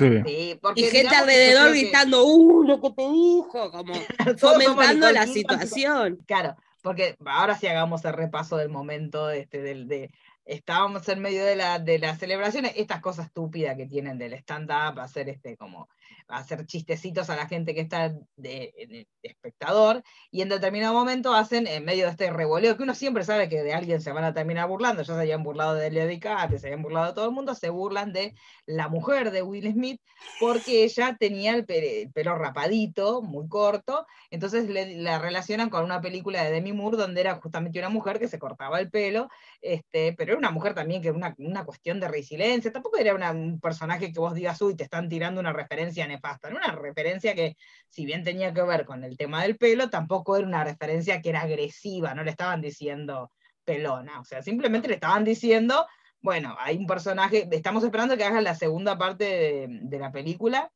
y 0.74 0.82
gente 0.84 1.14
alrededor 1.14 1.70
gritando, 1.70 2.24
¡uh, 2.24 2.64
lo 2.64 2.80
que 2.80 2.90
te 2.90 3.08
dijo! 3.08 3.70
Como 3.70 3.94
fomentando 4.38 5.10
la 5.12 5.26
situación. 5.26 6.18
Claro, 6.26 6.56
porque 6.82 7.16
ahora 7.24 7.56
sí 7.56 7.68
hagamos 7.68 8.04
el 8.04 8.14
repaso 8.14 8.56
del 8.56 8.68
momento 8.68 9.30
este, 9.30 9.62
del, 9.62 9.86
de, 9.86 10.10
estábamos 10.44 11.08
en 11.08 11.20
medio 11.20 11.44
de 11.44 11.54
la, 11.54 11.78
de 11.78 11.98
las 11.98 12.18
celebraciones, 12.18 12.72
estas 12.76 13.00
cosas 13.00 13.26
estúpidas 13.26 13.76
que 13.76 13.86
tienen 13.86 14.18
del 14.18 14.32
stand-up, 14.34 14.98
hacer 14.98 15.28
este 15.28 15.56
como 15.56 15.88
hacer 16.28 16.66
chistecitos 16.66 17.30
a 17.30 17.36
la 17.36 17.46
gente 17.46 17.74
que 17.74 17.80
está 17.80 18.14
de, 18.36 19.06
espectador, 19.22 20.02
y 20.30 20.42
en 20.42 20.48
determinado 20.48 20.94
momento 20.94 21.34
hacen, 21.34 21.66
en 21.66 21.84
medio 21.84 22.04
de 22.04 22.10
este 22.10 22.30
revoleo, 22.30 22.76
que 22.76 22.82
uno 22.82 22.94
siempre 22.94 23.24
sabe 23.24 23.48
que 23.48 23.62
de 23.62 23.74
alguien 23.74 24.00
se 24.00 24.12
van 24.12 24.24
a 24.24 24.34
terminar 24.34 24.68
burlando, 24.68 25.02
ya 25.02 25.14
se 25.14 25.20
habían 25.20 25.42
burlado 25.42 25.74
de 25.74 25.90
Leo 25.90 26.06
DiCaprio, 26.06 26.58
se 26.58 26.68
habían 26.68 26.82
burlado 26.82 27.08
de 27.08 27.12
todo 27.14 27.26
el 27.26 27.32
mundo, 27.32 27.54
se 27.54 27.70
burlan 27.70 28.12
de 28.12 28.34
la 28.66 28.88
mujer 28.88 29.30
de 29.30 29.42
Will 29.42 29.72
Smith, 29.72 30.00
porque 30.40 30.84
ella 30.84 31.16
tenía 31.18 31.54
el, 31.54 31.64
pelo 32.12 32.36
rapadito, 32.36 33.22
muy 33.22 33.48
corto, 33.48 34.06
entonces 34.30 34.68
la 34.68 35.18
relacionan 35.18 35.70
con 35.70 35.84
una 35.84 36.00
película 36.00 36.44
de 36.44 36.52
Demi 36.52 36.72
Moore, 36.72 36.96
donde 36.96 37.20
era 37.20 37.36
justamente 37.36 37.78
una 37.78 37.88
mujer 37.88 38.18
que 38.18 38.28
se 38.28 38.38
cortaba 38.38 38.80
el 38.80 38.90
pelo, 38.90 39.28
este, 39.60 40.14
pero 40.14 40.32
era 40.32 40.38
una 40.38 40.50
mujer 40.50 40.74
también 40.74 41.02
que 41.02 41.08
era 41.08 41.16
una, 41.16 41.34
una 41.38 41.64
cuestión 41.64 42.00
de 42.00 42.08
resiliencia, 42.08 42.72
tampoco 42.72 42.98
era 42.98 43.14
un 43.32 43.60
personaje 43.60 44.12
que 44.12 44.20
vos 44.20 44.34
digas, 44.34 44.60
uy, 44.62 44.76
te 44.76 44.84
están 44.84 45.08
tirando 45.08 45.40
una 45.40 45.52
referencia 45.52 46.06
nefasta, 46.06 46.48
era 46.48 46.56
una 46.56 46.72
referencia 46.72 47.34
que, 47.34 47.56
si 47.88 48.04
bien 48.06 48.22
tenía 48.22 48.52
que 48.54 48.62
ver 48.62 48.84
con 48.84 49.04
el 49.04 49.16
tema 49.16 49.42
del 49.42 49.56
pelo, 49.56 49.90
tampoco 49.90 50.36
era 50.36 50.46
una 50.46 50.64
referencia 50.64 51.20
que 51.20 51.30
era 51.30 51.42
agresiva, 51.42 52.14
no 52.14 52.22
le 52.24 52.30
estaban 52.30 52.60
diciendo 52.60 53.32
pelona, 53.64 54.20
o 54.20 54.24
sea, 54.24 54.42
simplemente 54.42 54.88
le 54.88 54.94
estaban 54.94 55.24
diciendo, 55.24 55.86
bueno, 56.20 56.56
hay 56.58 56.76
un 56.76 56.86
personaje, 56.86 57.48
estamos 57.50 57.84
esperando 57.84 58.16
que 58.16 58.24
haga 58.24 58.40
la 58.40 58.54
segunda 58.54 58.96
parte 58.96 59.66
de 59.68 59.98
la 59.98 60.12
película, 60.12 60.70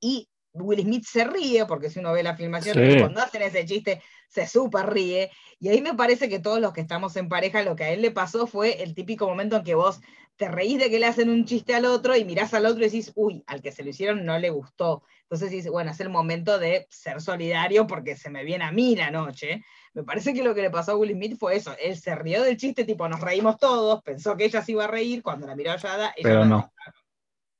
y 0.00 0.28
Will 0.52 0.82
Smith 0.82 1.04
se 1.04 1.24
ríe, 1.24 1.64
porque 1.66 1.90
si 1.90 2.00
uno 2.00 2.12
ve 2.12 2.22
la 2.22 2.36
filmación, 2.36 2.76
cuando 2.98 3.20
hacen 3.20 3.42
ese 3.42 3.64
chiste, 3.64 4.02
se 4.28 4.46
súper 4.46 4.86
ríe. 4.86 5.30
Y 5.58 5.68
ahí 5.68 5.80
me 5.80 5.94
parece 5.94 6.28
que 6.28 6.38
todos 6.38 6.60
los 6.60 6.72
que 6.72 6.80
estamos 6.80 7.16
en 7.16 7.28
pareja, 7.28 7.62
lo 7.62 7.76
que 7.76 7.84
a 7.84 7.90
él 7.90 8.02
le 8.02 8.10
pasó 8.10 8.46
fue 8.46 8.82
el 8.82 8.94
típico 8.94 9.28
momento 9.28 9.56
en 9.56 9.64
que 9.64 9.74
vos 9.74 10.00
te 10.36 10.48
reís 10.48 10.78
de 10.78 10.88
que 10.88 10.98
le 10.98 11.06
hacen 11.06 11.28
un 11.28 11.44
chiste 11.44 11.74
al 11.74 11.84
otro 11.84 12.16
y 12.16 12.24
mirás 12.24 12.54
al 12.54 12.64
otro 12.64 12.80
y 12.80 12.86
decís, 12.86 13.12
uy, 13.14 13.44
al 13.46 13.60
que 13.60 13.72
se 13.72 13.84
lo 13.84 13.90
hicieron 13.90 14.24
no 14.24 14.38
le 14.38 14.48
gustó. 14.48 15.02
Entonces 15.22 15.50
dices, 15.50 15.70
bueno, 15.70 15.90
es 15.90 16.00
el 16.00 16.08
momento 16.08 16.58
de 16.58 16.86
ser 16.90 17.20
solidario 17.20 17.86
porque 17.86 18.16
se 18.16 18.30
me 18.30 18.42
viene 18.42 18.64
a 18.64 18.72
mí 18.72 18.96
la 18.96 19.10
noche. 19.10 19.62
Me 19.92 20.02
parece 20.02 20.32
que 20.32 20.42
lo 20.42 20.54
que 20.54 20.62
le 20.62 20.70
pasó 20.70 20.92
a 20.92 20.96
Will 20.96 21.12
Smith 21.12 21.36
fue 21.38 21.56
eso. 21.56 21.76
Él 21.78 21.96
se 21.98 22.14
rió 22.14 22.42
del 22.42 22.56
chiste, 22.56 22.84
tipo, 22.84 23.06
nos 23.06 23.20
reímos 23.20 23.58
todos, 23.58 24.02
pensó 24.02 24.36
que 24.36 24.46
ella 24.46 24.62
se 24.62 24.72
iba 24.72 24.84
a 24.84 24.88
reír, 24.88 25.22
cuando 25.22 25.46
la 25.46 25.54
miró 25.54 25.72
allá, 25.72 26.14
ella 26.16 26.22
Pero 26.22 26.44
no. 26.46 26.72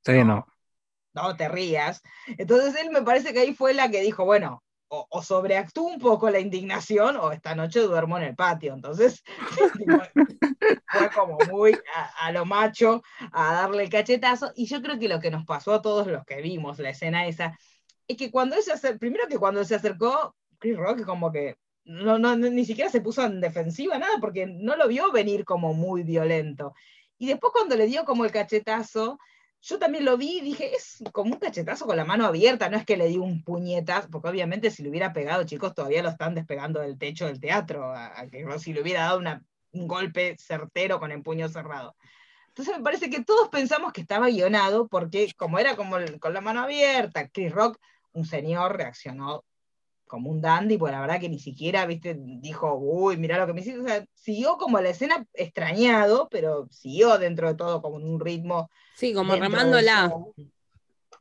Sí, 0.03 0.23
no 0.23 0.50
no 1.13 1.35
te 1.35 1.47
rías. 1.49 2.01
Entonces 2.37 2.75
él 2.81 2.91
me 2.91 3.01
parece 3.01 3.33
que 3.33 3.39
ahí 3.39 3.53
fue 3.53 3.73
la 3.73 3.89
que 3.89 4.01
dijo, 4.01 4.25
bueno, 4.25 4.63
o, 4.87 5.07
o 5.09 5.23
sobreactúo 5.23 5.87
un 5.87 5.99
poco 5.99 6.29
la 6.29 6.39
indignación 6.39 7.15
o 7.15 7.31
esta 7.31 7.55
noche 7.55 7.79
duermo 7.79 8.17
en 8.17 8.23
el 8.23 8.35
patio. 8.35 8.73
Entonces 8.73 9.23
fue 10.87 11.09
como 11.15 11.37
muy 11.49 11.77
a, 12.19 12.31
lo 12.31 12.45
macho 12.45 13.01
a 13.31 13.53
darle 13.53 13.83
el 13.83 13.89
cachetazo. 13.89 14.51
Y 14.55 14.65
yo 14.65 14.81
creo 14.81 14.99
que 14.99 15.07
lo 15.07 15.19
que 15.19 15.31
nos 15.31 15.45
pasó 15.45 15.73
a 15.73 15.81
todos 15.81 16.07
los 16.07 16.25
que 16.25 16.41
vimos 16.41 16.79
la 16.79 16.89
escena 16.89 17.25
esa, 17.25 17.57
es 18.07 18.17
que 18.17 18.31
cuando 18.31 18.55
él 18.55 18.63
se 18.63 18.73
acercó, 18.73 18.99
primero 18.99 19.27
que 19.27 19.37
cuando 19.37 19.63
se 19.63 19.75
acercó, 19.75 20.35
Chris 20.59 20.77
Rock 20.77 21.05
como 21.05 21.31
que 21.31 21.55
no, 21.85 22.35
ni 22.35 22.65
siquiera 22.65 22.89
se 22.89 23.01
puso 23.01 23.23
en 23.23 23.41
defensiva, 23.41 23.97
nada, 23.97 24.17
porque 24.19 24.45
no 24.45 24.75
lo 24.75 24.87
vio 24.87 25.11
venir 25.11 25.45
como 25.45 25.73
muy 25.73 26.03
violento. 26.03 26.73
Y 27.17 27.27
después 27.27 27.53
cuando 27.53 27.75
le 27.75 27.87
dio 27.87 28.05
como 28.05 28.25
el 28.25 28.31
cachetazo, 28.31 29.17
yo 29.61 29.77
también 29.77 30.05
lo 30.05 30.17
vi 30.17 30.39
y 30.39 30.41
dije, 30.41 30.75
es 30.75 31.03
como 31.11 31.33
un 31.33 31.39
cachetazo 31.39 31.85
con 31.85 31.95
la 31.95 32.05
mano 32.05 32.25
abierta, 32.25 32.69
no 32.69 32.77
es 32.77 32.85
que 32.85 32.97
le 32.97 33.07
di 33.07 33.17
un 33.17 33.43
puñetazo, 33.43 34.09
porque 34.09 34.29
obviamente 34.29 34.71
si 34.71 34.81
le 34.81 34.89
hubiera 34.89 35.13
pegado, 35.13 35.43
chicos, 35.43 35.75
todavía 35.75 36.01
lo 36.01 36.09
están 36.09 36.33
despegando 36.33 36.79
del 36.79 36.97
techo 36.97 37.27
del 37.27 37.39
teatro, 37.39 37.93
a, 37.93 38.25
que 38.31 38.45
si 38.59 38.73
le 38.73 38.81
hubiera 38.81 39.01
dado 39.01 39.21
un 39.73 39.87
golpe 39.87 40.35
certero 40.39 40.99
con 40.99 41.11
el 41.11 41.21
puño 41.21 41.47
cerrado. 41.47 41.95
Entonces 42.47 42.75
me 42.75 42.83
parece 42.83 43.09
que 43.09 43.23
todos 43.23 43.49
pensamos 43.49 43.93
que 43.93 44.01
estaba 44.01 44.27
guionado, 44.27 44.87
porque 44.87 45.31
como 45.37 45.59
era 45.59 45.75
como 45.75 45.97
con 46.19 46.33
la 46.33 46.41
mano 46.41 46.61
abierta, 46.61 47.29
Chris 47.29 47.51
Rock, 47.51 47.79
un 48.13 48.25
señor, 48.25 48.75
reaccionó 48.77 49.45
como 50.11 50.29
un 50.29 50.41
dandy, 50.41 50.77
pues 50.77 50.91
la 50.91 50.99
verdad 50.99 51.21
que 51.21 51.29
ni 51.29 51.39
siquiera, 51.39 51.85
viste, 51.85 52.17
dijo, 52.19 52.75
uy, 52.75 53.15
mira 53.15 53.37
lo 53.37 53.47
que 53.47 53.53
me 53.53 53.61
hiciste, 53.61 53.79
o 53.79 53.87
sea, 53.87 54.05
siguió 54.13 54.57
como 54.57 54.77
la 54.81 54.89
escena 54.89 55.25
extrañado, 55.33 56.27
pero 56.29 56.67
siguió 56.69 57.17
dentro 57.17 57.47
de 57.47 57.55
todo 57.55 57.81
como 57.81 57.97
en 57.97 58.03
un 58.03 58.19
ritmo. 58.19 58.69
Sí, 58.93 59.13
como 59.13 59.37
remándola. 59.37 60.13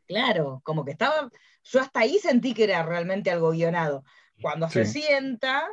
Claro, 0.08 0.60
como 0.64 0.84
que 0.84 0.90
estaba, 0.90 1.30
yo 1.62 1.80
hasta 1.80 2.00
ahí 2.00 2.18
sentí 2.18 2.52
que 2.52 2.64
era 2.64 2.82
realmente 2.82 3.30
algo 3.30 3.52
guionado. 3.52 4.02
Cuando 4.42 4.68
se 4.68 4.84
sienta, 4.84 5.68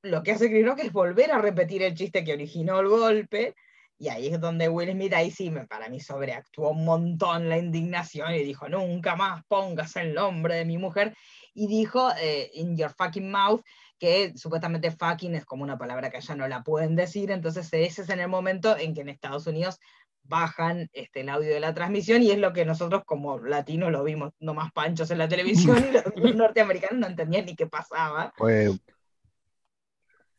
lo 0.00 0.22
que 0.22 0.32
hace 0.32 0.48
Chris 0.48 0.64
Rock 0.64 0.78
es 0.84 0.92
volver 0.92 1.32
a 1.32 1.42
repetir 1.42 1.82
el 1.82 1.94
chiste 1.94 2.24
que 2.24 2.32
originó 2.32 2.80
el 2.80 2.88
golpe, 2.88 3.54
y 3.98 4.08
ahí 4.08 4.28
es 4.28 4.40
donde 4.40 4.70
Will 4.70 4.90
Smith, 4.90 5.12
ahí 5.12 5.30
sí, 5.30 5.50
me, 5.50 5.66
para 5.66 5.90
mí 5.90 6.00
sobreactuó 6.00 6.70
un 6.70 6.86
montón 6.86 7.50
la 7.50 7.58
indignación 7.58 8.32
y 8.34 8.42
dijo, 8.42 8.70
nunca 8.70 9.16
más 9.16 9.44
pongas 9.48 9.94
el 9.96 10.14
nombre 10.14 10.54
de 10.54 10.64
mi 10.64 10.78
mujer 10.78 11.14
y 11.54 11.68
dijo 11.68 12.10
eh, 12.20 12.50
in 12.54 12.76
your 12.76 12.90
fucking 12.90 13.30
mouth, 13.30 13.62
que 13.98 14.36
supuestamente 14.36 14.90
fucking 14.90 15.34
es 15.34 15.44
como 15.44 15.62
una 15.62 15.78
palabra 15.78 16.10
que 16.10 16.18
allá 16.18 16.34
no 16.34 16.48
la 16.48 16.62
pueden 16.62 16.96
decir, 16.96 17.30
entonces 17.30 17.72
ese 17.72 18.02
es 18.02 18.10
en 18.10 18.20
el 18.20 18.28
momento 18.28 18.76
en 18.76 18.92
que 18.92 19.00
en 19.00 19.08
Estados 19.08 19.46
Unidos 19.46 19.78
bajan 20.24 20.88
este, 20.92 21.20
el 21.20 21.28
audio 21.28 21.50
de 21.50 21.60
la 21.60 21.74
transmisión 21.74 22.22
y 22.22 22.30
es 22.30 22.38
lo 22.38 22.52
que 22.52 22.64
nosotros 22.64 23.02
como 23.04 23.38
latinos 23.38 23.92
lo 23.92 24.02
vimos 24.02 24.32
nomás 24.40 24.72
panchos 24.72 25.10
en 25.10 25.18
la 25.18 25.28
televisión 25.28 25.84
y 25.88 25.92
los, 25.92 26.04
norteamericanos 26.36 26.98
no 26.98 27.06
entendían 27.06 27.44
ni 27.44 27.54
qué 27.54 27.66
pasaba. 27.66 28.32
Fue, 28.36 28.70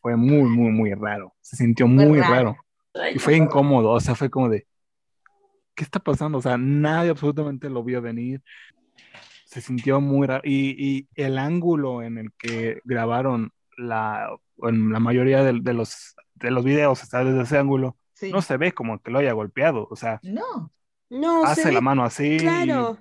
fue 0.02 0.16
muy, 0.16 0.50
muy, 0.50 0.72
muy 0.72 0.94
raro. 0.94 1.34
Se 1.40 1.56
sintió 1.56 1.88
muy 1.88 2.20
raro. 2.20 2.58
Y 3.14 3.20
fue 3.20 3.36
incómodo, 3.36 3.92
o 3.92 4.00
sea, 4.00 4.16
fue 4.16 4.30
como 4.30 4.50
de, 4.50 4.66
¿qué 5.76 5.84
está 5.84 6.00
pasando? 6.00 6.38
O 6.40 6.42
sea, 6.42 6.58
nadie 6.58 7.12
absolutamente 7.12 7.70
lo 7.70 7.84
vio 7.84 8.02
venir 8.02 8.42
se 9.56 9.62
sintió 9.62 10.02
muy 10.02 10.28
raro. 10.28 10.42
Y, 10.44 11.08
el 11.16 11.38
ángulo 11.38 12.04
en 12.04 12.18
el 12.18 12.34
que 12.38 12.82
grabaron 12.84 13.54
la, 13.78 14.28
en 14.64 14.92
la 14.92 15.00
mayoría 15.00 15.44
de, 15.44 15.74
los, 15.74 16.14
de 16.34 16.52
los 16.52 16.66
videos, 16.66 17.02
está 17.02 17.24
desde 17.24 17.44
ese 17.44 17.58
ángulo, 17.58 17.96
no 18.34 18.42
se 18.42 18.58
ve 18.58 18.74
como 18.74 19.02
que 19.02 19.12
lo 19.12 19.20
haya 19.20 19.32
golpeado. 19.32 19.88
O 19.90 19.96
sea, 19.96 20.20
no. 20.24 20.74
No, 21.10 21.46
hace 21.46 21.72
la 21.72 21.80
mano 21.80 22.04
así. 22.04 22.38
Claro. 22.38 22.98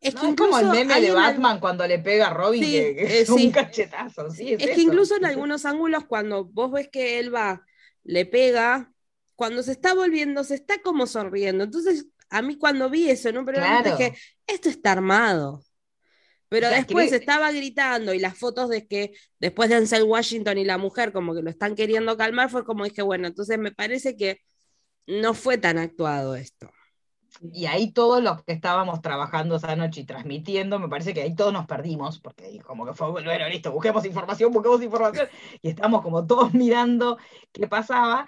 Es, 0.00 0.16
que 0.16 0.34
como 0.34 0.58
el 0.58 0.68
meme 0.70 1.00
de 1.00 1.12
Batman 1.12 1.60
cuando 1.60 1.86
le 1.86 2.00
pega 2.00 2.26
a 2.26 2.34
Robin, 2.34 2.60
que, 2.60 3.20
es 3.20 3.30
un 3.30 3.52
cachetazo. 3.52 4.26
es, 4.26 4.36
que 4.36 4.80
incluso 4.80 5.16
en 5.16 5.26
algunos 5.26 5.64
ángulos, 5.64 6.06
cuando 6.06 6.44
vos 6.44 6.72
ves 6.72 6.88
que 6.88 7.20
él 7.20 7.32
va, 7.32 7.64
le 8.02 8.26
pega, 8.26 8.92
cuando 9.36 9.62
se 9.62 9.70
está 9.70 9.94
volviendo, 9.94 10.42
se 10.42 10.56
está 10.56 10.82
como 10.82 11.06
sonriendo. 11.06 11.62
Entonces, 11.62 12.08
a 12.30 12.42
mí 12.42 12.58
cuando 12.58 12.90
vi 12.90 13.08
eso 13.08 13.28
en 13.28 13.38
un 13.38 13.44
programa 13.44 13.82
dije, 13.82 14.14
esto 14.44 14.68
está 14.68 14.92
armado. 14.92 15.62
Pero 16.48 16.68
después 16.68 17.12
estaba 17.12 17.50
gritando 17.52 18.14
y 18.14 18.18
las 18.18 18.38
fotos 18.38 18.68
de 18.68 18.86
que 18.86 19.12
después 19.40 19.68
de 19.68 19.76
Ansel 19.76 20.04
Washington 20.04 20.58
y 20.58 20.64
la 20.64 20.78
mujer 20.78 21.12
como 21.12 21.34
que 21.34 21.42
lo 21.42 21.50
están 21.50 21.74
queriendo 21.74 22.16
calmar, 22.16 22.50
fue 22.50 22.64
como 22.64 22.84
dije, 22.84 23.02
bueno, 23.02 23.26
entonces 23.26 23.58
me 23.58 23.72
parece 23.72 24.16
que 24.16 24.40
no 25.06 25.34
fue 25.34 25.58
tan 25.58 25.78
actuado 25.78 26.36
esto. 26.36 26.70
y 27.52 27.66
ahí 27.66 27.92
todos 27.92 28.22
los 28.22 28.42
que 28.44 28.52
estábamos 28.52 29.00
trabajando 29.02 29.56
esa 29.56 29.74
noche 29.76 30.02
y 30.02 30.04
transmitiendo, 30.06 30.78
me 30.78 30.88
parece 30.88 31.12
que 31.12 31.22
ahí 31.22 31.34
todos 31.34 31.52
nos 31.52 31.66
perdimos, 31.66 32.20
porque 32.20 32.60
como 32.60 32.86
que 32.86 32.94
fue, 32.94 33.10
bueno, 33.10 33.48
listo, 33.48 33.72
busquemos 33.72 34.04
información, 34.04 34.52
busquemos 34.52 34.82
información, 34.82 35.28
y 35.60 35.70
estamos 35.70 36.02
como 36.02 36.26
todos 36.26 36.54
mirando 36.54 37.18
qué 37.52 37.66
pasaba. 37.66 38.26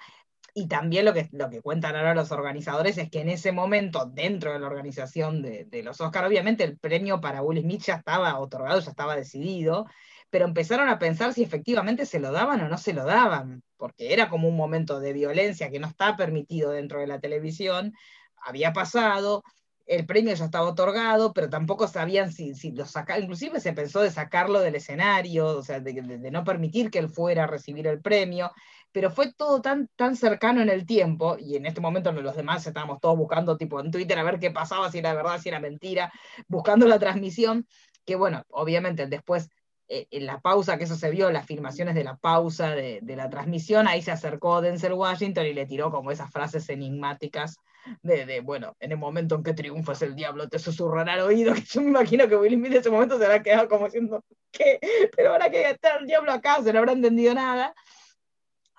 Y 0.59 0.67
también 0.67 1.05
lo 1.05 1.13
que, 1.13 1.29
lo 1.33 1.51
que 1.51 1.61
cuentan 1.61 1.95
ahora 1.95 2.15
los 2.15 2.31
organizadores 2.31 2.97
es 2.97 3.11
que 3.11 3.21
en 3.21 3.29
ese 3.29 3.51
momento, 3.51 4.07
dentro 4.07 4.51
de 4.51 4.57
la 4.59 4.65
organización 4.65 5.43
de, 5.43 5.83
los 5.83 6.01
Oscars, 6.01 6.25
obviamente 6.25 6.63
el 6.63 6.79
premio 6.79 7.21
para 7.21 7.43
Will 7.43 7.61
Smith 7.61 7.83
ya 7.83 7.97
estaba 7.97 8.39
otorgado, 8.39 8.79
ya 8.79 8.89
estaba 8.89 9.15
decidido, 9.15 9.85
pero 10.31 10.45
empezaron 10.45 10.89
a 10.89 10.97
pensar 10.97 11.31
si 11.35 11.43
efectivamente 11.43 12.07
se 12.07 12.19
lo 12.19 12.31
daban 12.31 12.59
o 12.61 12.69
no 12.69 12.79
se 12.79 12.93
lo 12.93 13.05
daban, 13.05 13.61
porque 13.77 14.13
era 14.13 14.29
como 14.29 14.49
un 14.49 14.57
momento 14.57 14.99
de 14.99 15.13
violencia 15.13 15.69
que 15.69 15.79
no 15.79 15.85
está 15.85 16.15
permitido 16.15 16.71
dentro 16.71 17.01
de 17.01 17.05
la 17.05 17.19
televisión, 17.19 17.93
había 18.41 18.73
pasado, 18.73 19.43
el 19.87 20.05
premio 20.05 20.33
ya 20.33 20.45
estaba 20.45 20.67
otorgado, 20.67 21.33
pero 21.33 21.49
tampoco 21.49 21.87
sabían 21.87 22.31
si, 22.31 22.53
si 22.55 22.71
lo 22.71 22.85
sacaban, 22.85 23.23
inclusive 23.23 23.59
se 23.59 23.73
pensó 23.73 24.01
de 24.01 24.11
sacarlo 24.11 24.59
del 24.59 24.75
escenario, 24.75 25.47
o 25.47 25.63
sea, 25.63 25.79
de, 25.79 25.93
no 26.31 26.43
permitir 26.43 26.91
que 26.91 26.99
él 26.99 27.09
fuera 27.09 27.45
a 27.45 27.47
recibir 27.47 27.87
el 27.87 28.01
premio, 28.01 28.51
pero 28.97 29.11
fue 29.11 29.31
todo 29.31 29.61
tan, 29.61 29.87
tan 29.95 30.15
cercano 30.15 30.59
en 30.59 30.69
el 30.69 30.87
tiempo, 30.87 31.37
y 31.39 31.55
en 31.55 31.67
este 31.67 31.79
momento 31.79 32.11
los 32.11 32.35
demás 32.35 32.65
estábamos 32.65 32.99
todos 32.99 33.15
buscando 33.15 33.55
tipo 33.55 33.79
en 33.79 33.91
Twitter 33.91 34.17
a 34.17 34.23
ver 34.23 34.39
qué 34.39 34.49
pasaba, 34.49 34.89
si 34.89 34.97
era 34.97 35.13
verdad, 35.13 35.39
si 35.39 35.49
era 35.49 35.59
mentira, 35.59 36.11
buscando 36.47 36.87
la 36.87 36.97
transmisión, 36.97 37.67
que 38.05 38.15
bueno, 38.15 38.43
obviamente 38.49 39.05
después 39.05 39.51
eh, 39.87 40.07
en 40.09 40.25
la 40.25 40.39
pausa, 40.39 40.79
que 40.79 40.85
eso 40.85 40.95
se 40.95 41.11
vio, 41.11 41.29
las 41.29 41.45
filmaciones 41.45 41.93
de 41.93 42.05
la 42.05 42.17
pausa 42.17 42.71
de, 42.71 42.99
la 43.03 43.29
transmisión, 43.29 43.87
ahí 43.87 44.01
se 44.01 44.09
acercó 44.09 44.61
Denzel 44.61 44.93
Washington 44.93 45.45
y 45.45 45.53
le 45.53 45.67
tiró 45.67 45.91
como 45.91 46.09
esas 46.09 46.31
frases 46.31 46.67
enigmáticas 46.69 47.57
de, 48.01 48.41
bueno, 48.41 48.75
en 48.79 48.93
el 48.93 48.97
momento 48.97 49.35
en 49.35 49.43
que 49.43 49.53
triunfas 49.53 50.01
el 50.01 50.15
diablo 50.15 50.49
te 50.49 50.57
susurrará 50.57 51.13
al 51.13 51.19
oído, 51.19 51.53
yo 51.71 51.81
me 51.81 51.89
imagino 51.89 52.27
que 52.27 52.35
Will 52.35 52.55
Smith 52.55 52.71
en 52.71 52.79
ese 52.79 52.89
momento 52.89 53.19
se 53.19 53.25
habrá 53.25 53.43
quedado 53.43 53.69
como 53.69 53.85
diciendo, 53.85 54.23
¿qué? 54.51 54.79
Pero 55.15 55.33
ahora 55.33 55.51
que 55.51 55.69
está 55.69 55.97
el 55.97 56.07
diablo 56.07 56.31
acá, 56.31 56.63
se 56.63 56.73
no 56.73 56.79
habrá 56.79 56.93
entendido 56.93 57.35
nada. 57.35 57.75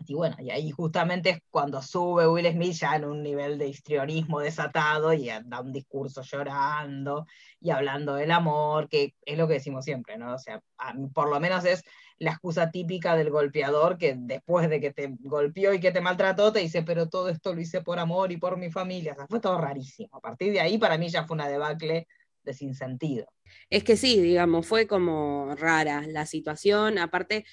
Y 0.08 0.14
bueno, 0.14 0.36
y 0.40 0.50
ahí 0.50 0.70
justamente 0.70 1.30
es 1.30 1.42
cuando 1.50 1.82
sube 1.82 2.26
Will 2.26 2.50
Smith 2.50 2.72
ya 2.72 2.96
en 2.96 3.04
un 3.04 3.22
nivel 3.22 3.58
de 3.58 3.68
histrionismo 3.68 4.40
desatado 4.40 5.12
y 5.12 5.28
da 5.44 5.60
un 5.60 5.70
discurso 5.70 6.22
llorando 6.22 7.26
y 7.60 7.70
hablando 7.70 8.14
del 8.14 8.30
amor, 8.30 8.88
que 8.88 9.14
es 9.26 9.36
lo 9.36 9.46
que 9.46 9.54
decimos 9.54 9.84
siempre, 9.84 10.16
¿no? 10.16 10.34
O 10.34 10.38
sea, 10.38 10.62
por 11.12 11.28
lo 11.28 11.38
menos 11.40 11.64
es 11.66 11.84
la 12.18 12.30
excusa 12.30 12.70
típica 12.70 13.16
del 13.16 13.30
golpeador 13.30 13.98
que 13.98 14.14
después 14.16 14.70
de 14.70 14.80
que 14.80 14.92
te 14.92 15.14
golpeó 15.20 15.74
y 15.74 15.80
que 15.80 15.92
te 15.92 16.00
maltrató, 16.00 16.52
te 16.52 16.60
dice, 16.60 16.82
pero 16.82 17.08
todo 17.08 17.28
esto 17.28 17.54
lo 17.54 17.60
hice 17.60 17.82
por 17.82 17.98
amor 17.98 18.32
y 18.32 18.38
por 18.38 18.56
mi 18.56 18.70
familia. 18.70 19.12
O 19.12 19.16
sea, 19.16 19.26
fue 19.26 19.40
todo 19.40 19.58
rarísimo. 19.58 20.16
A 20.16 20.20
partir 20.20 20.52
de 20.52 20.60
ahí, 20.60 20.78
para 20.78 20.96
mí 20.96 21.10
ya 21.10 21.24
fue 21.24 21.34
una 21.34 21.48
debacle 21.48 22.08
de 22.42 22.54
sinsentido. 22.54 23.26
Es 23.68 23.84
que 23.84 23.96
sí, 23.96 24.20
digamos, 24.20 24.66
fue 24.66 24.86
como 24.86 25.54
rara 25.54 26.06
la 26.06 26.24
situación. 26.24 26.98
Aparte, 26.98 27.44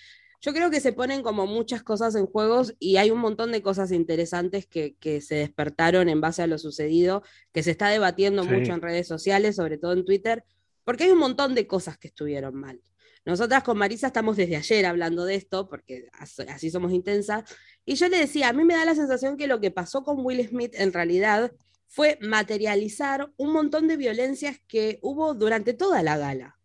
yo 0.46 0.54
creo 0.54 0.70
que 0.70 0.80
se 0.80 0.93
ponen 0.93 1.24
como 1.24 1.48
muchas 1.48 1.82
cosas 1.82 2.14
en 2.14 2.28
juegos 2.28 2.76
y 2.78 2.98
hay 2.98 3.10
un 3.10 3.18
montón 3.18 3.52
de 3.52 3.64
cosas 3.64 3.91
interesantes 3.91 4.68
que, 4.68 4.96
se 5.20 5.34
despertaron 5.34 6.08
en 6.08 6.22
base 6.22 6.43
a 6.43 6.48
lo 6.48 6.60
sucedido, 6.60 7.24
que 7.52 7.64
se 7.64 7.72
está 7.72 7.89
debatiendo 7.89 8.43
mucho 8.43 8.72
en 8.74 8.82
redes 8.82 9.08
sociales, 9.08 9.56
sobre 9.56 9.80
todo 9.80 9.93
en 9.93 10.06
Twitter, 10.06 10.43
porque 10.84 11.06
hay 11.06 11.10
un 11.10 11.18
montón 11.18 11.56
de 11.56 11.66
cosas 11.66 11.98
que 11.98 12.10
estuvieron 12.10 12.54
mal. 12.54 12.80
Nosotras 13.26 13.64
con 13.64 13.80
Marisa 13.80 14.06
estamos 14.06 14.38
desde 14.38 14.56
ayer 14.56 14.86
hablando 14.86 15.26
de 15.26 15.34
esto, 15.34 15.68
porque 15.68 16.10
así 16.48 16.70
somos 16.70 16.93
intensas, 16.93 17.43
y 17.84 17.96
yo 17.96 18.08
le 18.08 18.20
decía, 18.20 18.50
a 18.50 18.54
mí 18.54 18.64
me 18.66 18.76
da 18.76 18.86
la 18.86 18.93
sensación 18.93 19.38
que 19.38 19.48
lo 19.48 19.60
que 19.60 19.72
pasó 19.72 20.04
con 20.04 20.24
Will 20.24 20.48
Smith 20.48 20.76
en 20.76 20.93
realidad 20.93 21.54
fue 21.88 22.20
materializar 22.22 23.32
un 23.38 23.52
montón 23.52 23.88
de 23.88 23.98
violencias 23.98 24.60
que 24.68 25.00
hubo 25.02 25.34
durante 25.34 25.74
toda 25.74 26.04
la 26.04 26.20
gala 26.20 26.60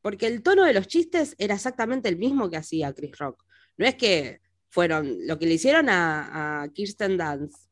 porque 0.00 0.26
el 0.26 0.42
tono 0.42 0.64
de 0.64 0.72
los 0.72 0.86
chistes 0.86 1.34
era 1.38 1.54
exactamente 1.54 2.08
el 2.08 2.16
mismo 2.16 2.50
que 2.50 2.56
hacía 2.56 2.92
Chris 2.92 3.16
Rock. 3.18 3.44
No 3.76 3.86
es 3.86 3.94
que 3.96 4.40
fueron 4.68 5.26
lo 5.26 5.38
que 5.38 5.46
le 5.46 5.54
hicieron 5.54 5.88
a, 5.88 6.68
Kirsten 6.74 7.16
Dance. 7.16 7.68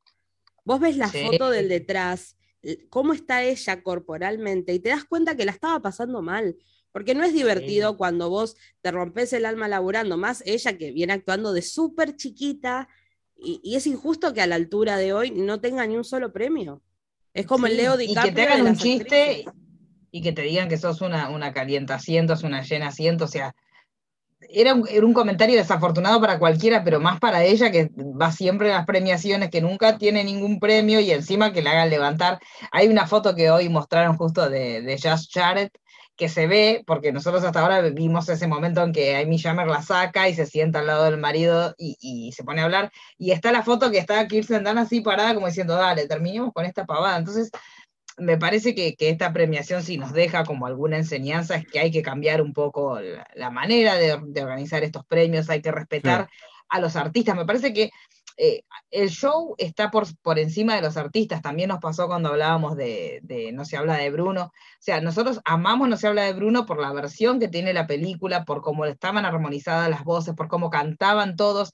Vos 0.64 0.81
ves 0.81 0.97
la 0.97 1.09
foto 1.09 1.51
del 1.51 1.68
detrás, 1.68 2.37
cómo 2.89 3.12
está 3.12 3.45
ella 3.45 3.83
corporalmente 3.83 4.72
y 4.74 4.81
te 4.81 4.89
das 4.89 5.05
cuenta 5.05 5.37
que 5.37 5.45
la 5.45 5.53
estaba 5.53 5.81
pasando 5.81 6.22
mal. 6.22 6.57
Porque 6.91 7.14
no 7.14 7.24
es 7.24 7.35
divertido 7.35 7.99
cuando 7.99 8.31
vos 8.31 8.57
te 8.81 8.91
rompes 8.91 9.33
el 9.35 9.45
alma 9.45 9.68
laburando, 9.68 10.16
más 10.16 10.43
ella 10.47 10.79
que 10.79 10.93
viene 10.93 11.12
actuando 11.12 11.53
de 11.53 11.61
súper 11.61 12.16
chiquita 12.16 12.89
y, 13.37 13.77
es 13.77 13.87
injusto 13.87 14.33
que 14.33 14.41
a 14.41 14.47
la 14.47 14.55
altura 14.55 14.97
de 14.97 15.12
hoy 15.12 15.31
no 15.31 15.61
tenga 15.61 15.87
ni 15.87 15.95
un 15.97 16.05
solo 16.05 16.33
premio. 16.33 16.83
Es 17.35 17.45
como 17.45 17.66
el 17.66 17.77
Leo 17.77 17.99
DiCaprio. 17.99 18.33
Y 18.33 18.35
que 18.35 18.35
te 18.35 18.43
hagan 18.43 18.66
un 18.66 18.77
chiste 18.77 19.45
y 20.11 20.23
que 20.23 20.33
te 20.33 20.43
digan 20.43 20.69
que 20.69 20.79
sos 20.79 21.01
una, 21.01 21.31
una 21.31 21.53
calienta 21.53 21.97
asiento, 21.97 22.35
una 22.45 22.63
llena 22.63 22.89
asiento, 22.89 23.25
o 23.25 23.29
sea, 23.29 23.55
era 24.49 24.75
un, 24.75 24.87
era 24.89 25.05
un, 25.05 25.15
comentario 25.15 25.57
desafortunado 25.57 26.21
para 26.21 26.39
cualquiera, 26.39 26.85
pero 26.85 27.01
más 27.01 27.19
para 27.21 27.43
ella 27.45 27.71
que 27.71 27.91
va 27.97 28.33
siempre 28.33 28.73
a 28.73 28.79
las 28.79 28.87
premiaciones, 28.87 29.51
que 29.51 29.61
nunca 29.61 29.99
tiene 29.99 30.25
ningún 30.25 30.61
premio 30.61 31.01
y 31.01 31.11
encima 31.11 31.53
que 31.53 31.63
la 31.63 31.73
hagan 31.73 31.91
levantar. 31.91 32.39
Hay 32.71 32.89
una 32.89 33.07
foto 33.07 33.35
que 33.35 33.51
hoy 33.51 33.69
mostraron 33.69 34.17
justo 34.17 34.49
de, 34.49 34.83
de 34.83 34.99
Just 34.99 35.33
Jared, 35.33 35.71
que 36.17 36.29
se 36.29 36.47
ve, 36.47 36.83
porque 36.87 37.13
nosotros 37.13 37.45
hasta 37.45 37.61
ahora 37.61 37.83
vimos 37.83 38.29
ese 38.29 38.47
momento 38.47 38.83
en 38.83 38.93
que 38.93 39.17
Amy 39.17 39.39
Schumer 39.39 39.67
la 39.67 39.83
saca 39.83 40.29
y 40.29 40.35
se 40.35 40.47
sienta 40.47 40.79
al 40.79 40.87
lado 40.87 41.05
del 41.05 41.19
marido 41.19 41.75
y, 41.79 42.33
se 42.33 42.43
pone 42.43 42.63
a 42.63 42.65
hablar, 42.65 42.91
y 43.19 43.33
está 43.33 43.53
la 43.53 43.63
foto 43.63 43.91
que 43.91 43.99
está 43.99 44.27
Kirsten 44.27 44.65
Dunst 44.65 44.79
así 44.79 45.01
parada 45.03 45.35
como 45.35 45.47
diciendo, 45.47 45.77
dale, 45.77 46.09
terminemos 46.09 46.53
con 46.55 46.65
esta 46.65 46.87
pavada. 46.87 47.19
Entonces, 47.19 47.51
me 48.17 48.39
parece 48.39 48.75
que, 48.75 48.97
esta 48.99 49.33
premiación 49.33 49.83
si 49.83 49.99
nos 49.99 50.12
deja 50.12 50.45
como 50.45 50.67
alguna 50.67 50.97
enseñanza 50.97 51.57
es 51.57 51.67
que 51.67 51.81
hay 51.81 51.91
que 51.91 52.03
cambiar 52.03 52.41
un 52.41 52.53
poco 52.53 52.99
la, 53.35 53.51
manera 53.51 53.97
de, 53.97 54.12
organizar 54.14 54.83
estos 54.85 55.05
premios, 55.07 55.51
hay 55.51 55.62
que 55.62 55.73
respetar 55.73 56.29
a 56.69 56.81
los 56.81 56.97
artistas. 56.97 57.37
Me 57.37 57.45
parece 57.45 57.73
que 57.73 57.91
eh, 58.39 58.62
el 58.91 59.09
show 59.11 59.55
está 59.59 59.91
por, 59.91 60.07
por 60.23 60.39
encima 60.39 60.75
de 60.75 60.83
los 60.83 60.97
artistas. 60.97 61.43
También 61.43 61.69
nos 61.69 61.79
pasó 61.79 62.07
cuando 62.07 62.31
hablábamos 62.31 62.77
de, 62.77 63.21
de, 63.23 63.53
No 63.53 63.64
se 63.64 63.77
habla 63.77 63.97
de 63.97 64.11
Bruno. 64.11 64.45
O 64.45 64.53
sea, 64.79 65.01
nosotros 65.01 65.41
amamos 65.45 65.89
No 65.89 65.97
se 65.97 66.07
habla 66.07 66.25
de 66.25 66.33
Bruno 66.33 66.67
por 66.67 66.81
la 66.81 66.93
versión 66.93 67.39
que 67.41 67.49
tiene 67.49 67.73
la 67.73 67.87
película, 67.87 68.45
por 68.45 68.62
cómo 68.62 68.85
estaban 68.87 69.25
armonizadas 69.25 69.89
las 69.91 70.05
voces, 70.05 70.35
por 70.35 70.49
cómo 70.49 70.71
cantaban 70.71 71.37
todos. 71.37 71.73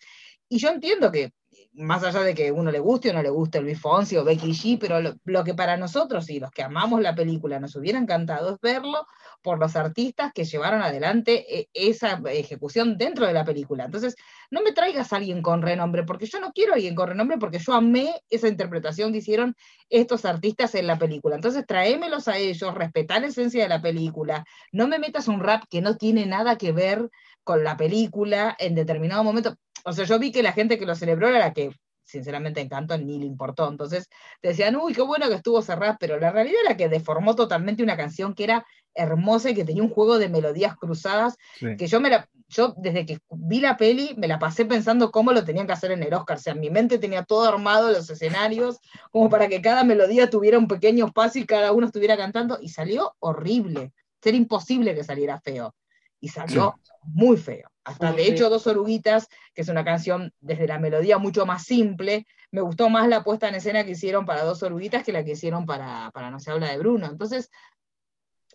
Y 0.49 0.59
yo 0.59 0.70
entiendo 0.70 1.11
que 1.12 1.32
más 1.75 2.05
allá 2.05 2.20
de 2.20 2.35
que 2.35 2.53
uno 2.53 2.70
le 2.70 2.81
guste 2.81 3.11
o 3.11 3.12
no 3.14 3.23
le 3.23 3.31
guste 3.31 3.61
Luis 3.61 3.81
Fonsi 3.81 4.16
o 4.16 4.25
Becky 4.25 4.53
G, 4.53 4.79
pero 4.79 5.01
lo, 5.25 5.45
que 5.45 5.55
para 5.55 5.77
nosotros 5.77 6.29
y 6.29 6.39
los 6.39 6.51
que 6.51 6.62
amamos 6.62 7.01
la 7.01 7.14
película 7.14 7.59
nos 7.61 7.75
hubiera 7.77 7.99
encantado 7.99 8.55
es 8.55 8.61
verlo 8.61 9.07
por 9.41 9.59
los 9.59 9.75
artistas 9.75 10.33
que 10.35 10.45
llevaron 10.45 10.83
adelante 10.83 11.61
eh, 11.61 11.68
esa 11.73 12.20
ejecución 12.31 12.99
dentro 12.99 13.27
de 13.27 13.33
la 13.33 13.45
película. 13.45 13.85
Entonces, 13.85 14.16
no 14.51 14.62
me 14.62 14.73
traigas 14.73 15.12
a 15.12 15.16
alguien 15.16 15.41
con 15.41 15.62
renombre, 15.62 16.05
porque 16.05 16.27
yo 16.27 16.41
no 16.41 16.53
quiero 16.53 16.73
a 16.73 16.77
alguien 16.77 16.95
con 16.95 17.09
renombre, 17.09 17.39
porque 17.39 17.59
yo 17.59 17.73
amé 17.73 18.14
esa 18.29 18.49
interpretación 18.49 19.12
que 19.12 19.18
hicieron 19.18 19.57
estos 19.89 20.27
artistas 20.27 20.75
en 20.75 20.87
la 20.87 20.99
película. 20.99 21.37
Entonces, 21.37 21.66
tráemelos 21.66 22.29
a 22.29 22.37
ellos, 22.37 22.75
respetá 22.75 23.18
la 23.18 23.29
esencia 23.29 23.62
de 23.62 23.68
la 23.68 23.81
película, 23.81 24.45
no 24.73 24.89
me 24.89 24.99
metas 24.99 25.27
un 25.27 25.41
rap 25.41 25.64
que 25.70 25.81
no 25.81 25.97
tiene 25.97 26.27
nada 26.27 26.57
que 26.59 26.73
ver 26.73 27.11
con 27.45 27.64
la 27.64 27.77
película 27.77 28.55
en 28.59 28.75
determinado 28.75 29.25
momento 29.25 29.57
o 29.85 29.93
sea, 29.93 30.05
yo 30.05 30.18
vi 30.18 30.33
que 30.33 30.43
la 30.43 30.53
gente 30.53 30.78
que 30.78 30.87
lo 30.87 30.95
celebró 30.95 31.28
era 31.28 31.39
la 31.39 31.53
que 31.53 31.70
sinceramente 32.05 32.61
encantó 32.61 32.99
ni 32.99 33.18
le 33.18 33.26
importó. 33.26 33.68
Entonces 33.68 34.09
decían, 34.43 34.76
uy, 34.76 34.93
qué 34.93 35.03
bueno 35.03 35.28
que 35.28 35.37
estuvo 35.37 35.62
cerrada, 35.62 35.97
pero 35.99 36.18
la 36.18 36.30
realidad 36.30 36.61
era 36.66 36.76
que 36.76 36.89
deformó 36.89 37.35
totalmente 37.35 37.83
una 37.83 37.97
canción 37.97 38.35
que 38.35 38.45
era 38.45 38.66
hermosa 38.95 39.51
y 39.51 39.55
que 39.55 39.64
tenía 39.64 39.83
un 39.83 39.89
juego 39.89 40.18
de 40.18 40.28
melodías 40.28 40.76
cruzadas, 40.76 41.37
que 41.78 41.87
yo 41.87 42.01
me 42.01 42.11
la, 42.11 42.28
yo 42.49 42.74
desde 42.76 43.07
que 43.07 43.20
vi 43.30 43.61
la 43.61 43.78
peli 43.78 44.14
me 44.18 44.28
la 44.28 44.39
pasé 44.39 44.66
pensando 44.66 45.11
cómo 45.11 45.33
lo 45.33 45.45
tenían 45.45 45.66
que 45.66 45.72
hacer 45.72 45.93
en 45.93 46.03
el 46.03 46.12
Oscar. 46.12 46.37
O 46.37 46.41
sea, 46.41 46.55
mi 46.55 46.68
mente 46.68 46.99
tenía 46.99 47.24
todo 47.24 47.49
armado, 47.49 47.91
los 47.91 48.11
escenarios, 48.11 48.78
como 49.11 49.30
para 49.30 49.49
que 49.49 49.62
cada 49.62 49.85
melodía 49.85 50.28
tuviera 50.28 50.59
un 50.59 50.68
pequeño 50.68 51.07
espacio 51.07 51.41
y 51.41 51.47
cada 51.47 51.72
uno 51.72 51.87
estuviera 51.87 52.16
cantando, 52.16 52.59
y 52.61 52.68
salió 52.68 53.14
horrible. 53.20 53.93
Era 54.22 54.37
imposible 54.37 54.95
que 54.95 55.05
saliera 55.05 55.41
feo. 55.41 55.74
Y 56.20 56.28
salió 56.28 56.78
muy 57.03 57.37
feo. 57.37 57.72
Hasta 57.85 58.12
de 58.12 58.26
hecho, 58.26 58.49
Dos 58.49 58.66
Oruguitas, 58.66 59.28
que 59.55 59.62
es 59.62 59.68
una 59.68 59.85
canción 59.85 60.33
desde 60.41 60.68
la 60.68 60.78
melodía 60.78 61.18
mucho 61.18 61.47
más 61.47 61.64
simple, 61.64 62.26
me 62.53 62.61
gustó 62.61 62.89
más 62.89 63.09
la 63.09 63.24
puesta 63.24 63.49
en 63.49 63.57
escena 63.57 63.85
que 63.85 63.93
hicieron 63.93 64.24
para 64.24 64.45
Dos 64.45 64.62
Oruguitas 64.62 65.03
que 65.03 65.12
la 65.12 65.24
que 65.24 65.33
hicieron 65.33 65.66
para, 65.66 66.11
para 66.12 66.30
No 66.30 66.39
se 66.39 66.51
habla 66.51 66.70
de 66.70 66.78
Bruno. 66.78 67.07
Entonces, 67.07 67.51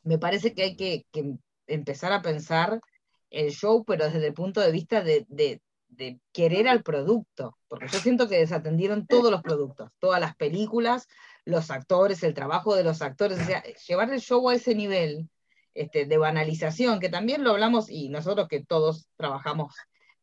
me 0.03 0.17
parece 0.17 0.53
que 0.53 0.63
hay 0.63 0.75
que, 0.75 1.05
empezar 1.67 2.13
a 2.13 2.21
pensar 2.21 2.79
el 3.29 3.51
show, 3.51 3.83
pero 3.83 4.05
desde 4.05 4.27
el 4.27 4.33
punto 4.33 4.61
de 4.61 4.71
vista 4.71 5.03
de, 5.03 5.25
de, 5.27 5.61
querer 6.31 6.67
al 6.67 6.83
producto, 6.83 7.57
porque 7.67 7.87
yo 7.87 7.99
siento 7.99 8.29
que 8.29 8.37
desatendieron 8.37 9.07
todos 9.07 9.31
los 9.31 9.41
productos, 9.41 9.89
todas 9.99 10.21
las 10.21 10.35
películas, 10.35 11.07
los 11.43 11.71
actores, 11.71 12.23
el 12.23 12.35
trabajo 12.35 12.75
de 12.75 12.83
los 12.83 13.01
actores, 13.01 13.39
o 13.41 13.43
sea, 13.43 13.63
llevar 13.87 14.13
el 14.13 14.21
show 14.21 14.47
a 14.47 14.55
ese 14.55 14.75
nivel 14.75 15.27
este, 15.77 16.05
de 16.05 16.17
banalización, 16.17 16.99
que 16.99 17.09
también 17.09 17.43
lo 17.43 17.51
hablamos 17.51 17.89
y 17.89 18.09
nosotros 18.09 18.47
que 18.47 18.63
todos 18.63 19.07
trabajamos 19.15 19.73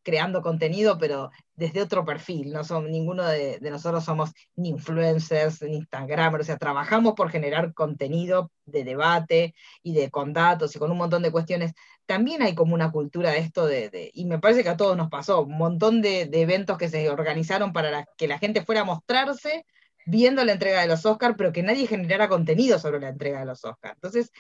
creando 0.05 0.43
contenido, 0.43 0.99
pero 0.99 1.31
desde 1.57 1.83
otro 1.83 2.05
perfil. 2.05 2.53
No 2.53 2.63
son, 2.63 2.91
ninguno 2.93 3.25
de, 3.25 3.59
nosotros 3.63 4.05
somos 4.05 4.31
ni 4.55 4.69
influencers, 4.69 5.63
ni 5.63 5.79
Instagramers, 5.79 6.45
o 6.45 6.47
sea, 6.47 6.59
trabajamos 6.59 7.15
por 7.15 7.31
generar 7.31 7.75
contenido 7.75 8.53
de 8.67 8.85
debate 8.85 9.55
y 9.83 9.95
de 9.95 10.11
con 10.11 10.33
datos 10.33 10.77
y 10.77 10.79
con 10.79 10.93
un 10.93 10.99
montón 10.99 11.23
de 11.23 11.33
cuestiones. 11.33 11.73
También 12.07 12.43
hay 12.43 12.55
como 12.55 12.75
una 12.75 12.93
cultura 12.93 13.31
de 13.31 13.39
esto 13.39 13.67
de, 13.67 14.11
y 14.13 14.27
me 14.27 14.39
parece 14.39 14.63
que 14.63 14.69
a 14.69 14.77
todos 14.77 14.97
nos 14.97 15.09
pasó, 15.09 15.43
un 15.43 15.57
montón 15.57 16.03
de, 16.03 16.29
eventos 16.33 16.79
que 16.79 16.89
se 16.89 17.11
organizaron 17.11 17.73
para 17.73 18.07
que 18.17 18.29
la 18.29 18.39
gente 18.39 18.63
fuera 18.63 18.83
a 18.83 18.85
mostrarse 18.85 19.65
viendo 20.07 20.45
la 20.45 20.53
entrega 20.53 20.83
de 20.83 20.87
los 20.87 21.07
Oscars, 21.07 21.35
pero 21.39 21.51
que 21.51 21.63
nadie 21.63 21.87
generara 21.87 22.29
contenido 22.29 22.79
sobre 22.79 23.01
la 23.01 23.09
entrega 23.09 23.41
de 23.41 23.47
los 23.47 23.65
Oscars. 23.65 23.95
Entonces, 23.95 24.31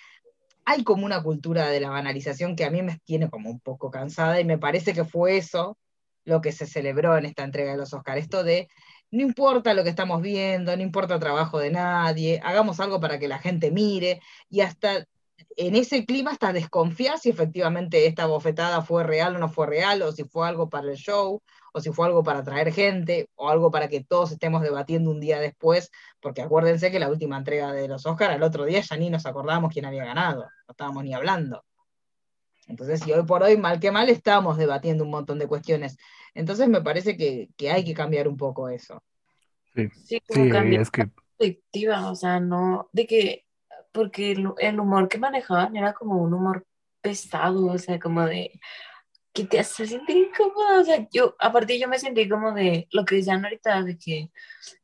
hay 0.64 0.84
como 0.84 1.04
una 1.06 1.22
cultura 1.22 1.68
de 1.68 1.80
la 1.80 1.90
banalización 1.90 2.56
que 2.56 2.64
a 2.64 2.70
mí 2.70 2.82
me 2.82 2.98
tiene 3.04 3.30
como 3.30 3.50
un 3.50 3.60
poco 3.60 3.90
cansada 3.90 4.40
y 4.40 4.44
me 4.44 4.58
parece 4.58 4.94
que 4.94 5.04
fue 5.04 5.36
eso 5.36 5.78
lo 6.24 6.40
que 6.40 6.52
se 6.52 6.66
celebró 6.66 7.16
en 7.18 7.26
esta 7.26 7.44
entrega 7.44 7.72
de 7.72 7.78
los 7.78 7.92
Oscars, 7.92 8.20
esto 8.22 8.44
de 8.44 8.68
no 9.10 9.22
importa 9.22 9.74
lo 9.74 9.84
que 9.84 9.90
estamos 9.90 10.22
viendo, 10.22 10.76
no 10.76 10.82
importa 10.82 11.14
el 11.14 11.20
trabajo 11.20 11.58
de 11.58 11.70
nadie, 11.70 12.40
hagamos 12.42 12.80
algo 12.80 13.00
para 13.00 13.18
que 13.18 13.28
la 13.28 13.38
gente 13.38 13.70
mire 13.70 14.20
y 14.48 14.60
hasta 14.62 15.06
en 15.56 15.76
ese 15.76 16.04
clima 16.04 16.32
hasta 16.32 16.52
desconfiar 16.52 17.18
si 17.18 17.30
efectivamente 17.30 18.06
esta 18.06 18.26
bofetada 18.26 18.82
fue 18.82 19.04
real 19.04 19.36
o 19.36 19.38
no 19.38 19.48
fue 19.48 19.66
real, 19.66 20.02
o 20.02 20.12
si 20.12 20.24
fue 20.24 20.48
algo 20.48 20.68
para 20.68 20.90
el 20.90 20.96
show, 20.96 21.42
o 21.72 21.80
si 21.80 21.90
fue 21.90 22.06
algo 22.06 22.22
para 22.22 22.40
atraer 22.40 22.72
gente, 22.72 23.28
o 23.34 23.50
algo 23.50 23.70
para 23.70 23.88
que 23.88 24.04
todos 24.04 24.32
estemos 24.32 24.62
debatiendo 24.62 25.10
un 25.10 25.20
día 25.20 25.40
después, 25.40 25.90
porque 26.20 26.42
acuérdense 26.42 26.90
que 26.90 26.98
la 26.98 27.08
última 27.08 27.36
entrega 27.36 27.72
de 27.72 27.88
los 27.88 28.06
Oscars, 28.06 28.34
al 28.34 28.42
otro 28.42 28.64
día 28.64 28.80
ya 28.80 28.96
ni 28.96 29.10
nos 29.10 29.26
acordábamos 29.26 29.72
quién 29.72 29.84
había 29.84 30.04
ganado, 30.04 30.42
no 30.42 30.72
estábamos 30.72 31.04
ni 31.04 31.14
hablando. 31.14 31.64
Entonces, 32.66 33.06
y 33.06 33.12
hoy 33.12 33.24
por 33.24 33.42
hoy, 33.42 33.56
mal 33.56 33.78
que 33.78 33.90
mal, 33.90 34.08
estamos 34.08 34.56
debatiendo 34.56 35.04
un 35.04 35.10
montón 35.10 35.38
de 35.38 35.46
cuestiones. 35.46 35.96
Entonces, 36.34 36.68
me 36.68 36.80
parece 36.80 37.16
que, 37.16 37.50
hay 37.70 37.84
que 37.84 37.94
cambiar 37.94 38.28
un 38.28 38.36
poco 38.36 38.68
eso. 38.68 39.02
Sí, 39.74 39.88
sí, 40.04 40.20
como 40.26 40.48
cambiar 40.48 40.82
es 40.82 40.90
que... 40.90 41.08
perspectiva, 41.36 42.10
o 42.10 42.14
sea, 42.14 42.40
no, 42.40 42.88
de 42.92 43.06
que, 43.06 43.43
porque 43.94 44.32
el 44.58 44.80
humor 44.80 45.08
que 45.08 45.18
manejaban 45.18 45.76
era 45.76 45.94
como 45.94 46.20
un 46.20 46.34
humor 46.34 46.66
pesado, 47.00 47.66
o 47.66 47.78
sea, 47.78 48.00
como 48.00 48.26
de, 48.26 48.60
que 49.32 49.44
te 49.44 49.60
hace 49.60 49.86
sentir 49.86 50.16
incómoda. 50.16 50.80
O 50.80 50.84
sea, 50.84 51.06
yo, 51.12 51.36
aparte 51.38 51.78
yo 51.78 51.88
me 51.88 51.98
sentí 51.98 52.28
como 52.28 52.52
de 52.52 52.88
lo 52.90 53.04
que 53.04 53.16
decían 53.16 53.44
ahorita, 53.44 53.82
de 53.82 53.96
que 53.96 54.30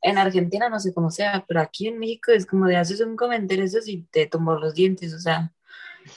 en 0.03 0.17
Argentina 0.17 0.69
no 0.69 0.79
sé 0.79 0.95
cómo 0.95 1.11
sea, 1.11 1.45
pero 1.49 1.61
aquí 1.61 1.89
en 1.89 1.99
México 1.99 2.31
es 2.31 2.47
como 2.47 2.67
de 2.67 2.77
haces 2.77 3.01
un 3.01 3.17
comentario 3.17 3.65
eso 3.65 3.79
y 3.85 4.03
te 4.13 4.27
tomó 4.27 4.55
los 4.55 4.75
dientes. 4.75 5.13
O 5.13 5.19
sea, 5.19 5.53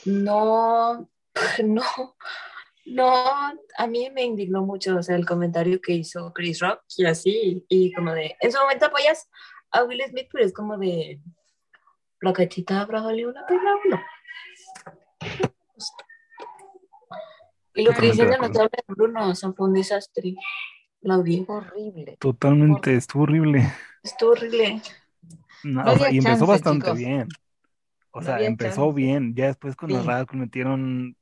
no, 0.05 1.09
no, 1.63 2.15
no, 2.85 3.25
a 3.77 3.87
mí 3.87 4.09
me 4.11 4.23
indignó 4.23 4.63
mucho, 4.63 4.97
o 4.97 5.03
sea, 5.03 5.15
el 5.15 5.25
comentario 5.25 5.81
que 5.81 5.93
hizo 5.93 6.31
Chris 6.33 6.59
Rock 6.59 6.81
y 6.97 7.05
así, 7.05 7.65
y 7.69 7.91
como 7.93 8.13
de, 8.13 8.35
en 8.39 8.51
su 8.51 8.59
momento 8.59 8.85
apoyas 8.85 9.29
a 9.71 9.83
Will 9.83 10.03
Smith, 10.09 10.27
pero 10.31 10.45
es 10.45 10.53
como 10.53 10.77
de, 10.77 11.19
la 12.23 12.33
cachita 12.33 12.81
habrá 12.81 13.01
valido 13.01 13.31
la 13.31 13.45
pena 13.45 13.75
o 13.75 13.89
no. 13.89 14.01
Y 17.75 17.83
lo 17.83 17.91
que 17.91 18.01
dicen 18.01 18.29
de 18.29 18.37
notable 18.37 18.69
de 18.87 18.93
Bruno, 18.93 19.29
o 19.29 19.35
sea, 19.35 19.51
fue 19.51 19.67
un 19.67 19.73
desastre. 19.73 20.35
La 21.01 21.17
odié. 21.17 21.43
Horrible. 21.47 22.15
Totalmente, 22.19 22.95
estuvo 22.95 23.23
horrible. 23.23 23.73
Estuvo 24.03 24.31
horrible. 24.31 24.81
No, 25.63 25.83
o 25.83 25.97
sea, 25.97 26.11
y 26.11 26.19
empezó 26.19 26.45
bastante 26.45 26.93
bien. 26.93 27.27
O 28.11 28.21
sea, 28.21 28.39
empezó 28.41 28.93
bien. 28.93 29.35
Ya 29.35 29.47
después 29.47 29.75
con 29.75 29.91
los 29.91 30.05
rasgos 30.05 30.35
metieron. 30.35 31.17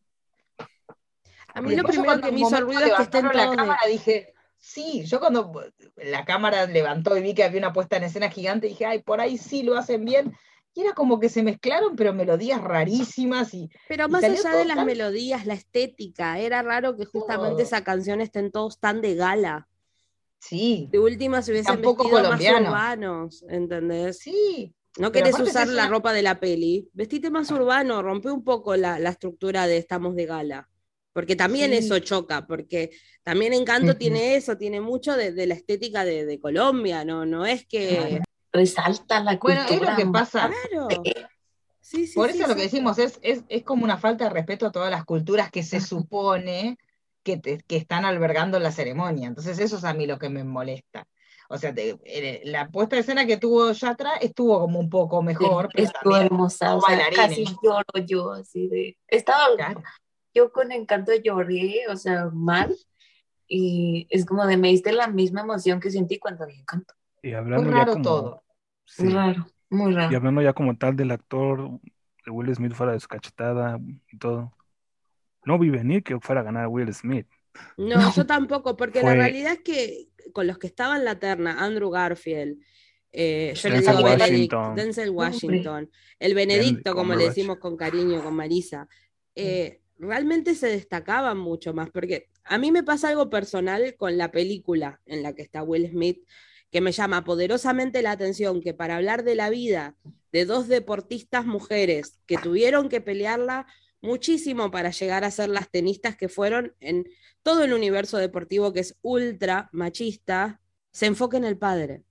A 1.54 1.62
mí 1.62 1.76
lo 1.76 1.84
primero 1.84 2.22
que 2.22 2.32
me 2.32 2.41
hizo 2.41 2.62
ruido 2.62 2.86
es 2.86 2.93
que 2.93 3.04
estén 3.04 3.26
en 3.26 3.38
la 3.38 3.56
cámara 3.56 3.80
dije, 3.88 4.34
sí, 4.58 5.04
yo 5.06 5.20
cuando 5.20 5.52
la 5.95 6.26
cámara 6.26 6.68
levantó 6.68 7.18
y 7.18 7.22
vi 7.22 7.34
que 7.34 7.43
había 7.43 7.60
una 7.60 7.74
puesta 7.74 7.97
en 7.97 8.04
escena 8.04 8.30
gigante, 8.30 8.68
dije, 8.68 8.86
ay, 8.86 8.99
por 8.99 9.20
ahí 9.20 9.38
sí 9.38 9.64
lo 9.64 9.78
hacen 9.78 10.06
bien. 10.06 10.36
Y 10.74 10.82
era 10.82 10.93
como 10.93 11.19
que 11.19 11.30
se 11.30 11.43
mezclaron, 11.43 11.95
pero 11.95 12.13
melodías 12.13 12.61
rarísimas. 12.61 13.53
Y, 13.53 13.69
pero 13.89 14.07
más 14.07 14.24
allá 14.24 14.55
de 14.55 14.65
las 14.65 14.86
melodías, 14.86 15.45
la 15.45 15.53
estética, 15.53 16.39
era 16.39 16.61
raro 16.61 16.95
que 16.95 17.05
justamente 17.05 17.63
esa 17.63 17.84
canción 17.84 18.22
estén 18.22 18.51
todos 18.51 18.80
tan 18.80 19.01
de 19.01 19.15
gala. 19.15 19.67
Sí. 20.39 20.88
De 20.91 20.99
última 20.99 21.41
se 21.41 21.51
hubiesen 21.51 21.82
vestido 21.82 21.95
colombiano. 21.95 22.61
más 22.61 22.69
urbanos, 22.69 23.45
¿entendés? 23.49 24.19
Sí. 24.19 24.74
No 24.97 25.11
querés 25.11 25.39
usar 25.39 25.67
la 25.67 25.88
ropa 25.88 26.13
de 26.13 26.22
la 26.22 26.39
peli. 26.39 26.89
Vestite 26.93 27.30
más 27.30 27.49
urbano, 27.51 28.01
rompe 28.01 28.30
un 28.32 28.43
poco 28.43 28.76
la, 28.76 28.97
estructura 28.97 29.67
de 29.67 29.78
estamos 29.78 30.15
de 30.15 30.26
gala. 30.26 30.69
Porque 31.13 31.36
también 31.36 31.74
eso 31.74 31.99
choca, 31.99 32.47
porque 32.47 32.91
también 33.24 33.53
Encanto 33.53 33.97
tiene 33.97 34.36
eso, 34.36 34.57
tiene 34.57 34.80
mucho 34.80 35.15
de, 35.17 35.45
la 35.45 35.53
estética 35.53 36.05
de, 36.05 36.39
Colombia, 36.39 37.03
¿no? 37.03 37.26
No 37.26 37.45
es 37.45 37.65
que 37.65 38.22
resalta 38.52 39.24
la 39.24 39.39
cultura. 39.39 39.66
Bueno, 39.68 39.84
es 39.84 39.89
lo 39.89 39.95
que 39.95 40.06
pasa. 40.08 40.49
Por 42.16 42.30
eso 42.30 42.47
lo 42.47 42.56
que 42.56 42.64
decimos 42.64 42.97
es, 42.99 43.20
es, 43.22 43.64
como 43.64 43.84
una 43.84 43.97
falta 43.97 44.26
de 44.26 44.30
respeto 44.30 44.66
a 44.66 44.72
todas 44.72 44.89
las 44.89 45.04
culturas 45.04 45.52
que 45.52 45.64
se 45.64 45.82
supone 45.82 46.78
que, 47.24 47.41
que 47.41 47.76
están 47.76 48.06
albergando 48.06 48.60
la 48.60 48.72
ceremonia. 48.72 49.28
Entonces 49.28 49.60
eso 49.60 49.78
es 49.78 49.84
a 49.84 49.93
mí 49.93 50.06
lo 50.06 50.18
que 50.18 50.30
me 50.30 50.43
molesta. 50.43 51.06
O 51.49 51.58
sea, 51.58 51.74
la 52.45 52.70
puesta 52.70 52.95
de 52.95 53.02
escena 53.02 53.26
que 53.26 53.36
tuvo 53.36 53.74
Yatra 53.74 54.14
estuvo 54.22 54.62
como 54.62 54.80
un 54.80 54.89
poco 54.89 55.22
mejor. 55.22 55.70
estuvo 55.74 56.16
hermosa, 56.16 56.78
casi 57.14 57.43
lloro 57.62 58.06
yo, 58.06 58.32
así 58.32 58.68
de... 58.70 58.97
Estaba... 59.08 59.47
Yo 60.34 60.54
con 60.54 60.72
encanto 60.72 61.12
lloré, 61.14 61.84
o 61.89 61.97
sea, 61.97 62.30
mal, 62.32 62.74
y 63.49 64.08
es 64.10 64.26
como 64.26 64.47
de 64.47 64.56
me 64.56 64.70
diste 64.70 64.93
la 64.93 65.08
misma 65.08 65.41
emoción 65.41 65.82
que 65.82 65.91
sentí 65.91 66.20
cuando 66.20 66.47
vi 66.47 66.54
encanto. 66.58 66.93
Y 67.22 67.34
hablando 67.34 67.64
muy 67.64 67.74
raro 67.74 68.02
todo. 68.02 68.41
Muy 69.00 69.14
raro, 69.14 69.48
muy 69.70 69.94
raro. 69.94 70.12
Y 70.12 70.16
hablando 70.16 70.42
ya 70.42 70.54
como 70.54 70.78
tal 70.78 70.96
del 70.96 71.12
actor 71.12 71.80
de 72.26 72.32
Will 72.32 72.54
Smith 72.56 72.74
fuera 72.74 72.94
de 72.94 73.00
su 73.00 73.08
cachetada 73.08 73.80
y 74.12 74.18
todo. 74.18 74.54
No 75.46 75.58
vi 75.58 75.70
venir 75.70 76.04
que 76.04 76.20
fuera 76.20 76.42
a 76.42 76.44
ganar 76.44 76.68
Will 76.68 76.94
Smith. 76.94 77.28
No, 77.78 78.14
yo 78.14 78.26
tampoco, 78.26 78.78
porque 78.78 79.02
la 79.02 79.14
realidad 79.14 79.54
es 79.54 79.62
que 79.62 80.10
con 80.34 80.48
los 80.48 80.58
que 80.58 80.68
estaban 80.68 81.00
en 81.00 81.06
la 81.06 81.20
terna, 81.20 81.64
Andrew 81.64 81.89
Garfield, 81.89 82.58
eh, 83.12 83.54
yo 83.56 83.70
le 83.70 83.82
digo 83.82 84.02
Washington. 84.02 84.76
Denzel 84.76 85.10
Washington, 85.10 85.89
el 86.20 86.34
Benedicto, 86.34 86.96
como 86.96 87.14
le 87.14 87.26
decimos 87.26 87.58
con 87.58 87.76
cariño, 87.76 88.24
con 88.24 88.36
Marisa, 88.36 88.88
eh, 89.36 89.82
realmente 89.98 90.56
se 90.56 90.68
destacaban 90.68 91.38
mucho 91.38 91.74
más, 91.74 91.89
porque 91.89 92.30
a 92.44 92.58
mí 92.58 92.72
me 92.72 92.84
pasa 92.84 93.10
algo 93.10 93.30
personal 93.30 93.96
con 93.98 94.18
la 94.18 94.32
película 94.32 95.02
en 95.06 95.24
la 95.24 95.34
que 95.34 95.42
está 95.42 95.64
Will 95.64 95.89
Smith, 95.89 96.26
que 96.72 96.82
me 96.82 96.91
llama 96.91 97.24
poderosamente 97.24 98.01
la 98.01 98.11
atención 98.11 98.61
que 98.61 98.74
para 98.74 98.95
hablar 98.95 99.24
de 99.24 99.36
la 99.36 99.49
vida 99.49 99.95
de 100.32 100.45
dos 100.45 100.67
deportistas 100.67 101.45
mujeres 101.45 102.19
que 102.26 102.38
tuvieron 102.38 102.89
que 102.89 103.01
pelearla 103.01 103.67
muchísimo 104.01 104.72
para 104.72 104.91
llegar 104.91 105.24
a 105.24 105.32
ser 105.32 105.49
las 105.49 105.69
tenistas 105.69 106.15
que 106.15 106.30
fueron 106.30 106.74
en 106.80 107.09
todo 107.43 107.63
el 107.63 107.74
universo 107.74 108.17
deportivo 108.17 108.72
que 108.74 108.80
es 108.80 108.95
ultra 109.01 109.69
machista, 109.74 110.61
se 110.91 111.07
enfoque 111.07 111.38
en 111.38 111.45
el 111.45 111.57
padre. 111.57 112.03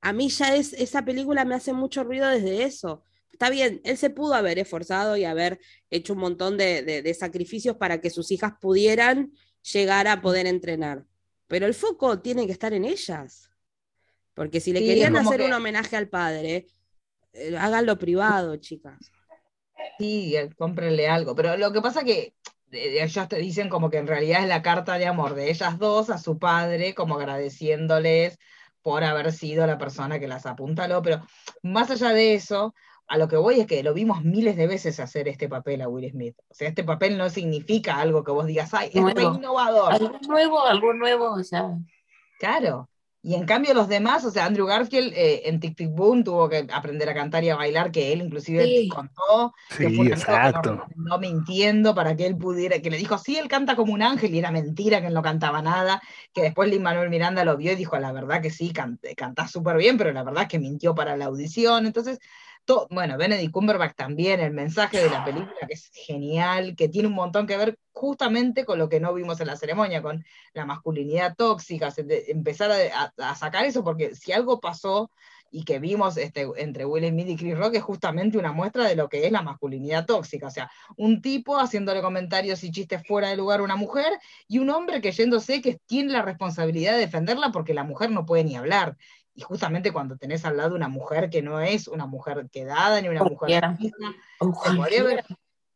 A 0.00 0.12
mí 0.12 0.28
ya 0.28 0.56
es, 0.56 0.72
esa 0.72 1.04
película 1.04 1.44
me 1.44 1.54
hace 1.54 1.72
mucho 1.72 2.04
ruido 2.04 2.28
desde 2.28 2.64
eso. 2.64 3.02
Está 3.30 3.50
bien, 3.50 3.80
él 3.84 3.98
se 3.98 4.08
pudo 4.08 4.34
haber 4.34 4.58
esforzado 4.58 5.16
y 5.16 5.24
haber 5.24 5.60
hecho 5.90 6.14
un 6.14 6.20
montón 6.20 6.56
de 6.56 7.16
sacrificios 7.18 7.76
para 7.76 8.00
que 8.00 8.08
sus 8.08 8.30
hijas 8.30 8.54
pudieran 8.60 9.32
llegar 9.72 10.08
a 10.08 10.22
poder 10.22 10.46
entrenar, 10.46 11.04
pero 11.46 11.66
el 11.66 11.74
foco 11.74 12.20
tiene 12.20 12.46
que 12.46 12.52
estar 12.52 12.72
en 12.72 12.84
ellas. 12.84 13.50
Porque 14.36 14.60
si 14.60 14.74
le 14.74 14.80
querían 14.80 15.16
hacer 15.16 15.40
un 15.40 15.54
homenaje 15.54 15.96
al 15.96 16.08
padre, 16.08 16.66
eh, 17.32 17.56
háganlo 17.58 17.98
privado, 17.98 18.54
chicas. 18.56 19.10
Sí, 19.98 20.36
eh, 20.36 20.50
cómprenle 20.58 21.08
algo. 21.08 21.34
Pero 21.34 21.56
lo 21.56 21.72
que 21.72 21.80
pasa 21.80 22.04
que 22.04 22.34
ellas 22.70 23.28
te 23.28 23.38
dicen 23.38 23.70
como 23.70 23.88
que 23.88 23.96
en 23.96 24.06
realidad 24.06 24.42
es 24.42 24.48
la 24.48 24.60
carta 24.60 24.98
de 24.98 25.06
amor 25.06 25.34
de 25.34 25.50
ellas 25.50 25.78
dos 25.78 26.10
a 26.10 26.18
su 26.18 26.38
padre, 26.38 26.94
como 26.94 27.14
agradeciéndoles 27.14 28.38
por 28.82 29.04
haber 29.04 29.32
sido 29.32 29.66
la 29.66 29.78
persona 29.78 30.20
que 30.20 30.28
las 30.28 30.44
apuntaló. 30.44 31.00
Pero 31.00 31.26
más 31.62 31.90
allá 31.90 32.10
de 32.10 32.34
eso, 32.34 32.74
a 33.06 33.16
lo 33.16 33.28
que 33.28 33.38
voy 33.38 33.60
es 33.60 33.66
que 33.66 33.82
lo 33.82 33.94
vimos 33.94 34.22
miles 34.22 34.54
de 34.56 34.66
veces 34.66 35.00
hacer 35.00 35.28
este 35.28 35.48
papel 35.48 35.80
a 35.80 35.88
Will 35.88 36.10
Smith. 36.10 36.36
O 36.50 36.54
sea, 36.54 36.68
este 36.68 36.84
papel 36.84 37.16
no 37.16 37.30
significa 37.30 37.98
algo 37.98 38.22
que 38.22 38.32
vos 38.32 38.44
digas, 38.44 38.74
ay, 38.74 38.88
es 38.88 38.96
innovador. 38.96 39.94
Algo 39.94 40.18
nuevo, 40.28 40.60
algo 40.66 40.92
nuevo, 40.92 41.32
o 41.32 41.42
sea. 41.42 41.70
Claro. 42.38 42.90
Y 43.26 43.34
en 43.34 43.44
cambio 43.44 43.74
los 43.74 43.88
demás, 43.88 44.24
o 44.24 44.30
sea, 44.30 44.44
Andrew 44.44 44.66
Garfield 44.66 45.12
eh, 45.12 45.48
en 45.48 45.58
Tic 45.58 45.76
Tic 45.76 45.90
Boom 45.90 46.22
tuvo 46.22 46.48
que 46.48 46.64
aprender 46.72 47.08
a 47.08 47.14
cantar 47.14 47.42
y 47.42 47.50
a 47.50 47.56
bailar, 47.56 47.90
que 47.90 48.12
él 48.12 48.22
inclusive 48.22 48.88
contó, 48.88 49.52
que 49.76 49.90
fue 49.90 50.06
exacto. 50.06 50.86
No, 50.94 51.18
mintiendo 51.18 51.92
para 51.92 52.14
que 52.14 52.24
él 52.24 52.36
pudiera, 52.36 52.78
que 52.78 52.88
le 52.88 52.96
dijo, 52.96 53.18
sí, 53.18 53.36
él 53.36 53.48
canta 53.48 53.74
como 53.74 53.92
un 53.92 54.02
ángel, 54.02 54.32
y 54.32 54.38
era 54.38 54.52
mentira 54.52 55.00
que 55.00 55.08
él 55.08 55.14
no 55.14 55.22
cantaba 55.22 55.60
nada, 55.60 56.00
que 56.32 56.42
después 56.42 56.70
Lin 56.70 56.84
Manuel 56.84 57.10
Miranda 57.10 57.44
lo 57.44 57.56
vio 57.56 57.72
y 57.72 57.74
dijo, 57.74 57.98
la 57.98 58.12
verdad 58.12 58.40
que 58.40 58.50
sí, 58.50 58.72
cantás 58.72 59.50
súper 59.50 59.76
bien, 59.76 59.98
pero 59.98 60.12
la 60.12 60.22
verdad 60.22 60.44
es 60.44 60.48
que 60.48 60.60
mintió 60.60 60.94
para 60.94 61.16
la 61.16 61.24
audición. 61.24 61.84
Entonces, 61.84 62.20
bueno, 62.90 63.16
Benedict 63.16 63.52
Cumberbatch 63.52 63.94
también, 63.94 64.40
el 64.40 64.52
mensaje 64.52 64.98
de 64.98 65.10
la 65.10 65.24
película 65.24 65.66
que 65.66 65.74
es 65.74 65.90
genial, 65.92 66.74
que 66.76 66.88
tiene 66.88 67.08
un 67.08 67.14
montón 67.14 67.46
que 67.46 67.56
ver 67.56 67.78
justamente 67.92 68.64
con 68.64 68.78
lo 68.78 68.88
que 68.88 69.00
no 69.00 69.14
vimos 69.14 69.40
en 69.40 69.46
la 69.46 69.56
ceremonia, 69.56 70.02
con 70.02 70.24
la 70.52 70.66
masculinidad 70.66 71.34
tóxica, 71.36 71.92
empezar 72.28 72.70
a, 72.72 73.34
sacar 73.34 73.64
eso, 73.64 73.84
porque 73.84 74.14
si 74.14 74.32
algo 74.32 74.60
pasó 74.60 75.10
y 75.50 75.64
que 75.64 75.78
vimos 75.78 76.16
este, 76.16 76.46
entre 76.56 76.84
Will 76.84 77.08
Smith 77.08 77.28
y 77.28 77.36
Chris 77.36 77.56
Rock 77.56 77.76
es 77.76 77.82
justamente 77.82 78.36
una 78.36 78.52
muestra 78.52 78.84
de 78.84 78.96
lo 78.96 79.08
que 79.08 79.24
es 79.26 79.32
la 79.32 79.42
masculinidad 79.42 80.04
tóxica, 80.04 80.48
o 80.48 80.50
sea, 80.50 80.70
un 80.96 81.22
tipo 81.22 81.58
haciéndole 81.58 82.02
comentarios 82.02 82.64
y 82.64 82.72
chistes 82.72 83.06
fuera 83.06 83.30
de 83.30 83.36
lugar 83.36 83.60
a 83.60 83.62
una 83.62 83.76
mujer 83.76 84.12
y 84.48 84.58
un 84.58 84.70
hombre 84.70 85.00
creyéndose 85.00 85.62
que 85.62 85.78
tiene 85.86 86.12
la 86.12 86.22
responsabilidad 86.22 86.94
de 86.94 87.00
defenderla 87.00 87.52
porque 87.52 87.74
la 87.74 87.84
mujer 87.84 88.10
no 88.10 88.26
puede 88.26 88.44
ni 88.44 88.56
hablar 88.56 88.96
y 89.36 89.42
justamente 89.42 89.92
cuando 89.92 90.16
tenés 90.16 90.44
al 90.46 90.56
lado 90.56 90.74
una 90.74 90.88
mujer 90.88 91.28
que 91.28 91.42
no 91.42 91.60
es 91.60 91.88
una 91.88 92.06
mujer 92.06 92.48
quedada 92.50 93.00
ni 93.00 93.08
una 93.08 93.22
mujer 93.22 93.76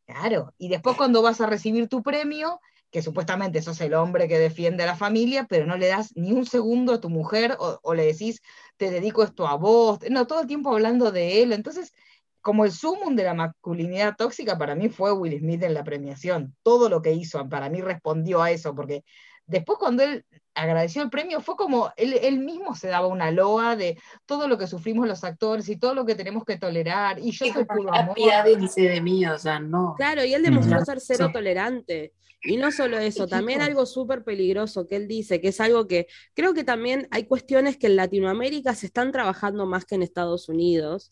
claro, 0.06 0.54
y 0.58 0.68
después 0.68 0.96
cuando 0.96 1.22
vas 1.22 1.40
a 1.40 1.46
recibir 1.46 1.86
tu 1.86 2.02
premio, 2.02 2.58
que 2.90 3.02
supuestamente 3.02 3.62
sos 3.62 3.80
el 3.82 3.94
hombre 3.94 4.26
que 4.26 4.38
defiende 4.38 4.82
a 4.82 4.86
la 4.86 4.96
familia, 4.96 5.46
pero 5.48 5.66
no 5.66 5.76
le 5.76 5.88
das 5.88 6.16
ni 6.16 6.32
un 6.32 6.46
segundo 6.46 6.94
a 6.94 7.00
tu 7.00 7.10
mujer 7.10 7.56
o, 7.58 7.94
le 7.94 8.06
decís, 8.06 8.40
te 8.78 8.90
dedico 8.90 9.22
esto 9.22 9.46
a 9.46 9.56
vos, 9.56 10.00
no, 10.10 10.26
todo 10.26 10.40
el 10.40 10.46
tiempo 10.46 10.72
hablando 10.72 11.12
de 11.12 11.42
él, 11.42 11.52
entonces 11.52 11.92
como 12.40 12.64
el 12.64 12.72
sumum 12.72 13.14
de 13.14 13.24
la 13.24 13.34
masculinidad 13.34 14.16
tóxica 14.16 14.56
para 14.56 14.74
mí 14.74 14.88
fue 14.88 15.12
Will 15.12 15.38
Smith 15.38 15.62
en 15.62 15.74
la 15.74 15.84
premiación. 15.84 16.56
Todo 16.62 16.88
lo 16.88 17.02
que 17.02 17.12
hizo 17.12 17.46
para 17.50 17.68
mí 17.68 17.82
respondió 17.82 18.42
a 18.42 18.50
eso, 18.50 18.74
porque 18.74 19.04
después 19.50 19.78
cuando 19.78 20.02
él 20.02 20.24
agradeció 20.54 21.02
el 21.02 21.10
premio, 21.10 21.40
fue 21.40 21.56
como 21.56 21.92
él, 21.96 22.38
mismo 22.40 22.74
se 22.74 22.88
daba 22.88 23.06
una 23.06 23.30
loa 23.30 23.76
de 23.76 23.98
todo 24.26 24.48
lo 24.48 24.58
que 24.58 24.66
sufrimos 24.66 25.06
los 25.06 25.24
actores 25.24 25.68
y 25.68 25.78
todo 25.78 25.94
lo 25.94 26.04
que 26.04 26.14
tenemos 26.14 26.44
que 26.44 26.58
tolerar. 26.58 27.18
Y 27.18 27.32
yo 27.32 27.46
soy 27.52 27.64
puro 27.64 27.94
amor. 27.94 28.16
de 28.16 29.00
mí, 29.00 29.26
o 29.26 29.38
sea, 29.38 29.58
no. 29.60 29.94
Claro, 29.96 30.24
y 30.24 30.34
él 30.34 30.42
demostró 30.42 30.84
ser 30.84 31.00
cero 31.00 31.30
tolerante. 31.32 32.12
Y 32.42 32.56
no 32.56 32.72
solo 32.72 32.98
eso, 32.98 33.26
también 33.26 33.60
algo 33.60 33.84
súper 33.84 34.24
peligroso 34.24 34.86
que 34.86 34.96
él 34.96 35.06
dice, 35.06 35.42
que 35.42 35.48
es 35.48 35.60
algo 35.60 35.86
que 35.86 36.06
creo 36.34 36.54
que 36.54 36.64
también 36.64 37.06
hay 37.10 37.24
cuestiones 37.24 37.76
que 37.76 37.86
en 37.86 37.96
Latinoamérica 37.96 38.74
se 38.74 38.86
están 38.86 39.12
trabajando 39.12 39.66
más 39.66 39.84
que 39.84 39.96
en 39.96 40.02
Estados 40.02 40.48
Unidos. 40.48 41.10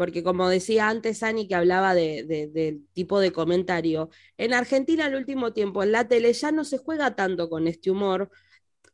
Porque 0.00 0.22
como 0.22 0.48
decía 0.48 0.88
antes 0.88 1.22
Ani 1.22 1.46
que 1.46 1.54
hablaba 1.54 1.94
de, 1.94 2.24
del 2.54 2.86
tipo 2.94 3.20
de 3.20 3.32
comentario, 3.32 4.08
en 4.38 4.54
Argentina 4.54 5.04
el 5.04 5.14
último 5.14 5.52
tiempo 5.52 5.82
en 5.82 5.92
la 5.92 6.08
tele 6.08 6.32
ya 6.32 6.50
no 6.52 6.64
se 6.64 6.78
juega 6.78 7.14
tanto 7.14 7.50
con 7.50 7.68
este 7.68 7.90
humor, 7.90 8.30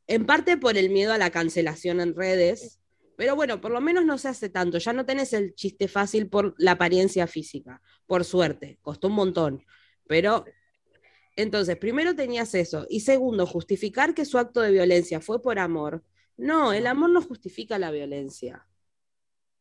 en 0.08 0.26
parte 0.26 0.56
por 0.56 0.76
el 0.76 0.90
miedo 0.90 1.12
a 1.12 1.18
la 1.18 1.30
cancelación 1.30 2.00
en 2.00 2.16
redes, 2.16 2.80
pero 3.16 3.36
bueno, 3.36 3.60
por 3.60 3.70
lo 3.70 3.80
menos 3.80 4.04
no 4.04 4.18
se 4.18 4.26
hace 4.26 4.48
tanto. 4.48 4.78
Ya 4.78 4.92
no 4.92 5.06
tenés 5.06 5.32
el 5.32 5.54
chiste 5.54 5.86
fácil 5.86 6.28
por 6.28 6.56
la 6.58 6.72
apariencia 6.72 7.28
física, 7.28 7.80
por 8.06 8.24
suerte, 8.24 8.80
costó 8.82 9.06
un 9.06 9.14
montón. 9.14 9.64
Pero 10.08 10.44
entonces, 11.36 11.76
primero 11.76 12.16
tenías 12.16 12.52
eso. 12.56 12.84
Y 12.90 12.98
segundo, 12.98 13.46
justificar 13.46 14.12
que 14.12 14.24
su 14.24 14.38
acto 14.38 14.60
de 14.60 14.72
violencia 14.72 15.20
fue 15.20 15.40
por 15.40 15.60
amor. 15.60 16.02
No, 16.36 16.72
el 16.72 16.88
amor 16.88 17.10
no 17.10 17.22
justifica 17.22 17.78
la 17.78 17.92
violencia. 17.92 18.66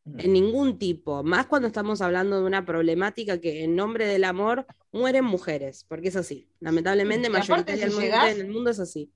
En 0.06 0.34
ningún 0.34 0.78
tipo. 0.78 1.24
Más 1.24 1.48
cuando 1.48 1.68
estamos 1.68 2.02
hablando 2.02 2.40
de 2.40 2.46
una 2.46 2.66
problemática 2.66 3.40
que 3.42 3.64
en 3.64 3.76
nombre 3.76 4.06
del 4.06 4.24
amor 4.24 4.68
mueren 4.92 5.26
mujeres, 5.26 5.86
porque 5.88 6.10
es 6.10 6.16
así. 6.16 6.48
Lamentablemente, 6.60 7.30
mayoritariamente 7.30 8.32
en 8.32 8.42
el 8.42 8.52
mundo 8.52 8.70
es 8.70 8.80
así 8.80 9.12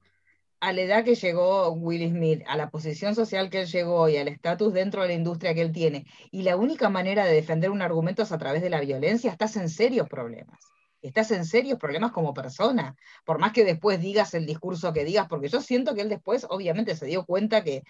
a 0.59 0.73
la 0.73 0.81
edad 0.81 1.03
que 1.05 1.15
llegó 1.15 1.71
Will 1.71 2.09
Smith, 2.09 2.43
a 2.47 2.57
la 2.57 2.69
posición 2.69 3.15
social 3.15 3.49
que 3.49 3.61
él 3.61 3.67
llegó 3.67 4.09
y 4.09 4.17
al 4.17 4.27
estatus 4.27 4.73
dentro 4.73 5.01
de 5.01 5.09
la 5.09 5.13
industria 5.13 5.53
que 5.53 5.61
él 5.61 5.71
tiene, 5.71 6.05
y 6.31 6.43
la 6.43 6.57
única 6.57 6.89
manera 6.89 7.25
de 7.25 7.33
defender 7.33 7.69
un 7.69 7.81
argumento 7.81 8.23
es 8.23 8.31
a 8.31 8.37
través 8.37 8.61
de 8.61 8.69
la 8.69 8.81
violencia, 8.81 9.31
estás 9.31 9.55
en 9.55 9.69
serios 9.69 10.07
problemas. 10.09 10.59
Estás 11.01 11.31
en 11.31 11.45
serios 11.45 11.79
problemas 11.79 12.11
como 12.11 12.33
persona, 12.33 12.97
por 13.23 13.39
más 13.39 13.53
que 13.53 13.63
después 13.63 14.01
digas 14.01 14.33
el 14.33 14.45
discurso 14.45 14.91
que 14.91 15.05
digas, 15.05 15.27
porque 15.29 15.47
yo 15.47 15.61
siento 15.61 15.95
que 15.95 16.01
él 16.01 16.09
después 16.09 16.45
obviamente 16.49 16.93
se 16.95 17.05
dio 17.05 17.25
cuenta 17.25 17.63
que... 17.63 17.83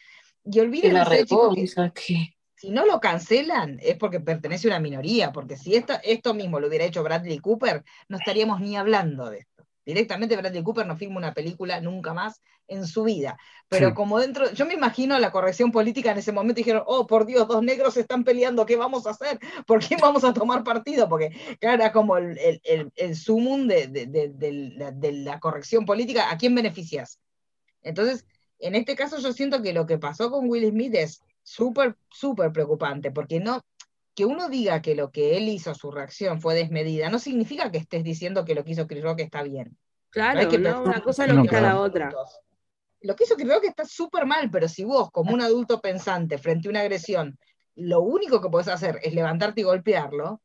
Y 0.45 0.60
olvídense, 0.60 1.26
chicos, 1.26 1.56
que 1.95 2.36
si 2.60 2.72
no 2.72 2.86
lo 2.86 2.99
cancelan 2.99 3.80
es 3.82 3.95
porque 3.95 4.20
pertenece 4.20 4.68
a 4.68 4.72
una 4.72 4.82
minoría, 4.82 5.32
porque 5.32 5.55
si 5.55 5.76
esto, 5.76 5.93
esto 6.03 6.34
mismo 6.34 6.60
lo 6.60 6.68
hubiera 6.68 6.84
hecho 6.84 7.03
Bradley 7.03 7.39
Cooper, 7.39 7.86
no 8.10 8.18
estaríamos 8.18 8.60
ni 8.60 8.76
hablando 8.76 9.30
de 9.30 9.39
esto. 9.39 9.66
Directamente 9.86 10.36
Bradley 10.36 10.62
Cooper 10.62 10.86
no 10.86 10.97
firma 10.97 11.18
una 11.18 11.34
película 11.34 11.80
nunca 11.80 12.14
más 12.14 12.41
en 12.68 12.86
su 12.86 13.05
vida. 13.05 13.38
Pero 13.70 13.93
como 13.93 14.20
dentro, 14.20 14.51
yo 14.51 14.66
me 14.66 14.74
imagino 14.74 15.18
la 15.20 15.32
corrección 15.32 15.72
política 15.72 16.12
en 16.12 16.18
ese 16.18 16.34
momento 16.34 16.57
dijeron, 16.57 16.84
oh, 16.86 17.07
por 17.07 17.26
Dios, 17.26 17.47
dos 17.47 17.64
negros 17.64 17.93
se 17.93 18.01
están 18.01 18.26
peleando, 18.26 18.66
¿qué 18.66 18.76
vamos 18.76 19.07
a 19.07 19.12
hacer? 19.12 19.39
¿Por 19.66 19.80
qué 19.80 19.95
vamos 19.95 20.26
a 20.26 20.34
tomar 20.34 20.66
partido? 20.66 21.07
Porque, 21.07 21.32
claro, 21.62 21.82
era 21.82 21.93
como 21.93 22.18
el, 22.18 22.38
el, 22.66 22.91
el, 22.93 23.16
sumum 23.16 23.68
de, 23.68 23.88
de, 23.88 25.12
la, 25.14 25.39
corrección 25.39 25.86
política, 25.86 26.30
¿a 26.30 26.38
quién 26.38 26.53
beneficias? 26.53 27.22
Entonces, 27.84 28.26
en 28.60 28.76
este 28.76 28.97
caso 28.97 29.18
yo 29.20 29.32
siento 29.32 29.62
que 29.62 29.72
lo 29.72 29.86
que 29.86 29.97
pasó 29.97 30.30
con 30.30 30.49
Will 30.49 30.70
Smith 30.70 30.93
es 30.93 31.22
súper, 31.44 31.96
súper 32.10 32.52
preocupante, 32.52 33.12
porque 33.12 33.40
no, 33.40 33.62
que 34.16 34.26
uno 34.26 34.50
diga 34.50 34.82
que 34.82 34.96
lo 34.96 35.12
que 35.12 35.38
él 35.38 35.48
hizo, 35.48 35.74
su 35.74 35.92
reacción 35.92 36.42
fue 36.42 36.56
desmedida, 36.56 37.10
no 37.10 37.20
significa 37.20 37.72
que 37.72 37.78
estés 37.78 38.04
diciendo 38.04 38.46
que 38.46 38.56
lo 38.56 38.64
que 38.64 38.72
hizo 38.72 38.88
Chris 38.88 39.04
Rock 39.04 39.22
está 39.22 39.44
bien. 39.44 39.78
Claro, 40.10 40.50
una 40.84 41.02
cosa 41.02 41.28
no 41.28 41.42
quita 41.42 41.62
la 41.62 41.80
otra. 41.80 42.14
Lo 43.02 43.16
que 43.16 43.24
hizo 43.24 43.36
Chris 43.36 43.48
Rock 43.48 43.66
está 43.66 43.86
súper 43.86 44.26
mal, 44.26 44.50
pero 44.52 44.68
si 44.68 44.84
vos, 44.84 45.10
como 45.12 45.34
un 45.34 45.42
adulto 45.42 45.80
pensante, 45.80 46.38
frente 46.38 46.68
a 46.68 46.72
una 46.72 46.82
agresión, 46.82 47.38
lo 47.76 48.02
único 48.02 48.42
que 48.42 48.50
podés 48.50 48.68
hacer 48.68 49.00
es 49.04 49.14
levantarte 49.14 49.62
y 49.62 49.64
golpearlo, 49.64 50.42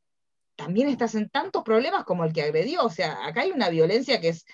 también 0.55 0.88
estás 0.88 1.14
en 1.16 1.28
tantos 1.28 1.64
problemas 1.64 2.05
como 2.05 2.24
el 2.24 2.32
que 2.32 2.42
agredió. 2.42 2.84
O 2.84 2.90
sea, 2.90 3.26
acá 3.26 3.40
hay 3.42 3.51
una 3.51 3.70
violencia 3.70 4.20
que 4.20 4.28
es 4.28 4.45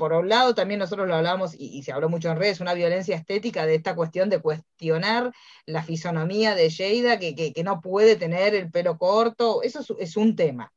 por 0.00 0.14
un 0.14 0.30
lado 0.30 0.54
también 0.54 0.80
nosotros 0.80 1.06
lo 1.06 1.14
hablamos 1.14 1.54
y, 1.58 1.82
se 1.82 1.92
habló 1.92 2.08
mucho 2.08 2.30
en 2.30 2.38
redes, 2.38 2.60
una 2.60 2.72
violencia 2.72 3.14
estética 3.14 3.66
de 3.66 3.74
esta 3.74 3.94
cuestión 3.94 4.30
de 4.30 4.40
cuestionar 4.40 5.30
la 5.66 5.82
fisonomía 5.82 6.54
de 6.54 6.70
Sheida, 6.70 7.18
que, 7.18 7.52
no 7.62 7.82
puede 7.82 8.16
tener 8.16 8.54
el 8.54 8.70
pelo 8.70 8.96
corto, 8.96 9.62
eso 9.62 9.84
es, 9.98 10.16
un 10.16 10.36
tema. 10.36 10.72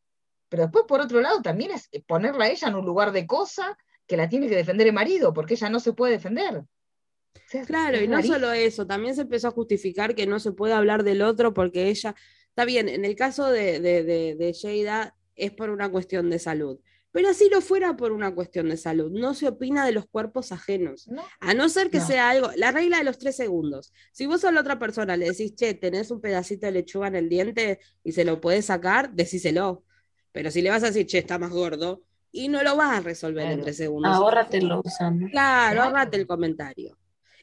Pero 0.49 0.63
después, 0.63 0.83
por 0.85 0.99
otro 0.99 1.21
lado, 1.21 1.41
también 1.41 1.71
es 1.71 1.89
ponerla 2.05 2.45
a 2.45 2.49
ella 2.49 2.67
en 2.67 2.75
un 2.75 2.85
lugar 2.85 3.13
de 3.13 3.25
cosa 3.25 3.77
que 4.05 4.17
la 4.17 4.27
tiene 4.27 4.49
que 4.49 4.57
defender 4.57 4.87
el 4.87 4.93
marido, 4.93 5.33
porque 5.33 5.53
ella 5.53 5.69
no 5.69 5.79
se 5.79 5.93
puede 5.93 6.11
defender. 6.11 6.65
claro, 7.65 8.01
y 8.01 8.09
no 8.09 8.21
solo 8.23 8.51
eso, 8.51 8.85
también 8.85 9.15
se 9.15 9.21
empezó 9.21 9.47
a 9.47 9.51
justificar 9.51 10.15
que 10.15 10.27
no 10.27 10.41
se 10.41 10.51
puede 10.51 10.73
hablar 10.73 11.03
del 11.03 11.21
otro 11.21 11.53
porque 11.53 11.87
ella, 11.87 12.13
está 12.49 12.65
bien, 12.65 12.89
en 12.89 13.05
el 13.05 13.15
caso 13.15 13.49
de, 13.49 13.79
de, 13.79 14.03
de, 14.03 15.11
es 15.35 15.51
por 15.51 15.69
una 15.69 15.89
cuestión 15.89 16.29
de 16.29 16.39
salud 16.39 16.77
pero 17.13 17.29
así 17.29 17.47
lo 17.47 17.61
fuera 17.61 17.95
por 17.95 18.11
una 18.11 18.33
cuestión 18.33 18.69
de 18.69 18.75
salud. 18.75 19.11
No 19.11 19.35
se 19.35 19.47
opina 19.47 19.85
de 19.85 19.91
los 19.91 20.07
cuerpos 20.07 20.51
ajenos. 20.51 21.07
A 21.39 21.53
no 21.53 21.69
ser 21.69 21.91
que 21.91 22.01
sea 22.01 22.31
algo, 22.31 22.49
la 22.55 22.71
regla 22.71 22.97
de 22.97 23.03
los 23.03 23.19
tres 23.19 23.35
segundos. 23.35 23.93
Si 24.11 24.25
vos 24.25 24.43
a 24.43 24.51
la 24.51 24.61
otra 24.61 24.79
persona 24.79 25.15
le 25.15 25.29
decís, 25.29 25.55
che, 25.55 25.75
tenés 25.75 26.09
un 26.09 26.19
pedacito 26.19 26.65
de 26.65 26.71
lechuga 26.71 27.07
en 27.07 27.15
el 27.15 27.29
diente 27.29 27.79
y 28.03 28.13
se 28.13 28.25
lo 28.25 28.41
puedes 28.41 28.65
sacar, 28.65 29.13
decíselo. 29.13 29.83
Pero 30.31 30.49
si 30.49 30.63
le 30.63 30.71
vas 30.71 30.81
a 30.81 30.87
decir, 30.87 31.05
che, 31.05 31.19
está 31.19 31.37
más 31.37 31.51
gordo, 31.51 32.01
y 32.31 32.47
no 32.47 32.63
lo 32.63 32.75
vas 32.75 32.97
a 32.97 33.01
resolver 33.01 33.45
en 33.45 33.61
tres 33.61 33.77
segundos. 33.77 34.11
Ahórratelo, 34.11 34.81
Claro, 34.81 35.29
claro, 35.29 35.83
ahórrate 35.83 36.17
el 36.17 36.25
comentario. 36.25 36.97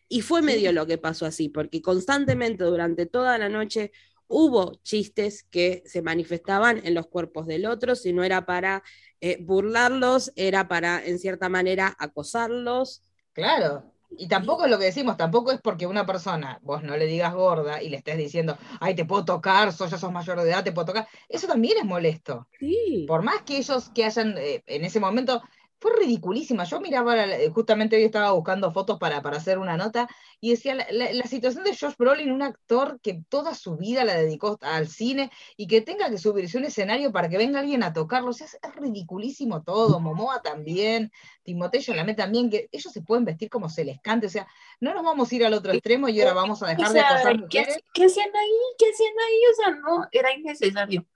Y 0.09 0.23
fue 0.23 0.43
medio 0.43 0.73
lo 0.73 0.85
que 0.85 0.99
pasó 0.99 1.27
así, 1.27 1.49
porque 1.49 1.81
constantemente 1.81 2.65
durante 2.65 3.07
toda 3.07 3.39
la 3.39 3.49
noche 3.49 3.93
hubo 4.31 4.75
chistes 4.83 5.43
que 5.43 5.83
se 5.85 6.03
manifestaban 6.03 6.81
en 6.85 6.95
los 6.95 7.09
cuerpos 7.09 7.47
del 7.47 7.67
otro, 7.67 7.97
si 7.97 8.13
no 8.13 8.23
era 8.23 8.47
para 8.47 8.83
eh, 9.21 9.39
burlarlos, 9.41 10.33
era 10.37 10.69
para, 10.69 11.05
en 11.05 11.19
cierta 11.19 11.49
manera, 11.49 11.95
acosarlos. 11.99 13.03
Claro, 13.33 13.93
y 14.17 14.29
tampoco 14.29 14.65
es 14.65 14.71
lo 14.71 14.79
que 14.79 14.87
decimos, 14.87 15.17
tampoco 15.17 15.53
es 15.53 15.61
porque 15.61 15.87
una 15.87 16.07
persona, 16.07 16.59
vos 16.63 16.83
no 16.83 16.97
le 16.97 17.07
digas 17.07 17.35
gorda 17.35 17.83
y 17.83 17.89
le 17.89 17.97
estés 17.97 18.17
diciendo, 18.19 18.57
ay, 18.81 18.95
te 18.95 19.05
puedo 19.05 19.25
tocar, 19.25 19.73
sos, 19.73 19.91
ya 19.91 19.99
sos 19.99 20.13
mayor 20.13 20.41
de 20.41 20.51
edad, 20.51 20.65
te 20.65 20.73
puedo 20.73 20.87
tocar. 20.87 21.09
Eso 21.29 21.47
también 21.47 21.79
es 21.79 21.85
molesto. 21.85 22.47
Sí. 22.59 23.05
Por 23.07 23.23
más 23.23 23.43
que 23.43 23.59
ellos 23.59 23.91
que 23.95 24.05
hayan, 24.05 24.37
eh, 24.39 24.63
en 24.67 24.85
ese 24.85 25.01
momento, 25.01 25.43
fue 25.81 25.93
ridiculísima. 25.99 26.65
Yo 26.65 26.81
miraba, 26.81 27.17
justamente 27.55 27.97
hoy 27.97 28.05
estaba 28.05 28.33
buscando 28.33 28.71
fotos 28.71 28.99
para, 28.99 29.23
para 29.23 29.39
hacer 29.39 29.59
una 29.59 29.77
nota 29.77 30.09
y 30.39 30.51
decía 30.51 30.75
la, 30.75 31.23
situación 31.25 31.65
de 31.65 31.75
Josh 31.75 31.95
Brolin, 31.99 32.33
un 32.33 32.43
actor 32.43 33.01
que 33.03 33.23
toda 33.29 33.55
su 33.55 33.77
vida 33.77 34.05
la 34.05 34.15
dedicó 34.15 34.59
al 34.61 34.89
cine 34.89 35.31
y 35.57 35.67
que 35.67 35.81
tenga 35.81 36.11
que 36.11 36.19
subirse 36.19 36.59
a 36.59 36.61
un 36.61 36.67
escenario 36.67 37.13
para 37.13 37.29
que 37.29 37.39
venga 37.39 37.61
alguien 37.61 37.83
a 37.83 37.93
tocarlo. 37.95 38.31
O 38.31 38.33
sea, 38.35 38.47
es, 38.47 38.59
ridiculísimo 38.77 39.63
todo. 39.63 40.01
Momoa 40.01 40.43
también, 40.43 41.11
Timoteo 41.43 41.81
Chalamet 41.81 42.17
también, 42.17 42.51
que 42.51 42.69
ellos 42.73 42.93
se 42.93 43.01
pueden 43.03 43.25
vestir 43.25 43.49
como 43.49 43.71
se 43.71 43.85
les 43.85 44.01
cante. 44.01 44.27
O 44.27 44.31
sea, 44.31 44.47
no 44.81 44.93
nos 44.93 45.03
vamos 45.03 45.33
a 45.33 45.35
ir 45.35 45.45
al 45.47 45.55
otro 45.55 45.73
extremo 45.73 46.09
y 46.09 46.21
ahora 46.21 46.35
vamos 46.35 46.63
a 46.63 46.69
dejar 46.69 46.93
de 46.93 47.01
acosar 47.01 47.39
mujeres. 47.39 47.77
¿qué, 47.77 47.85
¿Qué 47.95 48.05
hacían 48.05 48.29
ahí? 48.29 48.59
¿Qué 48.79 48.87
hacían 48.91 49.15
ahí? 49.27 49.41
O 49.51 49.55
sea, 49.55 49.75
no, 49.81 50.09
era 50.13 50.35
innecesario. 50.35 51.07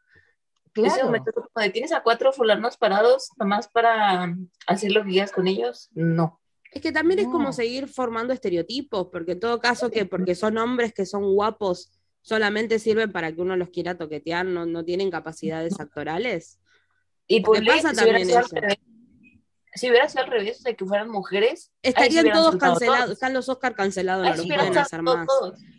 Claro. 0.74 1.12
tienes 1.72 1.92
a 1.92 2.02
cuatro 2.02 2.32
fulanos 2.32 2.76
parados, 2.76 3.30
nomás 3.38 3.68
para 3.68 4.34
hacer 4.66 4.92
lo 4.92 5.04
que 5.04 5.10
quieras 5.10 5.32
con 5.32 5.46
ellos, 5.46 5.88
no. 5.94 6.40
Es 6.72 6.82
que 6.82 6.90
también 6.90 7.20
es 7.20 7.28
como 7.28 7.52
seguir 7.52 7.86
formando 7.86 8.32
estereotipos, 8.32 9.06
porque 9.12 9.32
en 9.32 9.40
todo 9.40 9.60
caso 9.60 9.90
que 9.90 10.06
porque 10.06 10.34
son 10.34 10.58
hombres 10.58 10.92
que 10.92 11.06
son 11.06 11.32
guapos 11.32 11.92
solamente 12.20 12.80
sirven 12.80 13.12
para 13.12 13.32
que 13.32 13.40
uno 13.40 13.56
los 13.56 13.68
quiera 13.68 13.96
toquetear, 13.96 14.44
no, 14.44 14.66
no 14.66 14.84
tienen 14.84 15.10
capacidades 15.10 15.78
actorales. 15.78 16.58
Y 17.28 17.42
por 17.42 17.64
pasa 17.64 17.92
también 17.92 18.28
eso 18.28 18.40
si 19.74 19.90
hubiera 19.90 20.08
sido 20.08 20.24
al 20.24 20.30
revés, 20.30 20.62
de 20.62 20.76
que 20.76 20.84
fueran 20.84 21.10
mujeres, 21.10 21.72
estarían 21.82 22.30
todos 22.32 22.56
cancelados, 22.56 23.10
están 23.10 23.34
los 23.34 23.48
Oscar 23.48 23.74
cancelados, 23.74 24.36
no 24.36 24.44
pueden 24.44 24.78
hacer 24.78 25.02
más. 25.02 25.26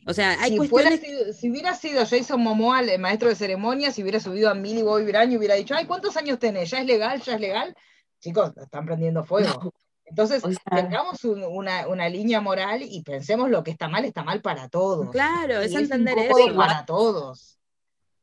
O 0.07 0.13
sea, 0.13 0.39
hay 0.41 0.51
si, 0.51 0.69
cuestiones... 0.69 1.37
si 1.37 1.49
hubiera 1.49 1.73
sido 1.73 2.05
Jason 2.05 2.41
Momoa 2.41 2.81
el 2.81 2.99
maestro 2.99 3.29
de 3.29 3.35
ceremonia, 3.35 3.91
si 3.91 4.01
hubiera 4.01 4.19
subido 4.19 4.49
a 4.49 4.53
Millie 4.53 4.83
Bobby 4.83 5.05
Brown 5.05 5.31
y 5.31 5.37
hubiera 5.37 5.55
dicho, 5.55 5.73
ay, 5.75 5.85
¿cuántos 5.85 6.15
años 6.17 6.39
tenés? 6.39 6.69
¿Ya 6.69 6.79
es 6.79 6.85
legal? 6.85 7.21
¿Ya 7.21 7.35
es 7.35 7.41
legal? 7.41 7.75
Chicos, 8.19 8.51
están 8.57 8.85
prendiendo 8.85 9.23
fuego. 9.23 9.73
Entonces, 10.05 10.43
tengamos 10.69 11.23
una, 11.23 11.87
una, 11.87 12.09
línea 12.09 12.39
moral 12.39 12.81
y 12.83 13.01
pensemos 13.01 13.49
lo 13.49 13.63
que 13.63 13.71
está 13.71 13.87
mal, 13.87 14.05
está 14.05 14.23
mal 14.23 14.41
para 14.41 14.69
todos. 14.69 15.09
Claro, 15.09 15.61
es 15.61 15.73
entender 15.73 16.17
eso. 16.19 16.55
Para 16.55 16.85
todos. 16.85 17.57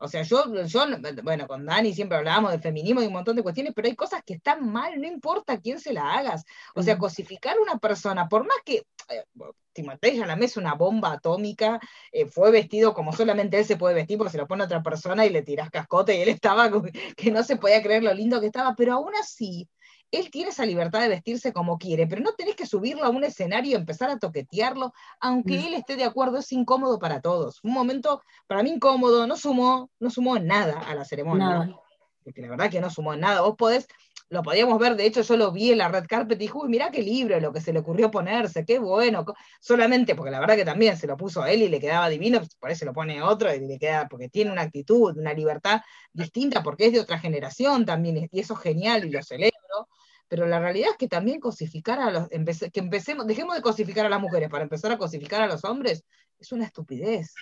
O 0.02 0.08
sea, 0.08 0.22
yo, 0.22 0.44
yo, 0.64 0.84
bueno, 1.22 1.46
con 1.46 1.64
Dani 1.64 1.94
siempre 1.94 2.18
hablábamos 2.18 2.50
de 2.50 2.58
feminismo 2.58 3.00
y 3.02 3.06
un 3.06 3.12
montón 3.12 3.36
de 3.36 3.42
cuestiones, 3.42 3.72
pero 3.74 3.86
hay 3.86 3.94
cosas 3.94 4.22
que 4.24 4.34
están 4.34 4.68
mal, 4.70 5.00
no 5.00 5.06
importa 5.06 5.60
quién 5.60 5.78
se 5.78 5.92
la 5.92 6.12
hagas. 6.14 6.44
O 6.74 6.82
sea, 6.82 6.98
cosificar 6.98 7.56
a 7.56 7.60
una 7.60 7.78
persona, 7.78 8.28
por 8.28 8.42
más 8.44 8.58
que 8.64 8.84
eh, 9.08 9.24
Timotei 9.72 10.16
la 10.16 10.34
es 10.34 10.56
una 10.56 10.74
bomba 10.74 11.12
atómica, 11.12 11.80
eh, 12.10 12.26
fue 12.26 12.50
vestido 12.50 12.94
como 12.94 13.12
solamente 13.12 13.58
él 13.58 13.64
se 13.64 13.76
puede 13.76 13.94
vestir 13.94 14.18
porque 14.18 14.32
se 14.32 14.38
lo 14.38 14.48
pone 14.48 14.64
a 14.64 14.66
otra 14.66 14.82
persona 14.82 15.24
y 15.24 15.30
le 15.30 15.42
tiras 15.42 15.70
cascote 15.70 16.16
y 16.16 16.22
él 16.22 16.28
estaba 16.28 16.68
que 17.16 17.30
no 17.30 17.42
se 17.44 17.56
podía 17.56 17.80
creer 17.80 18.02
lo 18.02 18.12
lindo 18.12 18.40
que 18.40 18.46
estaba, 18.46 18.74
pero 18.74 18.94
aún 18.94 19.12
así 19.20 19.68
él 20.12 20.30
tiene 20.30 20.50
esa 20.50 20.66
libertad 20.66 21.00
de 21.00 21.08
vestirse 21.08 21.52
como 21.52 21.78
quiere, 21.78 22.06
pero 22.06 22.22
no 22.22 22.32
tenés 22.34 22.54
que 22.54 22.66
subirlo 22.66 23.04
a 23.04 23.08
un 23.08 23.24
escenario 23.24 23.72
y 23.72 23.74
empezar 23.74 24.10
a 24.10 24.18
toquetearlo, 24.18 24.92
aunque 25.20 25.58
mm. 25.58 25.66
él 25.66 25.74
esté 25.74 25.96
de 25.96 26.04
acuerdo, 26.04 26.38
es 26.38 26.52
incómodo 26.52 26.98
para 26.98 27.20
todos. 27.20 27.60
Un 27.64 27.72
momento 27.72 28.22
para 28.46 28.62
mí 28.62 28.70
incómodo, 28.70 29.26
no 29.26 29.36
sumó, 29.36 29.90
no 29.98 30.10
sumó 30.10 30.38
nada 30.38 30.80
a 30.80 30.94
la 30.94 31.04
ceremonia. 31.04 31.74
Porque 32.22 32.42
la 32.42 32.50
verdad 32.50 32.70
que 32.70 32.80
no 32.80 32.88
sumó 32.88 33.16
nada. 33.16 33.40
Vos 33.40 33.56
podés, 33.56 33.88
lo 34.28 34.42
podíamos 34.42 34.78
ver, 34.78 34.96
de 34.96 35.06
hecho 35.06 35.22
yo 35.22 35.36
lo 35.36 35.50
vi 35.50 35.72
en 35.72 35.78
la 35.78 35.88
red 35.88 36.04
carpet 36.06 36.36
y 36.36 36.42
dije, 36.42 36.52
uy, 36.54 36.68
mirá 36.68 36.90
qué 36.90 37.02
libro, 37.02 37.40
lo 37.40 37.52
que 37.52 37.60
se 37.60 37.72
le 37.72 37.80
ocurrió 37.80 38.10
ponerse, 38.10 38.64
qué 38.66 38.78
bueno. 38.78 39.24
Solamente 39.60 40.14
porque 40.14 40.30
la 40.30 40.40
verdad 40.40 40.56
que 40.56 40.64
también 40.64 40.96
se 40.96 41.06
lo 41.06 41.16
puso 41.16 41.42
a 41.42 41.50
él 41.50 41.62
y 41.62 41.68
le 41.68 41.80
quedaba 41.80 42.08
divino, 42.10 42.40
por 42.60 42.70
eso 42.70 42.80
se 42.80 42.84
lo 42.84 42.92
pone 42.92 43.22
otro 43.22 43.52
y 43.52 43.60
le 43.60 43.78
queda, 43.78 44.08
porque 44.08 44.28
tiene 44.28 44.52
una 44.52 44.62
actitud, 44.62 45.16
una 45.16 45.32
libertad 45.32 45.80
distinta, 46.12 46.62
porque 46.62 46.86
es 46.86 46.92
de 46.92 47.00
otra 47.00 47.18
generación 47.18 47.86
también, 47.86 48.28
y 48.30 48.40
eso 48.40 48.54
es 48.54 48.60
genial 48.60 49.04
y 49.06 49.10
lo 49.10 49.22
celebro 49.22 49.88
pero 50.32 50.46
la 50.46 50.58
realidad 50.60 50.92
es 50.92 50.96
que 50.96 51.08
también 51.08 51.40
cosificar 51.40 52.00
a 52.00 52.10
los, 52.10 52.28
que 52.30 52.80
empecemos, 52.80 53.26
dejemos 53.26 53.54
de 53.54 53.60
cosificar 53.60 54.06
a 54.06 54.08
las 54.08 54.18
mujeres 54.18 54.48
para 54.48 54.62
empezar 54.62 54.90
a 54.90 54.96
cosificar 54.96 55.42
a 55.42 55.46
los 55.46 55.62
hombres, 55.62 56.04
es 56.38 56.52
una 56.52 56.64
estupidez. 56.64 57.34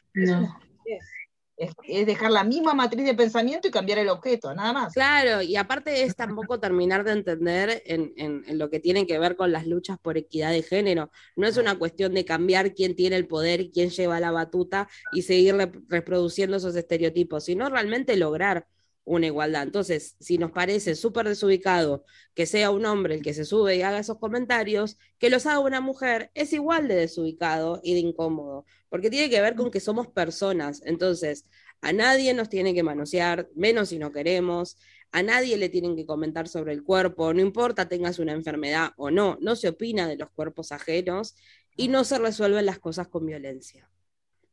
Es, 1.56 1.76
dejar 2.04 2.32
la 2.32 2.42
misma 2.42 2.74
matriz 2.74 3.04
de 3.04 3.14
pensamiento 3.14 3.68
y 3.68 3.70
cambiar 3.70 4.00
el 4.00 4.08
objeto, 4.08 4.52
nada 4.56 4.72
más. 4.72 4.92
Claro, 4.92 5.40
y 5.40 5.54
aparte 5.54 6.02
es 6.02 6.16
tampoco 6.16 6.58
terminar 6.58 7.04
de 7.04 7.12
entender 7.12 7.80
en, 7.86 8.12
en, 8.16 8.58
lo 8.58 8.70
que 8.70 8.80
tiene 8.80 9.06
que 9.06 9.20
ver 9.20 9.36
con 9.36 9.52
las 9.52 9.68
luchas 9.68 9.96
por 10.00 10.16
equidad 10.16 10.50
de 10.50 10.64
género. 10.64 11.12
No 11.36 11.46
es 11.46 11.58
una 11.58 11.78
cuestión 11.78 12.12
de 12.12 12.24
cambiar 12.24 12.74
quién 12.74 12.96
tiene 12.96 13.14
el 13.14 13.28
poder 13.28 13.60
y 13.60 13.70
quién 13.70 13.90
lleva 13.90 14.18
la 14.18 14.32
batuta 14.32 14.88
y 15.12 15.22
seguir 15.22 15.54
reproduciendo 15.86 16.56
esos 16.56 16.74
estereotipos, 16.74 17.44
sino 17.44 17.68
realmente 17.68 18.16
lograr 18.16 18.66
una 19.10 19.26
igualdad. 19.26 19.64
Entonces, 19.64 20.14
si 20.20 20.38
nos 20.38 20.52
parece 20.52 20.94
súper 20.94 21.26
desubicado 21.26 22.04
que 22.32 22.46
sea 22.46 22.70
un 22.70 22.86
hombre 22.86 23.16
el 23.16 23.22
que 23.22 23.34
se 23.34 23.44
sube 23.44 23.74
y 23.74 23.82
haga 23.82 23.98
esos 23.98 24.18
comentarios, 24.18 24.98
que 25.18 25.30
los 25.30 25.46
haga 25.46 25.58
una 25.58 25.80
mujer 25.80 26.30
es 26.34 26.52
igual 26.52 26.86
de 26.86 26.94
desubicado 26.94 27.80
y 27.82 27.94
de 27.94 28.00
incómodo, 28.00 28.66
porque 28.88 29.10
tiene 29.10 29.28
que 29.28 29.40
ver 29.40 29.56
con 29.56 29.72
que 29.72 29.80
somos 29.80 30.06
personas. 30.06 30.80
Entonces, 30.84 31.44
a 31.80 31.92
nadie 31.92 32.34
nos 32.34 32.48
tiene 32.48 32.72
que 32.72 32.84
manosear, 32.84 33.48
menos 33.56 33.88
si 33.88 33.98
no 33.98 34.12
queremos, 34.12 34.76
a 35.10 35.24
nadie 35.24 35.56
le 35.56 35.68
tienen 35.68 35.96
que 35.96 36.06
comentar 36.06 36.46
sobre 36.46 36.72
el 36.72 36.84
cuerpo, 36.84 37.34
no 37.34 37.40
importa 37.40 37.88
tengas 37.88 38.20
una 38.20 38.32
enfermedad 38.32 38.92
o 38.96 39.10
no, 39.10 39.38
no 39.40 39.56
se 39.56 39.70
opina 39.70 40.06
de 40.06 40.18
los 40.18 40.30
cuerpos 40.30 40.70
ajenos 40.70 41.34
y 41.74 41.88
no 41.88 42.04
se 42.04 42.18
resuelven 42.18 42.64
las 42.64 42.78
cosas 42.78 43.08
con 43.08 43.26
violencia. 43.26 43.90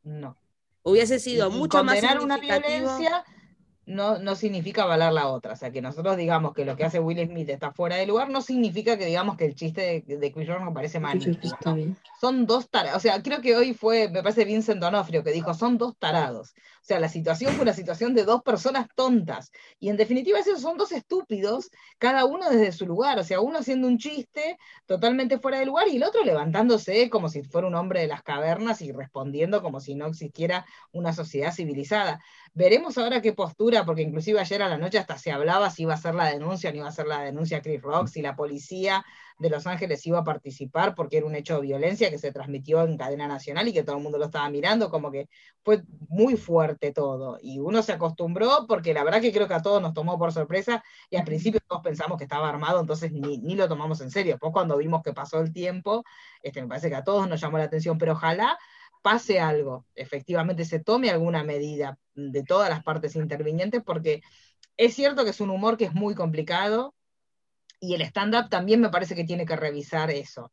No. 0.02 0.36
Hubiese 0.82 1.20
sido 1.20 1.48
mucho 1.48 1.84
más 1.84 2.00
significativo. 2.00 2.24
una 2.24 2.38
violencia 2.38 3.24
no, 3.88 4.18
no 4.18 4.36
significa 4.36 4.82
avalar 4.82 5.12
la 5.12 5.26
otra. 5.28 5.54
O 5.54 5.56
sea, 5.56 5.70
que 5.70 5.80
nosotros 5.80 6.16
digamos 6.16 6.52
que 6.54 6.64
lo 6.64 6.76
que 6.76 6.84
hace 6.84 7.00
Will 7.00 7.26
Smith 7.26 7.48
está 7.48 7.72
fuera 7.72 7.96
de 7.96 8.06
lugar, 8.06 8.28
no 8.28 8.42
significa 8.42 8.98
que 8.98 9.06
digamos 9.06 9.36
que 9.36 9.46
el 9.46 9.54
chiste 9.54 10.04
de, 10.06 10.16
de 10.16 10.32
Chris 10.32 10.46
Rock 10.46 10.72
parece 10.74 11.00
mal. 11.00 11.18
Son 12.20 12.46
dos 12.46 12.68
tarados. 12.68 12.98
O 12.98 13.00
sea, 13.00 13.22
creo 13.22 13.40
que 13.40 13.56
hoy 13.56 13.72
fue, 13.72 14.08
me 14.08 14.22
parece 14.22 14.44
Vincent 14.44 14.80
Donofrio 14.80 15.24
que 15.24 15.32
dijo, 15.32 15.54
son 15.54 15.78
dos 15.78 15.96
tarados. 15.98 16.54
Sea, 16.88 17.00
la 17.00 17.10
situación 17.10 17.52
fue 17.52 17.64
una 17.64 17.74
situación 17.74 18.14
de 18.14 18.24
dos 18.24 18.42
personas 18.42 18.86
tontas. 18.94 19.52
Y 19.78 19.90
en 19.90 19.98
definitiva, 19.98 20.38
esos 20.38 20.62
son 20.62 20.78
dos 20.78 20.90
estúpidos, 20.92 21.70
cada 21.98 22.24
uno 22.24 22.48
desde 22.48 22.72
su 22.72 22.86
lugar. 22.86 23.18
O 23.18 23.24
sea, 23.24 23.42
uno 23.42 23.58
haciendo 23.58 23.86
un 23.86 23.98
chiste 23.98 24.56
totalmente 24.86 25.38
fuera 25.38 25.58
de 25.58 25.66
lugar 25.66 25.86
y 25.88 25.96
el 25.96 26.02
otro 26.02 26.24
levantándose 26.24 27.10
como 27.10 27.28
si 27.28 27.42
fuera 27.42 27.66
un 27.66 27.74
hombre 27.74 28.00
de 28.00 28.06
las 28.06 28.22
cavernas 28.22 28.80
y 28.80 28.90
respondiendo 28.90 29.60
como 29.60 29.80
si 29.80 29.96
no 29.96 30.06
existiera 30.06 30.64
una 30.90 31.12
sociedad 31.12 31.52
civilizada. 31.52 32.22
Veremos 32.54 32.96
ahora 32.96 33.20
qué 33.20 33.34
postura, 33.34 33.84
porque 33.84 34.00
inclusive 34.00 34.40
ayer 34.40 34.62
a 34.62 34.68
la 34.70 34.78
noche 34.78 34.96
hasta 34.96 35.18
se 35.18 35.30
hablaba 35.30 35.68
si 35.68 35.82
iba 35.82 35.92
a 35.92 35.98
ser 35.98 36.14
la 36.14 36.30
denuncia 36.30 36.70
o 36.70 36.72
no 36.72 36.78
iba 36.78 36.88
a 36.88 36.92
ser 36.92 37.06
la 37.06 37.20
denuncia 37.20 37.60
Chris 37.60 37.82
Rock, 37.82 38.08
si 38.08 38.22
la 38.22 38.34
policía 38.34 39.04
de 39.38 39.50
Los 39.50 39.66
Ángeles 39.66 40.04
iba 40.06 40.18
a 40.18 40.24
participar 40.24 40.94
porque 40.94 41.18
era 41.18 41.26
un 41.26 41.34
hecho 41.36 41.54
de 41.56 41.62
violencia 41.62 42.10
que 42.10 42.18
se 42.18 42.32
transmitió 42.32 42.82
en 42.82 42.96
cadena 42.96 43.28
nacional 43.28 43.68
y 43.68 43.72
que 43.72 43.84
todo 43.84 43.96
el 43.96 44.02
mundo 44.02 44.18
lo 44.18 44.26
estaba 44.26 44.48
mirando, 44.50 44.90
como 44.90 45.10
que 45.10 45.28
fue 45.62 45.82
muy 46.08 46.36
fuerte 46.36 46.92
todo. 46.92 47.38
Y 47.40 47.60
uno 47.60 47.82
se 47.82 47.92
acostumbró 47.92 48.66
porque 48.66 48.92
la 48.92 49.04
verdad 49.04 49.20
que 49.20 49.32
creo 49.32 49.46
que 49.46 49.54
a 49.54 49.62
todos 49.62 49.80
nos 49.80 49.94
tomó 49.94 50.18
por 50.18 50.32
sorpresa 50.32 50.82
y 51.10 51.16
al 51.16 51.24
principio 51.24 51.60
todos 51.66 51.82
pensamos 51.82 52.18
que 52.18 52.24
estaba 52.24 52.48
armado, 52.48 52.80
entonces 52.80 53.12
ni, 53.12 53.38
ni 53.38 53.54
lo 53.54 53.68
tomamos 53.68 54.00
en 54.00 54.10
serio. 54.10 54.32
Después 54.34 54.52
cuando 54.52 54.76
vimos 54.76 55.02
que 55.02 55.12
pasó 55.12 55.40
el 55.40 55.52
tiempo, 55.52 56.04
este, 56.42 56.62
me 56.62 56.68
parece 56.68 56.88
que 56.88 56.96
a 56.96 57.04
todos 57.04 57.28
nos 57.28 57.40
llamó 57.40 57.58
la 57.58 57.64
atención, 57.64 57.98
pero 57.98 58.12
ojalá 58.12 58.58
pase 59.02 59.40
algo, 59.40 59.86
efectivamente 59.94 60.64
se 60.64 60.80
tome 60.80 61.10
alguna 61.10 61.44
medida 61.44 61.98
de 62.14 62.42
todas 62.42 62.68
las 62.68 62.82
partes 62.82 63.14
intervinientes, 63.16 63.82
porque 63.84 64.22
es 64.76 64.94
cierto 64.94 65.24
que 65.24 65.30
es 65.30 65.40
un 65.40 65.50
humor 65.50 65.76
que 65.76 65.84
es 65.84 65.94
muy 65.94 66.14
complicado 66.14 66.94
y 67.80 67.94
el 67.94 68.02
stand-up 68.02 68.48
también 68.48 68.80
me 68.80 68.90
parece 68.90 69.14
que 69.14 69.24
tiene 69.24 69.46
que 69.46 69.56
revisar 69.56 70.10
eso. 70.10 70.52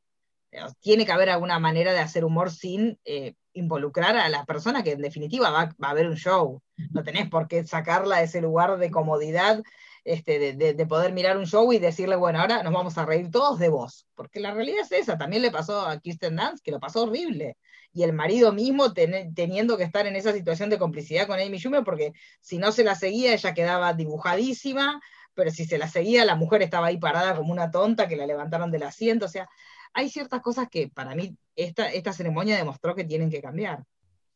Tiene 0.80 1.06
que 1.06 1.12
haber 1.12 1.30
alguna 1.30 1.60
manera 1.60 1.92
de 1.92 2.00
hacer 2.00 2.24
humor 2.24 2.50
sin 2.50 2.98
eh, 3.04 3.34
involucrar 3.54 4.16
a 4.16 4.30
la 4.30 4.46
persona 4.46 4.84
que 4.84 4.92
en 4.92 5.02
definitiva 5.02 5.50
va, 5.50 5.76
va, 5.84 5.90
a 5.90 5.94
ver 5.94 6.08
un 6.08 6.16
show. 6.16 6.62
No 6.92 7.04
tenés 7.04 7.30
por 7.30 7.48
qué 7.48 7.66
sacarla 7.66 8.18
de 8.18 8.24
ese 8.24 8.42
lugar 8.42 8.78
de 8.78 8.90
comodidad 8.90 9.62
este, 10.06 10.54
de, 10.54 10.86
poder 10.86 11.14
mirar 11.14 11.36
un 11.36 11.48
show 11.48 11.74
y 11.74 11.80
decirle, 11.80 12.16
bueno, 12.16 12.40
ahora 12.40 12.62
nos 12.62 12.72
vamos 12.72 12.96
a 12.98 13.06
reír 13.06 13.32
todos 13.32 13.58
de 13.58 13.70
vos. 13.70 14.06
Porque 14.14 14.40
la 14.40 14.54
realidad 14.54 14.82
es 14.82 14.92
esa, 14.92 15.18
también 15.18 15.42
le 15.42 15.50
pasó 15.50 15.82
a 15.82 16.00
Kirsten 16.00 16.36
Dance, 16.36 16.62
que 16.64 16.72
lo 16.72 16.80
pasó 16.80 17.04
horrible. 17.04 17.58
Y 17.92 18.04
el 18.04 18.14
marido 18.14 18.54
mismo 18.54 18.94
teniendo 18.94 19.78
que 19.78 19.84
estar 19.84 20.06
en 20.06 20.16
esa 20.16 20.32
situación 20.32 20.70
de 20.70 20.78
complicidad 20.78 21.26
con 21.26 21.40
Amy 21.40 21.58
Schumer, 21.58 21.84
porque 21.84 22.14
si 22.40 22.60
no 22.60 22.72
se 22.72 22.84
la 22.84 22.94
seguía, 22.94 23.34
ella 23.34 23.56
quedaba 23.56 23.94
dibujadísima, 23.94 25.02
pero 25.36 25.52
si 25.52 25.66
se 25.66 25.78
la 25.78 25.88
seguía, 25.88 26.26
la 26.26 26.36
mujer 26.36 26.62
estaba 26.62 26.88
ahí 26.88 26.98
parada 26.98 27.36
como 27.36 27.52
una 27.52 27.70
tonta 27.70 28.08
que 28.08 28.16
la 28.16 28.26
levantaron 28.26 28.72
del 28.72 28.84
asiento. 28.84 29.26
O 29.26 29.30
sea, 29.30 29.48
hay 29.94 30.10
ciertas 30.10 30.42
cosas 30.42 30.68
que 30.70 30.88
para 30.88 31.14
mí 31.16 31.38
esta, 31.56 31.90
esta 31.90 32.14
ceremonia 32.14 32.58
demostró 32.58 32.96
que 32.96 33.04
tienen 33.04 33.30
que 33.30 33.42
cambiar. 33.42 33.84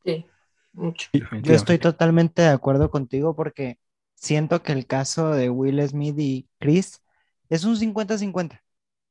Sí, 0.03 0.25
mucho. 0.73 1.09
Yo 1.41 1.53
estoy 1.53 1.79
totalmente 1.79 2.41
de 2.41 2.49
acuerdo 2.49 2.91
contigo 2.91 3.35
porque 3.35 3.79
siento 4.15 4.61
que 4.61 4.73
el 4.73 4.85
caso 4.85 5.31
de 5.31 5.49
Will 5.49 5.85
Smith 5.87 6.15
y 6.19 6.47
Chris 6.59 7.01
es 7.49 7.63
un 7.63 7.75
50-50. 7.75 8.61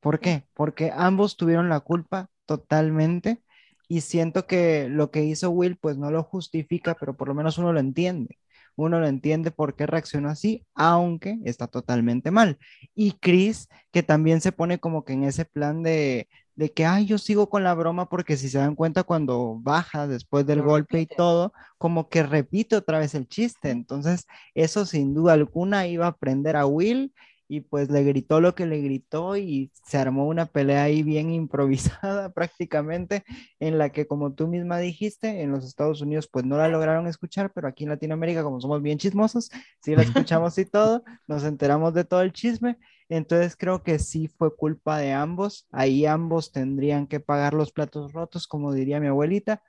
¿Por 0.00 0.20
qué? 0.20 0.46
Porque 0.54 0.92
ambos 0.94 1.36
tuvieron 1.36 1.68
la 1.68 1.80
culpa 1.80 2.30
totalmente 2.46 3.42
y 3.88 4.02
siento 4.02 4.46
que 4.46 4.88
lo 4.88 5.10
que 5.10 5.24
hizo 5.24 5.50
Will 5.50 5.76
pues 5.76 5.96
no 5.96 6.10
lo 6.10 6.22
justifica, 6.22 6.94
pero 6.94 7.16
por 7.16 7.28
lo 7.28 7.34
menos 7.34 7.58
uno 7.58 7.72
lo 7.72 7.80
entiende. 7.80 8.38
Uno 8.78 9.00
lo 9.00 9.08
entiende 9.08 9.50
por 9.50 9.74
qué 9.74 9.86
reaccionó 9.86 10.28
así, 10.28 10.64
aunque 10.74 11.38
está 11.44 11.66
totalmente 11.66 12.30
mal. 12.30 12.58
Y 12.94 13.12
Chris, 13.20 13.68
que 13.90 14.02
también 14.02 14.40
se 14.40 14.52
pone 14.52 14.78
como 14.78 15.04
que 15.04 15.14
en 15.14 15.24
ese 15.24 15.44
plan 15.44 15.82
de, 15.82 16.28
de 16.54 16.72
que, 16.72 16.86
ay, 16.86 17.06
yo 17.06 17.18
sigo 17.18 17.48
con 17.48 17.64
la 17.64 17.74
broma 17.74 18.08
porque 18.08 18.36
si 18.36 18.48
se 18.48 18.58
dan 18.58 18.76
cuenta 18.76 19.02
cuando 19.02 19.58
baja 19.60 20.06
después 20.06 20.46
del 20.46 20.62
golpe 20.62 21.00
y 21.00 21.06
todo, 21.06 21.52
como 21.76 22.08
que 22.08 22.22
repite 22.22 22.76
otra 22.76 23.00
vez 23.00 23.14
el 23.14 23.28
chiste. 23.28 23.70
Entonces, 23.70 24.26
eso 24.54 24.86
sin 24.86 25.12
duda 25.12 25.32
alguna 25.32 25.86
iba 25.88 26.06
a 26.06 26.10
aprender 26.10 26.56
a 26.56 26.66
Will 26.66 27.12
y 27.48 27.62
pues 27.62 27.90
le 27.90 28.04
gritó 28.04 28.40
lo 28.40 28.54
que 28.54 28.66
le 28.66 28.80
gritó 28.80 29.36
y 29.36 29.72
se 29.72 29.96
armó 29.96 30.26
una 30.28 30.46
pelea 30.46 30.82
ahí 30.84 31.02
bien 31.02 31.30
improvisada 31.32 32.30
prácticamente 32.32 33.24
en 33.58 33.78
la 33.78 33.90
que 33.90 34.06
como 34.06 34.34
tú 34.34 34.46
misma 34.46 34.78
dijiste, 34.78 35.40
en 35.42 35.50
los 35.50 35.64
Estados 35.64 36.02
Unidos 36.02 36.28
pues 36.30 36.44
no 36.44 36.58
la 36.58 36.68
lograron 36.68 37.06
escuchar, 37.06 37.50
pero 37.52 37.66
aquí 37.66 37.84
en 37.84 37.90
Latinoamérica 37.90 38.42
como 38.42 38.60
somos 38.60 38.82
bien 38.82 38.98
chismosos, 38.98 39.50
sí 39.82 39.96
la 39.96 40.02
escuchamos 40.28 40.58
y 40.58 40.66
todo, 40.66 41.02
nos 41.26 41.42
enteramos 41.44 41.94
de 41.94 42.04
todo 42.04 42.20
el 42.20 42.32
chisme, 42.32 42.78
entonces 43.08 43.56
creo 43.56 43.82
que 43.82 43.98
sí 43.98 44.28
fue 44.28 44.54
culpa 44.54 44.98
de 44.98 45.12
ambos, 45.12 45.66
ahí 45.72 46.04
ambos 46.04 46.52
tendrían 46.52 47.06
que 47.06 47.20
pagar 47.20 47.54
los 47.54 47.72
platos 47.72 48.12
rotos 48.12 48.46
como 48.46 48.74
diría 48.74 49.00
mi 49.00 49.06
abuelita, 49.06 49.62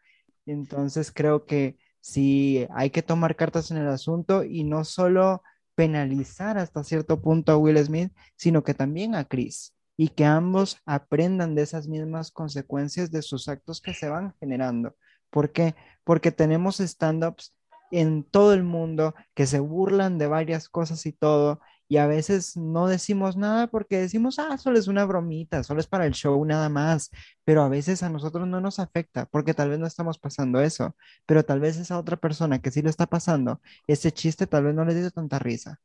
entonces 0.45 1.11
creo 1.13 1.45
que 1.45 1.77
sí 2.01 2.67
hay 2.71 2.89
que 2.89 3.03
tomar 3.03 3.35
cartas 3.35 3.71
en 3.71 3.77
el 3.77 3.87
asunto 3.87 4.43
y 4.43 4.63
no 4.63 4.83
solo 4.83 5.41
penalizar 5.79 6.57
hasta 6.57 6.83
cierto 6.83 7.21
punto 7.21 7.53
a 7.53 7.57
Will 7.57 7.77
Smith, 7.77 8.11
sino 8.35 8.65
que 8.65 8.73
también 8.73 9.15
a 9.15 9.23
Chris 9.23 9.73
y 9.95 10.09
que 10.09 10.25
ambos 10.25 10.81
aprendan 10.85 11.55
de 11.55 11.61
esas 11.61 11.87
mismas 11.87 12.31
consecuencias 12.31 13.11
de 13.11 13.21
sus 13.21 13.47
actos 13.47 13.79
que 13.79 13.93
se 13.93 14.09
van 14.09 14.35
generando. 14.41 14.97
¿Por 15.29 15.53
qué? 15.53 15.75
Porque 16.03 16.33
tenemos 16.33 16.81
stand-ups 16.81 17.55
en 17.91 18.25
todo 18.25 18.53
el 18.53 18.63
mundo 18.63 19.15
que 19.33 19.45
se 19.45 19.61
burlan 19.61 20.17
de 20.17 20.27
varias 20.27 20.67
cosas 20.67 21.05
y 21.05 21.13
todo, 21.13 21.61
y 21.89 21.97
a 21.97 22.07
veces 22.07 22.57
no 22.57 22.87
decimos 22.87 23.37
nada 23.37 23.67
porque 23.67 23.99
decimos, 23.99 24.39
ah, 24.39 24.57
solo 24.59 24.79
es 24.79 24.87
una 24.87 25.05
bromita, 25.05 25.63
solo 25.63 25.81
es 25.81 25.87
para 25.87 26.05
el 26.07 26.13
show 26.13 26.45
nada 26.45 26.69
más, 26.69 27.11
pero 27.45 27.63
a 27.63 27.69
veces 27.69 28.03
a 28.03 28.09
nosotros 28.09 28.47
no 28.47 28.61
nos 28.61 28.79
afecta 28.79 29.25
porque 29.27 29.53
tal 29.55 29.69
vez 29.71 29.79
no 29.79 29.87
estamos 29.87 30.19
pasando 30.19 30.61
eso, 30.61 30.95
pero 31.27 31.43
tal 31.45 31.59
vez 31.61 31.77
esa 31.77 31.99
otra 31.99 32.17
persona 32.17 32.61
que 32.61 32.71
sí 32.71 32.81
lo 32.83 32.89
está 32.91 33.07
pasando, 33.07 33.61
ese 33.87 34.11
chiste 34.13 34.47
tal 34.47 34.65
vez 34.65 34.75
no 34.75 34.85
le 34.85 34.95
dio 34.95 35.11
tanta 35.11 35.39
risa 35.39 35.79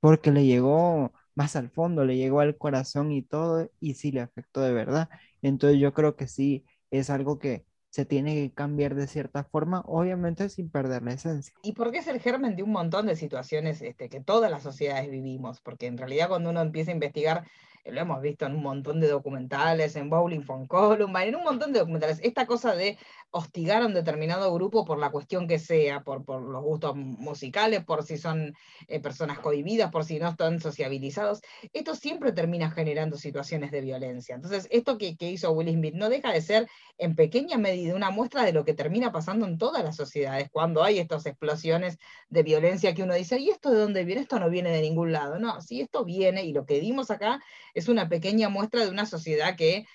porque 0.00 0.30
le 0.32 0.44
llegó 0.46 1.12
más 1.34 1.56
al 1.56 1.70
fondo, 1.70 2.04
le 2.04 2.16
llegó 2.16 2.40
al 2.40 2.56
corazón 2.58 3.12
y 3.12 3.22
todo, 3.22 3.70
y 3.80 3.94
sí 3.94 4.12
le 4.12 4.20
afectó 4.20 4.60
de 4.60 4.72
verdad. 4.72 5.08
Entonces 5.42 5.80
yo 5.80 5.94
creo 5.94 6.16
que 6.16 6.26
sí 6.28 6.64
es 6.90 7.10
algo 7.10 7.38
que 7.38 7.64
se 7.92 8.06
tiene 8.06 8.34
que 8.34 8.50
cambiar 8.54 8.94
de 8.94 9.06
cierta 9.06 9.44
forma, 9.44 9.82
obviamente 9.84 10.48
sin 10.48 10.70
perder 10.70 11.02
la 11.02 11.12
esencia. 11.12 11.54
Y 11.62 11.72
porque 11.72 11.98
es 11.98 12.06
el 12.06 12.20
germen 12.20 12.56
de 12.56 12.62
un 12.62 12.72
montón 12.72 13.04
de 13.04 13.16
situaciones 13.16 13.82
este, 13.82 14.08
que 14.08 14.18
todas 14.18 14.50
las 14.50 14.62
sociedades 14.62 15.10
vivimos, 15.10 15.60
porque 15.60 15.88
en 15.88 15.98
realidad 15.98 16.28
cuando 16.28 16.48
uno 16.48 16.62
empieza 16.62 16.90
a 16.90 16.94
investigar 16.94 17.44
lo 17.84 18.00
hemos 18.00 18.20
visto 18.20 18.46
en 18.46 18.54
un 18.54 18.62
montón 18.62 19.00
de 19.00 19.08
documentales, 19.08 19.96
en 19.96 20.08
Bowling 20.08 20.42
for 20.42 20.66
Columbine, 20.68 21.28
en 21.28 21.36
un 21.36 21.44
montón 21.44 21.72
de 21.72 21.80
documentales, 21.80 22.20
esta 22.22 22.46
cosa 22.46 22.74
de 22.74 22.96
hostigar 23.30 23.82
a 23.82 23.86
un 23.86 23.94
determinado 23.94 24.52
grupo 24.54 24.84
por 24.84 24.98
la 24.98 25.10
cuestión 25.10 25.48
que 25.48 25.58
sea, 25.58 26.02
por, 26.02 26.24
por 26.24 26.42
los 26.42 26.62
gustos 26.62 26.94
musicales, 26.94 27.82
por 27.84 28.04
si 28.04 28.18
son 28.18 28.54
eh, 28.88 29.00
personas 29.00 29.38
cohibidas, 29.38 29.90
por 29.90 30.04
si 30.04 30.18
no 30.18 30.28
están 30.28 30.60
sociabilizados, 30.60 31.40
esto 31.72 31.94
siempre 31.94 32.32
termina 32.32 32.70
generando 32.70 33.16
situaciones 33.16 33.70
de 33.70 33.80
violencia. 33.80 34.34
Entonces, 34.34 34.68
esto 34.70 34.98
que, 34.98 35.16
que 35.16 35.30
hizo 35.30 35.50
Will 35.52 35.72
Smith 35.72 35.94
no 35.94 36.08
deja 36.08 36.32
de 36.32 36.42
ser 36.42 36.68
en 36.98 37.16
pequeña 37.16 37.58
medida 37.58 37.96
una 37.96 38.10
muestra 38.10 38.44
de 38.44 38.52
lo 38.52 38.64
que 38.64 38.74
termina 38.74 39.10
pasando 39.12 39.46
en 39.46 39.58
todas 39.58 39.82
las 39.82 39.96
sociedades, 39.96 40.50
cuando 40.50 40.84
hay 40.84 40.98
estas 40.98 41.26
explosiones 41.26 41.98
de 42.28 42.42
violencia 42.42 42.94
que 42.94 43.02
uno 43.02 43.14
dice, 43.14 43.38
¿y 43.38 43.48
esto 43.48 43.70
de 43.70 43.78
dónde 43.78 44.04
viene? 44.04 44.20
Esto 44.20 44.38
no 44.38 44.50
viene 44.50 44.70
de 44.70 44.82
ningún 44.82 45.10
lado. 45.10 45.38
No, 45.38 45.60
si 45.60 45.80
esto 45.80 46.04
viene, 46.04 46.44
y 46.44 46.52
lo 46.52 46.66
que 46.66 46.80
dimos 46.80 47.10
acá 47.10 47.40
es 47.74 47.88
una 47.88 48.08
pequeña 48.08 48.48
muestra 48.48 48.84
de 48.84 48.90
una 48.90 49.06
sociedad 49.06 49.56
que 49.56 49.86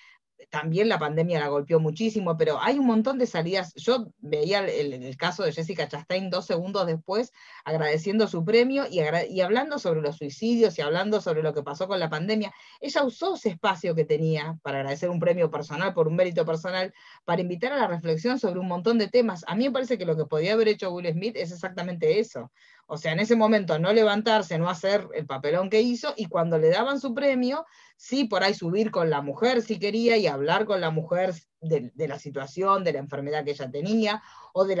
también 0.50 0.88
la 0.88 0.98
pandemia 0.98 1.40
la 1.40 1.48
golpeó 1.48 1.80
muchísimo, 1.80 2.36
pero 2.36 2.60
hay 2.60 2.78
un 2.78 2.86
montón 2.86 3.18
de 3.18 3.26
salidas. 3.26 3.74
Yo 3.74 4.12
veía 4.18 4.60
el, 4.60 5.16
caso 5.16 5.42
de 5.42 5.52
Jessica 5.52 5.88
Chastain 5.88 6.30
dos 6.30 6.46
segundos 6.46 6.86
después 6.86 7.32
agradeciendo 7.64 8.28
su 8.28 8.44
premio 8.44 8.86
y, 8.88 9.00
y, 9.00 9.40
hablando 9.40 9.78
sobre 9.78 10.00
los 10.00 10.16
suicidios 10.16 10.78
y 10.78 10.82
hablando 10.82 11.20
sobre 11.20 11.42
lo 11.42 11.52
que 11.54 11.62
pasó 11.62 11.88
con 11.88 11.98
la 11.98 12.08
pandemia. 12.08 12.52
Ella 12.80 13.04
usó 13.04 13.34
ese 13.34 13.50
espacio 13.50 13.94
que 13.94 14.04
tenía 14.04 14.58
para 14.62 14.78
agradecer 14.78 15.10
un 15.10 15.20
premio 15.20 15.50
personal 15.50 15.92
por 15.92 16.08
un 16.08 16.16
mérito 16.16 16.44
personal, 16.44 16.94
para 17.24 17.42
invitar 17.42 17.72
a 17.72 17.76
la 17.76 17.88
reflexión 17.88 18.38
sobre 18.38 18.60
un 18.60 18.68
montón 18.68 18.98
de 18.98 19.08
temas. 19.08 19.44
A 19.48 19.54
mí 19.54 19.64
me 19.64 19.72
parece 19.72 19.98
que 19.98 20.06
lo 20.06 20.16
que 20.16 20.24
podía 20.24 20.52
haber 20.52 20.68
hecho 20.68 20.92
Will 20.92 21.12
Smith 21.12 21.36
es 21.36 21.52
exactamente 21.52 22.20
eso. 22.20 22.50
O 22.90 22.96
sea, 22.96 23.12
en 23.12 23.20
ese 23.20 23.36
momento 23.36 23.78
no 23.78 23.92
levantarse, 23.92 24.56
no 24.56 24.70
hacer 24.70 25.06
el 25.12 25.26
papelón 25.26 25.68
que 25.68 25.82
hizo, 25.82 26.14
y 26.16 26.24
cuando 26.24 26.56
le 26.56 26.70
daban 26.70 26.98
su 26.98 27.12
premio, 27.12 27.66
sí 27.98 28.24
por 28.24 28.42
ahí 28.42 28.54
subir 28.54 28.90
con 28.90 29.10
la 29.10 29.20
mujer 29.20 29.60
si 29.60 29.78
quería 29.78 30.16
y 30.16 30.26
hablar 30.26 30.64
con 30.64 30.80
la 30.80 30.90
mujer 30.90 31.34
de, 31.60 31.92
la 32.08 32.18
situación, 32.18 32.84
de 32.84 32.94
la 32.94 33.00
enfermedad 33.00 33.44
que 33.44 33.50
ella 33.50 33.70
tenía, 33.70 34.22
o 34.54 34.64
de, 34.64 34.74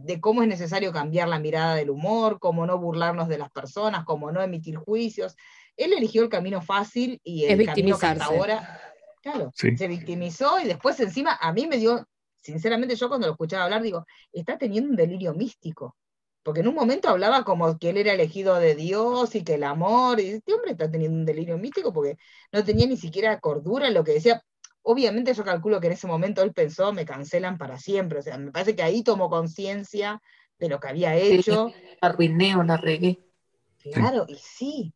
de, 0.00 0.20
cómo 0.20 0.40
es 0.40 0.48
necesario 0.48 0.90
cambiar 0.90 1.28
la 1.28 1.38
mirada 1.38 1.74
del 1.74 1.90
humor, 1.90 2.38
cómo 2.40 2.64
no 2.64 2.78
burlarnos 2.78 3.28
de 3.28 3.36
las 3.36 3.50
personas, 3.50 4.06
cómo 4.06 4.32
no 4.32 4.40
emitir 4.40 4.76
juicios. 4.76 5.36
Él 5.76 5.92
eligió 5.92 6.22
el 6.22 6.30
camino 6.30 6.62
fácil 6.62 7.20
y 7.22 7.44
el 7.44 7.66
camino 7.66 7.98
que 7.98 8.06
hasta 8.06 8.24
ahora, 8.24 8.80
claro, 9.20 9.52
se 9.54 9.86
victimizó 9.86 10.60
y 10.60 10.64
después 10.64 10.98
encima 10.98 11.36
a 11.38 11.52
mí 11.52 11.66
me 11.66 11.76
dio, 11.76 12.08
sinceramente 12.40 12.96
yo 12.96 13.08
cuando 13.08 13.26
lo 13.26 13.34
escuchaba 13.34 13.64
hablar 13.64 13.82
digo, 13.82 14.06
está 14.32 14.56
teniendo 14.56 14.88
un 14.88 14.96
delirio 14.96 15.34
místico 15.34 15.94
porque 16.50 16.62
en 16.62 16.66
un 16.68 16.74
momento 16.74 17.08
hablaba 17.08 17.44
como 17.44 17.78
que 17.78 17.90
él 17.90 17.98
era 17.98 18.12
elegido 18.12 18.56
de 18.56 18.74
Dios 18.74 19.36
y 19.36 19.44
que 19.44 19.54
el 19.54 19.62
amor, 19.62 20.18
y 20.18 20.30
este 20.30 20.52
hombre 20.52 20.72
está 20.72 20.90
teniendo 20.90 21.16
un 21.16 21.24
delirio 21.24 21.56
místico 21.58 21.92
porque 21.92 22.18
no 22.50 22.64
tenía 22.64 22.88
ni 22.88 22.96
siquiera 22.96 23.38
cordura 23.38 23.86
en 23.86 23.94
lo 23.94 24.02
que 24.02 24.14
decía. 24.14 24.42
Obviamente 24.82 25.32
yo 25.32 25.44
calculo 25.44 25.80
que 25.80 25.86
en 25.86 25.92
ese 25.92 26.08
momento 26.08 26.42
él 26.42 26.52
pensó, 26.52 26.92
me 26.92 27.04
cancelan 27.04 27.56
para 27.56 27.78
siempre, 27.78 28.18
o 28.18 28.22
sea, 28.22 28.36
me 28.36 28.50
parece 28.50 28.74
que 28.74 28.82
ahí 28.82 29.04
tomó 29.04 29.30
conciencia 29.30 30.20
de 30.58 30.68
lo 30.68 30.80
que 30.80 30.88
había 30.88 31.14
hecho. 31.14 31.72
arruiné 32.00 32.56
o 32.56 32.64
la 32.64 32.76
regué. 32.76 33.20
Claro, 33.92 34.24
y 34.26 34.34
sí. 34.34 34.92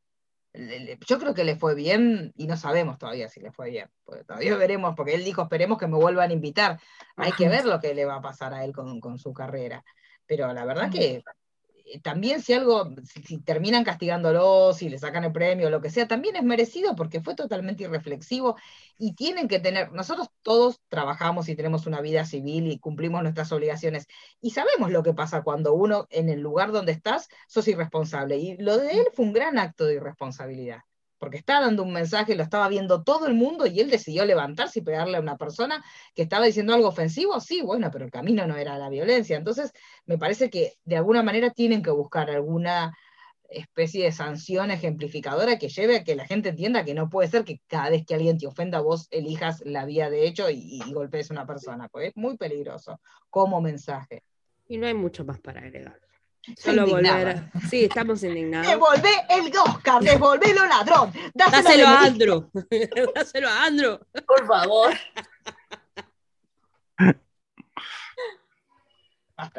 Yo 1.07 1.21
creo 1.21 1.35
que 1.35 1.45
le 1.45 1.55
fue 1.55 1.77
bien 1.77 2.33
y 2.37 2.49
no 2.49 2.57
sabemos 2.57 2.99
todavía 2.99 3.29
si 3.29 3.39
le 3.39 3.53
fue 3.53 3.71
bien. 3.71 3.89
todavía 4.27 4.57
veremos, 4.57 4.95
porque 4.97 5.15
él 5.15 5.23
dijo, 5.23 5.43
esperemos 5.43 5.79
que 5.79 5.87
me 5.87 5.99
vuelvan 5.99 6.31
a 6.31 6.35
invitar. 6.35 6.81
Hay 7.15 7.31
que 7.31 7.49
ver 7.49 7.65
lo 7.65 7.79
que 7.79 7.95
le 7.95 8.07
va 8.07 8.17
a 8.17 8.23
pasar 8.23 8.55
a 8.55 8.65
él 8.65 8.73
con, 8.73 8.99
con 8.99 9.19
su 9.19 9.33
carrera. 9.33 9.85
Pero 10.27 10.53
la 10.53 10.65
verdad 10.65 10.91
que 10.91 11.23
también 12.03 12.43
si 12.43 12.53
algo, 12.53 12.91
si, 13.05 13.39
terminan 13.39 13.85
castigándolo, 13.85 14.73
si 14.73 14.89
le 14.89 14.99
sacan 14.99 15.25
el 15.25 15.33
premio, 15.33 15.71
lo 15.71 15.81
que 15.81 15.91
sea, 15.91 16.09
también 16.09 16.37
es 16.37 16.43
merecido 16.43 16.97
porque 16.97 17.21
fue 17.21 17.35
totalmente 17.35 17.85
irreflexivo 17.85 18.57
y 18.99 19.15
tienen 19.15 19.49
que 19.49 19.61
tener, 19.61 19.93
nosotros 19.93 20.29
todos 20.43 20.81
trabajamos 20.89 21.49
y 21.49 21.57
tenemos 21.57 21.87
una 21.87 22.01
vida 22.01 22.25
civil 22.25 22.69
y 22.69 22.79
cumplimos 22.79 23.23
nuestras 23.23 23.53
obligaciones 23.53 24.07
y 24.41 24.51
sabemos 24.51 24.91
lo 24.91 25.03
que 25.03 25.15
pasa 25.15 25.43
cuando 25.43 25.75
uno 25.75 26.07
en 26.11 26.29
el 26.29 26.41
lugar 26.41 26.73
donde 26.73 26.93
estás 26.93 27.29
sos 27.49 27.69
irresponsable 27.69 28.39
y 28.39 28.57
lo 28.59 28.79
de 28.79 28.93
él 28.93 29.07
fue 29.15 29.27
un 29.27 29.33
gran 29.33 29.59
acto 29.59 29.85
de 29.85 29.95
irresponsabilidad 29.95 30.81
porque 31.25 31.39
estaba 31.39 31.65
dando 31.65 31.83
un 31.85 31.93
mensaje, 31.95 32.35
lo 32.35 32.43
estaba 32.43 32.69
viendo 32.69 33.03
todo 33.03 33.27
el 33.27 33.33
mundo 33.33 33.67
y 33.67 33.81
él 33.81 33.89
decidió 33.89 34.27
levantarse 34.27 34.81
y 34.81 34.83
pegarle 34.83 35.17
a 35.17 35.21
una 35.21 35.39
persona 35.39 35.83
que 36.15 36.21
estaba 36.21 36.45
diciendo 36.45 36.75
algo 36.75 36.89
ofensivo, 36.89 37.41
sí, 37.41 37.63
bueno, 37.63 37.91
pero 37.91 38.05
el 38.05 38.11
camino 38.11 38.47
no 38.47 38.59
era 38.59 38.77
la 38.77 38.91
violencia. 38.91 39.39
Entonces, 39.39 39.73
me 40.05 40.19
parece 40.19 40.51
que 40.51 40.75
de 40.85 40.99
alguna 40.99 41.23
manera 41.23 41.49
tienen 41.49 41.83
que 41.83 41.91
buscar 41.91 42.29
alguna 42.29 42.93
especie 43.49 44.05
de 44.05 44.13
sanción 44.13 44.71
ejemplificadora 44.71 45.59
que 45.59 45.71
lleve 45.71 45.97
a 45.97 46.05
que 46.05 46.15
la 46.15 46.27
gente 46.27 46.51
entienda 46.51 46.85
que 46.85 46.93
no 46.93 47.09
puede 47.09 47.29
ser 47.29 47.45
que 47.45 47.63
cada 47.69 47.89
vez 47.89 48.05
que 48.05 48.17
alguien 48.17 48.37
te 48.37 48.47
ofenda 48.47 48.81
vos 48.81 49.09
elijas 49.11 49.63
la 49.65 49.87
vía 49.87 50.11
de 50.11 50.27
hecho 50.27 50.51
y, 50.51 50.83
golpees 50.93 51.31
a 51.31 51.35
una 51.35 51.47
persona, 51.47 51.89
porque 51.89 52.09
es 52.09 52.17
muy 52.17 52.37
peligroso 52.37 53.01
como 53.31 53.63
mensaje. 53.63 54.25
Y 54.69 54.77
no 54.77 54.87
hay 54.87 54.95
mucho 54.95 55.25
más 55.25 55.41
para 55.41 55.63
agregar. 55.63 56.04
Solo 56.57 56.87
volver. 56.87 57.51
Sí, 57.71 57.85
estamos 57.85 58.23
indignados. 58.23 58.69
Devolvé 58.69 59.11
el 59.31 59.53
Oscar, 59.57 60.03
devolvélo 60.03 60.67
ladrón. 60.67 61.13
Dáselo, 61.35 61.87
a 61.87 62.03
Andrew. 62.03 62.51
Dáselo 63.15 63.49
a 63.49 63.65
Andrew. 63.65 63.99
Por 64.27 64.47
favor. 64.47 64.93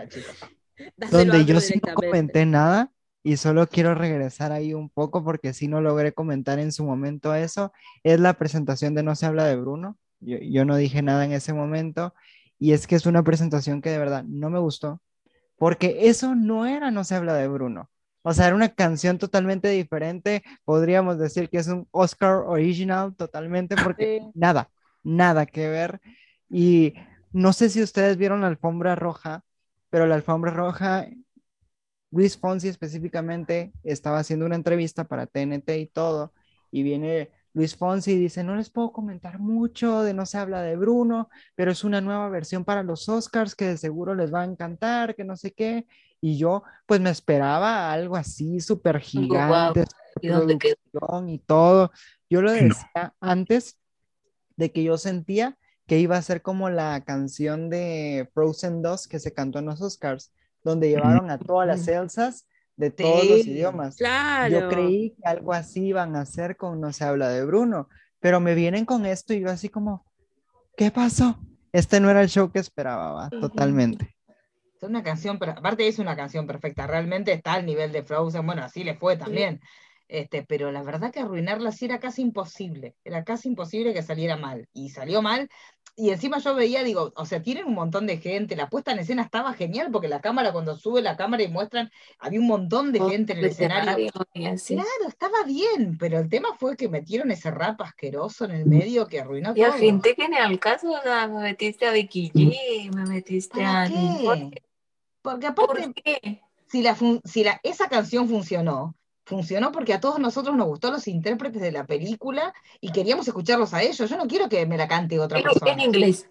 Chicos. 0.09 0.35
Donde 1.11 1.45
yo 1.45 1.59
sí 1.59 1.81
no 1.85 1.93
comenté 1.93 2.45
nada 2.45 2.91
y 3.23 3.37
solo 3.37 3.67
quiero 3.67 3.95
regresar 3.95 4.51
ahí 4.51 4.73
un 4.73 4.89
poco 4.89 5.23
porque 5.23 5.53
si 5.53 5.67
no 5.67 5.81
logré 5.81 6.13
comentar 6.13 6.59
en 6.59 6.71
su 6.71 6.85
momento 6.85 7.33
eso, 7.33 7.73
es 8.03 8.19
la 8.19 8.33
presentación 8.33 8.93
de 8.93 9.03
No 9.03 9.15
se 9.15 9.25
habla 9.25 9.45
de 9.45 9.55
Bruno. 9.55 9.97
Yo, 10.19 10.37
yo 10.39 10.65
no 10.65 10.75
dije 10.75 11.01
nada 11.01 11.25
en 11.25 11.31
ese 11.31 11.53
momento 11.53 12.13
y 12.59 12.73
es 12.73 12.87
que 12.87 12.95
es 12.95 13.05
una 13.05 13.23
presentación 13.23 13.81
que 13.81 13.89
de 13.89 13.97
verdad 13.97 14.23
no 14.23 14.49
me 14.49 14.59
gustó 14.59 15.01
porque 15.57 16.09
eso 16.09 16.35
no 16.35 16.65
era 16.65 16.91
No 16.91 17.03
se 17.03 17.15
habla 17.15 17.33
de 17.35 17.47
Bruno. 17.47 17.89
O 18.23 18.33
sea, 18.33 18.47
era 18.47 18.55
una 18.55 18.69
canción 18.69 19.19
totalmente 19.19 19.69
diferente. 19.69 20.43
Podríamos 20.63 21.19
decir 21.19 21.49
que 21.49 21.57
es 21.57 21.67
un 21.67 21.87
Oscar 21.91 22.37
original 22.47 23.15
totalmente 23.15 23.75
porque 23.75 24.21
nada, 24.33 24.71
nada 25.03 25.45
que 25.45 25.69
ver. 25.69 26.01
Y 26.49 26.95
no 27.31 27.53
sé 27.53 27.69
si 27.69 27.83
ustedes 27.83 28.17
vieron 28.17 28.41
la 28.41 28.47
alfombra 28.47 28.95
roja, 28.95 29.43
pero 29.89 30.07
la 30.07 30.15
alfombra 30.15 30.51
roja, 30.51 31.07
Luis 32.11 32.37
Fonsi 32.37 32.67
específicamente 32.69 33.73
estaba 33.83 34.19
haciendo 34.19 34.45
una 34.45 34.55
entrevista 34.55 35.03
para 35.03 35.27
TNT 35.27 35.69
y 35.77 35.87
todo, 35.87 36.33
y 36.71 36.83
viene 36.83 37.29
Luis 37.55 37.73
Fonsi 37.77 38.17
dice, 38.17 38.43
no 38.43 38.57
les 38.57 38.69
puedo 38.69 38.91
comentar 38.91 39.39
mucho, 39.39 40.03
de 40.03 40.13
no 40.13 40.25
se 40.25 40.37
habla 40.37 40.61
de 40.61 40.75
Bruno, 40.75 41.29
pero 41.55 41.71
es 41.71 41.85
una 41.85 42.01
nueva 42.01 42.27
versión 42.27 42.65
para 42.65 42.83
los 42.83 43.07
Oscars 43.07 43.55
que 43.55 43.65
de 43.65 43.77
seguro 43.77 44.13
les 44.13 44.33
va 44.33 44.41
a 44.41 44.45
encantar, 44.45 45.15
que 45.15 45.23
no 45.23 45.37
sé 45.37 45.53
qué. 45.53 45.87
Y 46.19 46.37
yo 46.37 46.63
pues 46.85 46.99
me 46.99 47.09
esperaba 47.09 47.93
algo 47.93 48.17
así 48.17 48.59
súper 48.59 48.99
gigante, 48.99 49.85
¿Y, 50.21 51.39
todo. 51.39 51.91
Yo 52.29 52.41
lo 52.41 52.51
decía 52.51 53.15
antes 53.21 53.79
de 54.57 54.73
que 54.73 54.83
yo 54.83 54.97
sentía 54.97 55.57
que 55.87 55.97
iba 55.99 56.17
a 56.17 56.21
ser 56.21 56.41
como 56.41 56.69
la 56.69 57.05
canción 57.05 57.69
de 57.69 58.29
Frozen 58.33 58.81
2 58.81 59.07
que 59.07 59.19
se 59.19 59.33
cantó 59.33 59.59
en 59.59 59.67
los 59.67 59.81
Oscars, 59.81 60.33
donde 60.61 60.89
llevaron 60.89 61.31
a 61.31 61.37
todas 61.37 61.67
las 61.67 61.87
Elsas 61.87 62.47
de 62.77 62.91
todos 62.91 63.29
los 63.29 63.45
idiomas. 63.45 63.97
Yo 63.97 64.69
creí 64.69 65.11
que 65.11 65.27
algo 65.27 65.53
así 65.53 65.87
iban 65.87 66.15
a 66.15 66.21
hacer 66.21 66.57
con 66.57 66.81
No 66.81 66.91
se 66.91 67.03
habla 67.03 67.29
de 67.29 67.45
Bruno, 67.45 67.89
pero 68.19 68.39
me 68.39 68.55
vienen 68.55 68.85
con 68.85 69.05
esto 69.05 69.33
y 69.33 69.41
yo 69.41 69.49
así 69.49 69.69
como, 69.69 70.05
¿qué 70.75 70.91
pasó? 70.91 71.39
Este 71.71 71.99
no 71.99 72.09
era 72.09 72.21
el 72.21 72.29
show 72.29 72.51
que 72.51 72.59
esperaba, 72.59 73.29
totalmente. 73.29 74.15
Es 74.75 74.83
una 74.83 75.03
canción, 75.03 75.39
pero 75.39 75.53
aparte 75.53 75.87
es 75.87 75.99
una 75.99 76.15
canción 76.15 76.47
perfecta, 76.47 76.85
realmente 76.87 77.31
está 77.33 77.53
al 77.53 77.65
nivel 77.65 77.91
de 77.91 78.03
Frozen, 78.03 78.45
bueno, 78.45 78.63
así 78.63 78.83
le 78.83 78.95
fue 78.95 79.17
también. 79.17 79.61
Este, 80.07 80.43
pero 80.43 80.71
la 80.71 80.83
verdad 80.83 81.11
que 81.11 81.19
arruinarla 81.19 81.71
sí 81.71 81.85
era 81.85 81.99
casi 81.99 82.21
imposible, 82.21 82.95
era 83.03 83.23
casi 83.23 83.49
imposible 83.49 83.93
que 83.93 84.03
saliera 84.03 84.37
mal. 84.37 84.67
Y 84.73 84.89
salió 84.89 85.21
mal, 85.21 85.49
y 85.97 86.09
encima 86.09 86.39
yo 86.39 86.53
veía, 86.55 86.83
digo, 86.83 87.13
o 87.15 87.25
sea, 87.25 87.41
tienen 87.41 87.65
un 87.65 87.73
montón 87.73 88.05
de 88.05 88.17
gente, 88.17 88.57
la 88.57 88.69
puesta 88.69 88.91
en 88.91 88.99
escena 88.99 89.23
estaba 89.23 89.53
genial, 89.53 89.89
porque 89.91 90.09
la 90.09 90.19
cámara, 90.19 90.51
cuando 90.51 90.75
sube 90.75 91.01
la 91.01 91.15
cámara 91.15 91.43
y 91.43 91.47
muestran, 91.47 91.89
había 92.19 92.41
un 92.41 92.47
montón 92.47 92.91
de 92.91 92.99
gente 92.99 93.31
en 93.31 93.39
el 93.39 93.45
escenario. 93.45 94.11
Claro, 94.11 95.07
estaba 95.07 95.43
bien, 95.45 95.97
pero 95.97 96.19
el 96.19 96.27
tema 96.27 96.49
fue 96.59 96.75
que 96.75 96.89
metieron 96.89 97.31
ese 97.31 97.49
rap 97.49 97.81
asqueroso 97.81 98.43
en 98.43 98.51
el 98.51 98.65
medio 98.65 99.07
que 99.07 99.21
arruinó 99.21 99.53
y 99.55 99.61
todo. 99.61 99.77
Y 99.77 99.79
gente 99.79 100.15
que 100.15 100.27
ni 100.27 100.35
al 100.35 100.59
caso, 100.59 100.91
o 100.91 101.01
sea, 101.01 101.27
me 101.27 101.41
metiste 101.41 101.85
a 101.85 101.91
Vicky 101.91 102.29
G, 102.29 102.93
me 102.93 103.05
metiste 103.05 103.63
a... 103.63 103.87
Qué? 103.87 104.61
Porque 105.21 105.47
aparte, 105.47 106.43
Si, 106.67 106.81
la 106.81 106.95
si 107.23 107.43
la, 107.43 107.59
esa 107.63 107.87
canción 107.87 108.27
funcionó, 108.27 108.95
funcionó 109.25 109.71
porque 109.71 109.93
a 109.93 109.99
todos 109.99 110.19
nosotros 110.19 110.55
nos 110.55 110.67
gustó 110.67 110.91
los 110.91 111.07
intérpretes 111.07 111.61
de 111.61 111.71
la 111.71 111.85
película 111.85 112.53
y 112.79 112.91
queríamos 112.91 113.27
escucharlos 113.27 113.73
a 113.73 113.81
ellos. 113.81 114.09
Yo 114.09 114.17
no 114.17 114.27
quiero 114.27 114.47
que 114.47 114.65
me 114.65 114.77
la 114.77 114.87
cante 114.87 115.19
otra 115.19 115.39
Pero 115.39 115.51
persona. 115.51 115.73
en 115.73 115.79
inglés. 115.81 116.29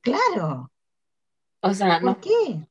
Claro. 0.00 0.70
O 1.60 1.74
sea, 1.74 2.00
¿por 2.00 2.20
qué? 2.20 2.66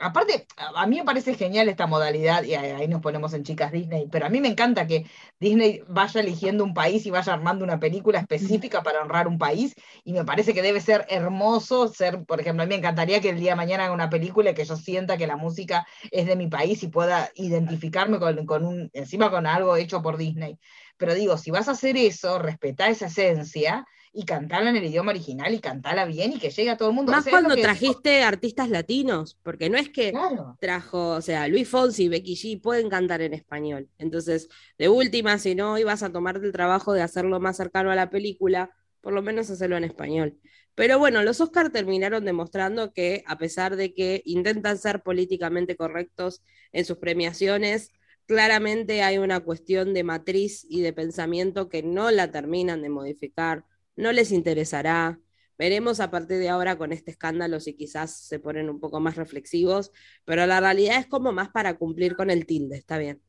Aparte, 0.00 0.46
a 0.56 0.86
mí 0.86 0.98
me 0.98 1.04
parece 1.04 1.34
genial 1.34 1.68
esta 1.68 1.86
modalidad, 1.86 2.42
y 2.44 2.54
ahí 2.54 2.88
nos 2.88 3.00
ponemos 3.00 3.32
en 3.34 3.44
chicas 3.44 3.72
Disney, 3.72 4.08
pero 4.10 4.26
a 4.26 4.28
mí 4.28 4.40
me 4.40 4.48
encanta 4.48 4.86
que 4.86 5.06
Disney 5.38 5.82
vaya 5.88 6.20
eligiendo 6.20 6.64
un 6.64 6.74
país 6.74 7.06
y 7.06 7.10
vaya 7.10 7.32
armando 7.32 7.64
una 7.64 7.78
película 7.78 8.18
específica 8.18 8.82
para 8.82 9.02
honrar 9.02 9.28
un 9.28 9.38
país, 9.38 9.74
y 10.04 10.12
me 10.12 10.24
parece 10.24 10.54
que 10.54 10.62
debe 10.62 10.80
ser 10.80 11.06
hermoso 11.08 11.88
ser, 11.88 12.24
por 12.24 12.40
ejemplo, 12.40 12.62
a 12.62 12.66
mí 12.66 12.70
me 12.70 12.78
encantaría 12.78 13.20
que 13.20 13.30
el 13.30 13.40
día 13.40 13.52
de 13.52 13.56
mañana 13.56 13.84
haga 13.84 13.92
una 13.94 14.10
película 14.10 14.50
y 14.50 14.54
que 14.54 14.64
yo 14.64 14.76
sienta 14.76 15.16
que 15.16 15.26
la 15.26 15.36
música 15.36 15.86
es 16.10 16.26
de 16.26 16.36
mi 16.36 16.48
país 16.48 16.82
y 16.82 16.88
pueda 16.88 17.30
identificarme 17.34 18.18
con, 18.18 18.46
con 18.46 18.64
un, 18.64 18.90
encima 18.92 19.30
con 19.30 19.46
algo 19.46 19.76
hecho 19.76 20.02
por 20.02 20.16
Disney. 20.16 20.58
Pero 20.96 21.14
digo, 21.14 21.38
si 21.38 21.50
vas 21.50 21.68
a 21.68 21.72
hacer 21.72 21.96
eso, 21.96 22.38
respetá 22.38 22.88
esa 22.88 23.06
esencia 23.06 23.86
y 24.12 24.24
cantarla 24.24 24.70
en 24.70 24.76
el 24.76 24.84
idioma 24.84 25.12
original 25.12 25.54
y 25.54 25.60
cantarla 25.60 26.04
bien 26.04 26.32
y 26.32 26.38
que 26.38 26.50
llegue 26.50 26.70
a 26.70 26.76
todo 26.76 26.88
el 26.88 26.94
mundo. 26.96 27.12
Más 27.12 27.28
cuando 27.28 27.54
trajiste 27.54 28.22
artistas 28.22 28.68
latinos, 28.68 29.38
porque 29.42 29.70
no 29.70 29.78
es 29.78 29.88
que 29.88 30.12
trajo, 30.58 31.10
o 31.10 31.20
sea, 31.20 31.46
Luis 31.46 31.68
Fonsi 31.68 32.04
y 32.04 32.08
Becky 32.08 32.34
G 32.34 32.60
pueden 32.60 32.88
cantar 32.88 33.22
en 33.22 33.34
español. 33.34 33.88
Entonces, 33.98 34.48
de 34.78 34.88
última, 34.88 35.38
si 35.38 35.54
no 35.54 35.78
ibas 35.78 36.02
a 36.02 36.10
tomarte 36.10 36.44
el 36.44 36.52
trabajo 36.52 36.92
de 36.92 37.02
hacerlo 37.02 37.38
más 37.38 37.56
cercano 37.56 37.90
a 37.92 37.94
la 37.94 38.10
película, 38.10 38.70
por 39.00 39.12
lo 39.12 39.22
menos 39.22 39.48
hacerlo 39.48 39.76
en 39.76 39.84
español. 39.84 40.38
Pero 40.74 40.98
bueno, 40.98 41.22
los 41.22 41.40
Oscars 41.40 41.72
terminaron 41.72 42.24
demostrando 42.24 42.92
que, 42.92 43.22
a 43.26 43.38
pesar 43.38 43.76
de 43.76 43.94
que 43.94 44.22
intentan 44.24 44.78
ser 44.78 45.02
políticamente 45.02 45.76
correctos 45.76 46.42
en 46.72 46.84
sus 46.84 46.98
premiaciones, 46.98 47.92
claramente 48.26 49.02
hay 49.02 49.18
una 49.18 49.40
cuestión 49.40 49.94
de 49.94 50.04
matriz 50.04 50.66
y 50.68 50.80
de 50.80 50.92
pensamiento 50.92 51.68
que 51.68 51.82
no 51.82 52.10
la 52.10 52.30
terminan 52.30 52.82
de 52.82 52.88
modificar 52.88 53.64
no 54.00 54.12
les 54.12 54.32
interesará. 54.32 55.20
Veremos 55.58 56.00
a 56.00 56.10
partir 56.10 56.38
de 56.38 56.48
ahora 56.48 56.78
con 56.78 56.92
este 56.92 57.10
escándalo 57.10 57.60
si 57.60 57.74
quizás 57.74 58.26
se 58.26 58.38
ponen 58.38 58.70
un 58.70 58.80
poco 58.80 58.98
más 58.98 59.16
reflexivos, 59.16 59.92
pero 60.24 60.46
la 60.46 60.58
realidad 60.58 60.98
es 60.98 61.06
como 61.06 61.32
más 61.32 61.50
para 61.50 61.76
cumplir 61.76 62.16
con 62.16 62.30
el 62.30 62.46
tilde, 62.46 62.76
está 62.76 62.96
bien. 62.96 63.20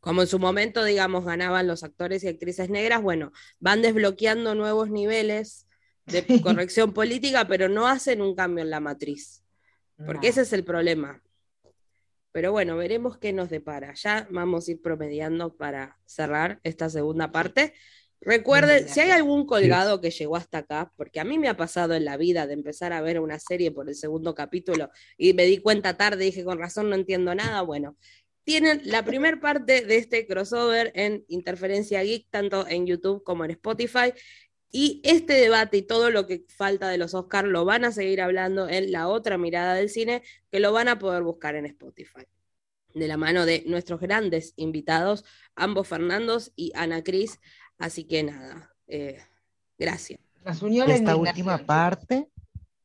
Como 0.00 0.22
en 0.22 0.28
su 0.28 0.38
momento, 0.38 0.84
digamos, 0.84 1.24
ganaban 1.24 1.66
los 1.66 1.82
actores 1.82 2.22
y 2.22 2.28
actrices 2.28 2.70
negras, 2.70 3.02
bueno, 3.02 3.32
van 3.58 3.82
desbloqueando 3.82 4.54
nuevos 4.54 4.90
niveles 4.90 5.66
de 6.06 6.24
corrección 6.42 6.92
política, 6.92 7.48
pero 7.48 7.68
no 7.68 7.88
hacen 7.88 8.22
un 8.22 8.36
cambio 8.36 8.62
en 8.62 8.70
la 8.70 8.80
matriz, 8.80 9.44
porque 10.04 10.28
ese 10.28 10.42
es 10.42 10.52
el 10.52 10.64
problema. 10.64 11.20
Pero 12.36 12.52
bueno, 12.52 12.76
veremos 12.76 13.16
qué 13.16 13.32
nos 13.32 13.48
depara. 13.48 13.94
Ya 13.94 14.28
vamos 14.30 14.68
a 14.68 14.72
ir 14.72 14.82
promediando 14.82 15.56
para 15.56 15.98
cerrar 16.04 16.60
esta 16.64 16.90
segunda 16.90 17.32
parte. 17.32 17.72
Recuerden, 18.26 18.88
si 18.88 18.98
hay 18.98 19.10
algún 19.10 19.46
colgado 19.46 20.00
que 20.00 20.10
llegó 20.10 20.34
hasta 20.34 20.58
acá, 20.58 20.92
porque 20.96 21.20
a 21.20 21.24
mí 21.24 21.38
me 21.38 21.48
ha 21.48 21.56
pasado 21.56 21.94
en 21.94 22.04
la 22.04 22.16
vida 22.16 22.48
de 22.48 22.54
empezar 22.54 22.92
a 22.92 23.00
ver 23.00 23.20
una 23.20 23.38
serie 23.38 23.70
por 23.70 23.88
el 23.88 23.94
segundo 23.94 24.34
capítulo 24.34 24.90
y 25.16 25.32
me 25.32 25.44
di 25.44 25.58
cuenta 25.58 25.96
tarde, 25.96 26.24
dije 26.24 26.42
con 26.42 26.58
razón 26.58 26.90
no 26.90 26.96
entiendo 26.96 27.36
nada, 27.36 27.62
bueno, 27.62 27.96
tienen 28.42 28.80
la 28.84 29.04
primera 29.04 29.38
parte 29.38 29.82
de 29.82 29.96
este 29.96 30.26
crossover 30.26 30.90
en 30.96 31.24
Interferencia 31.28 32.02
Geek, 32.02 32.26
tanto 32.28 32.66
en 32.66 32.84
YouTube 32.88 33.22
como 33.22 33.44
en 33.44 33.52
Spotify. 33.52 34.12
Y 34.72 35.00
este 35.04 35.34
debate 35.34 35.76
y 35.76 35.82
todo 35.82 36.10
lo 36.10 36.26
que 36.26 36.44
falta 36.48 36.88
de 36.88 36.98
los 36.98 37.14
Oscars 37.14 37.48
lo 37.48 37.64
van 37.64 37.84
a 37.84 37.92
seguir 37.92 38.20
hablando 38.20 38.68
en 38.68 38.90
la 38.90 39.06
otra 39.06 39.38
mirada 39.38 39.74
del 39.74 39.88
cine, 39.88 40.24
que 40.50 40.58
lo 40.58 40.72
van 40.72 40.88
a 40.88 40.98
poder 40.98 41.22
buscar 41.22 41.54
en 41.54 41.66
Spotify. 41.66 42.24
De 42.92 43.06
la 43.06 43.16
mano 43.16 43.46
de 43.46 43.62
nuestros 43.66 44.00
grandes 44.00 44.52
invitados, 44.56 45.24
ambos 45.54 45.86
Fernandos 45.86 46.52
y 46.56 46.72
Ana 46.74 47.04
Cris, 47.04 47.38
Así 47.78 48.04
que 48.04 48.22
nada, 48.22 48.72
eh, 48.86 49.18
gracias. 49.78 50.20
esta 50.88 51.16
última 51.16 51.58
parte, 51.58 52.28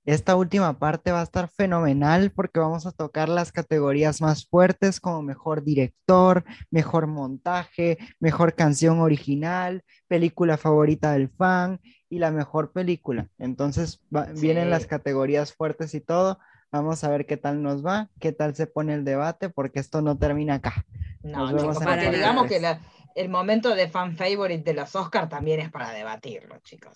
esta 0.04 0.36
última 0.36 0.80
parte 0.80 1.12
va 1.12 1.22
a 1.22 1.24
estar 1.24 1.48
fenomenal 1.48 2.32
porque 2.32 2.60
vamos 2.60 2.86
a 2.86 2.92
tocar 2.92 3.30
las 3.30 3.52
categorías 3.52 4.20
más 4.20 4.48
fuertes 4.48 5.00
como 5.00 5.22
mejor 5.22 5.64
director, 5.64 6.44
mejor 6.72 7.08
montaje, 7.08 7.98
mejor 8.20 8.56
canción 8.56 9.00
original, 9.00 9.84
película 10.08 10.58
favorita 10.58 11.14
del 11.14 11.30
fan 11.30 11.80
y 12.10 12.20
la 12.20 12.32
mejor 12.32 12.72
película. 12.72 13.30
Entonces 13.38 14.02
vienen 14.40 14.70
las 14.70 14.88
categorías 14.88 15.54
fuertes 15.54 15.94
y 15.94 16.02
todo. 16.02 16.40
Vamos 16.72 17.04
a 17.04 17.10
ver 17.10 17.26
qué 17.26 17.38
tal 17.38 17.62
nos 17.62 17.86
va, 17.86 18.10
qué 18.20 18.32
tal 18.32 18.56
se 18.56 18.66
pone 18.66 18.94
el 18.94 19.04
debate, 19.04 19.50
porque 19.50 19.80
esto 19.80 20.02
no 20.02 20.18
termina 20.18 20.56
acá. 20.56 20.86
No, 21.22 21.52
nos 21.52 21.54
vemos 21.54 21.80
digamos 21.80 22.48
que 22.48 22.60
la, 22.60 22.82
el 23.16 23.30
momento 23.30 23.76
de 23.76 23.88
fan 23.88 24.16
favorite 24.16 24.64
de 24.64 24.74
los 24.74 24.96
Oscars 24.96 25.30
también 25.30 25.60
es 25.60 25.72
para 25.72 25.92
debatirlo, 25.92 26.58
chicos. 26.60 26.94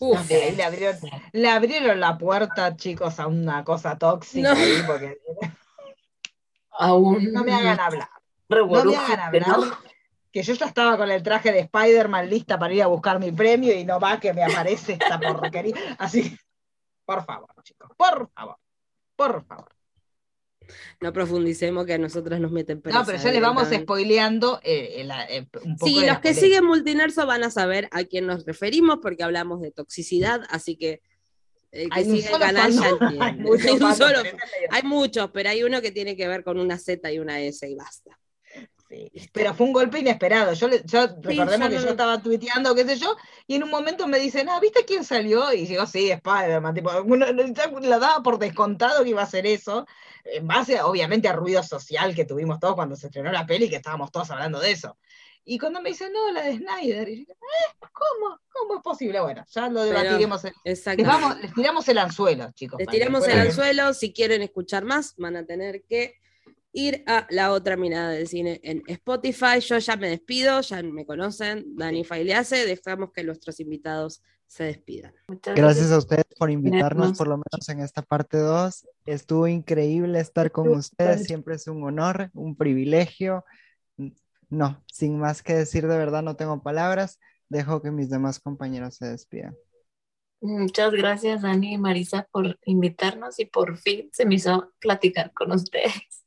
le, 1.33 1.49
abrieron, 1.49 1.99
la 1.99 2.17
puerta, 2.17 2.75
chicos, 2.75 3.19
a 3.19 3.27
una 3.27 3.63
cosa 3.63 3.97
tóxica 3.97 4.53
no. 4.53 4.59
ahí 4.59 4.83
porque... 4.85 5.17
Aún... 6.77 7.31
No 7.31 7.43
me 7.43 7.53
hagan 7.53 7.79
hablar. 7.79 8.09
No 8.49 8.85
me 8.85 8.95
hagan 8.97 9.19
hablar. 9.19 9.77
Que 10.31 10.43
yo 10.43 10.53
ya 10.53 10.65
estaba 10.65 10.97
con 10.97 11.09
el 11.09 11.23
traje 11.23 11.51
de 11.53 11.59
Spider-Man 11.59 12.29
lista 12.29 12.59
para 12.59 12.73
ir 12.73 12.83
a 12.83 12.87
buscar 12.87 13.19
mi 13.19 13.31
premio 13.31 13.73
y 13.73 13.85
no 13.85 13.99
va 13.99 14.19
que 14.19 14.33
me 14.33 14.43
aparece 14.43 14.93
esta 14.93 15.17
porquería. 15.17 15.75
Así, 15.97 16.37
por 17.05 17.23
favor, 17.23 17.49
chicos, 17.63 17.89
por 17.95 18.29
favor, 18.33 18.57
por 19.15 19.45
favor 19.45 19.74
no 21.01 21.13
profundicemos 21.13 21.85
que 21.85 21.93
a 21.93 21.97
nosotros 21.97 22.39
nos 22.39 22.51
meten 22.51 22.81
presa. 22.81 22.99
No, 22.99 23.05
pero 23.05 23.17
ya 23.17 23.31
les 23.31 23.41
vamos 23.41 23.67
spoileando 23.69 24.59
eh, 24.63 25.07
eh, 25.29 25.47
un 25.63 25.77
poco. 25.77 25.87
Sí, 25.87 26.05
los 26.05 26.19
que 26.19 26.33
siguen 26.33 26.65
Multinerso 26.65 27.25
van 27.25 27.43
a 27.43 27.49
saber 27.49 27.87
a 27.91 28.03
quién 28.03 28.25
nos 28.27 28.45
referimos 28.45 28.99
porque 29.01 29.23
hablamos 29.23 29.61
de 29.61 29.71
toxicidad, 29.71 30.41
así 30.49 30.75
que 30.75 31.01
el 31.71 31.89
que 31.89 32.03
sigue 32.05 32.31
el 32.31 32.39
canal 32.39 32.71
ya 32.71 32.89
entiende. 32.89 33.49
hay 34.69 34.83
muchos, 34.83 35.29
pero 35.31 35.49
hay 35.49 35.63
uno 35.63 35.81
que 35.81 35.91
tiene 35.91 36.15
que 36.15 36.27
ver 36.27 36.43
con 36.43 36.59
una 36.59 36.77
Z 36.77 37.11
y 37.11 37.19
una 37.19 37.41
S 37.41 37.69
y 37.69 37.75
basta. 37.75 38.17
Pero 39.31 39.53
fue 39.53 39.65
un 39.65 39.73
golpe 39.73 39.99
inesperado. 39.99 40.53
Yo, 40.53 40.67
recordemos 40.67 41.69
que 41.69 41.79
yo 41.79 41.89
estaba 41.89 42.21
tuiteando, 42.21 42.75
qué 42.75 42.85
sé 42.85 42.97
yo, 42.97 43.15
y 43.47 43.55
en 43.55 43.63
un 43.63 43.69
momento 43.69 44.07
me 44.07 44.19
dicen, 44.19 44.47
ah, 44.49 44.59
¿viste 44.59 44.85
quién 44.85 45.03
salió? 45.03 45.51
Y 45.53 45.65
yo, 45.65 45.85
sí, 45.85 46.11
Spider-Man. 46.11 46.75
Tipo, 46.75 46.91
la 47.81 47.99
daba 47.99 48.21
por 48.21 48.37
descontado 48.37 49.03
que 49.03 49.09
iba 49.09 49.23
a 49.23 49.27
ser 49.27 49.47
eso, 49.47 49.87
en 50.23 50.47
base, 50.47 50.81
obviamente, 50.81 51.27
al 51.27 51.37
ruido 51.37 51.63
social 51.63 52.13
que 52.15 52.25
tuvimos 52.25 52.59
todos 52.59 52.75
cuando 52.75 52.95
se 52.95 53.07
estrenó 53.07 53.31
la 53.31 53.45
peli, 53.45 53.69
que 53.69 53.77
estábamos 53.77 54.11
todos 54.11 54.29
hablando 54.31 54.59
de 54.59 54.71
eso. 54.71 54.97
Y 55.47 55.59
cuando 55.59 55.79
me 55.79 55.89
dicen, 55.89 56.11
no, 56.11 56.31
la 56.31 56.41
de 56.41 56.57
Snyder, 56.57 57.07
y 57.07 57.25
yo, 57.27 57.33
eh, 57.33 57.87
¿cómo? 57.91 58.39
¿Cómo 58.51 58.77
es 58.77 58.81
posible? 58.81 59.19
Bueno, 59.19 59.45
ya 59.47 59.69
lo 59.69 59.83
debatiremos. 59.83 60.43
Les, 60.63 60.83
vamos, 61.05 61.39
les 61.39 61.53
tiramos 61.53 61.87
el 61.87 61.97
anzuelo, 61.99 62.51
chicos. 62.53 62.79
Les 62.79 62.87
tiramos 62.87 63.27
el 63.27 63.39
anzuelo. 63.39 63.93
Si 63.93 64.11
quieren 64.11 64.41
escuchar 64.41 64.85
más, 64.85 65.13
van 65.17 65.35
a 65.35 65.45
tener 65.45 65.83
que 65.83 66.15
ir 66.75 67.03
a 67.07 67.25
la 67.29 67.53
otra 67.53 67.77
mirada 67.77 68.09
del 68.09 68.27
cine 68.27 68.59
en 68.61 68.83
Spotify. 68.87 69.61
Yo 69.61 69.77
ya 69.77 69.95
me 69.95 70.09
despido, 70.09 70.59
ya 70.59 70.83
me 70.83 71.05
conocen, 71.05 71.75
Dani 71.75 72.03
Failease, 72.03 72.65
dejamos 72.65 73.11
que 73.13 73.23
nuestros 73.23 73.59
invitados 73.61 74.21
se 74.45 74.65
despidan. 74.65 75.13
gracias 75.55 75.91
a 75.91 75.97
ustedes 75.97 76.25
por 76.37 76.51
invitarnos, 76.51 77.17
por 77.17 77.27
lo 77.27 77.37
menos 77.37 77.69
en 77.69 77.79
esta 77.79 78.01
parte 78.01 78.37
2. 78.37 78.87
Estuvo 79.05 79.47
increíble 79.47 80.19
estar 80.19 80.51
con 80.51 80.69
ustedes, 80.69 81.23
siempre 81.23 81.55
es 81.55 81.65
un 81.67 81.81
honor, 81.83 82.29
un 82.33 82.55
privilegio. 82.57 83.45
No, 84.49 84.83
sin 84.91 85.17
más 85.17 85.41
que 85.41 85.55
decir, 85.55 85.87
de 85.87 85.97
verdad 85.97 86.23
no 86.23 86.35
tengo 86.35 86.61
palabras. 86.61 87.19
Dejo 87.47 87.81
que 87.81 87.91
mis 87.91 88.09
demás 88.09 88.39
compañeros 88.39 88.95
se 88.95 89.07
despidan. 89.07 89.55
Muchas 90.41 90.91
gracias, 90.91 91.41
Dani 91.41 91.73
y 91.73 91.77
Marisa, 91.77 92.27
por 92.31 92.59
invitarnos 92.65 93.39
y 93.39 93.45
por 93.45 93.77
fin 93.77 94.09
se 94.11 94.25
me 94.25 94.35
hizo 94.35 94.73
platicar 94.79 95.31
con 95.33 95.53
ustedes. 95.53 96.24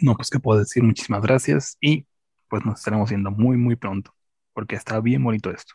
No, 0.00 0.16
pues 0.16 0.30
que 0.30 0.38
puedo 0.38 0.58
decir 0.58 0.82
muchísimas 0.82 1.22
gracias 1.22 1.76
y 1.80 2.06
pues 2.48 2.64
nos 2.64 2.78
estaremos 2.78 3.10
viendo 3.10 3.30
muy, 3.30 3.56
muy 3.56 3.76
pronto, 3.76 4.14
porque 4.52 4.76
está 4.76 5.00
bien 5.00 5.22
bonito 5.22 5.50
esto. 5.50 5.74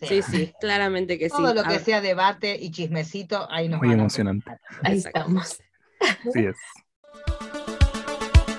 Sí, 0.00 0.22
sí, 0.22 0.52
claramente 0.60 1.18
que 1.18 1.28
sí. 1.28 1.36
Todo 1.36 1.54
lo 1.54 1.62
que 1.62 1.78
sea 1.78 2.00
debate 2.00 2.56
y 2.60 2.70
chismecito, 2.70 3.50
ahí 3.50 3.68
nos 3.68 3.80
Muy 3.80 3.92
emocionante. 3.92 4.50
Ahí 4.82 4.98
estamos. 4.98 5.62
Sí 6.32 6.46
es. 6.46 6.56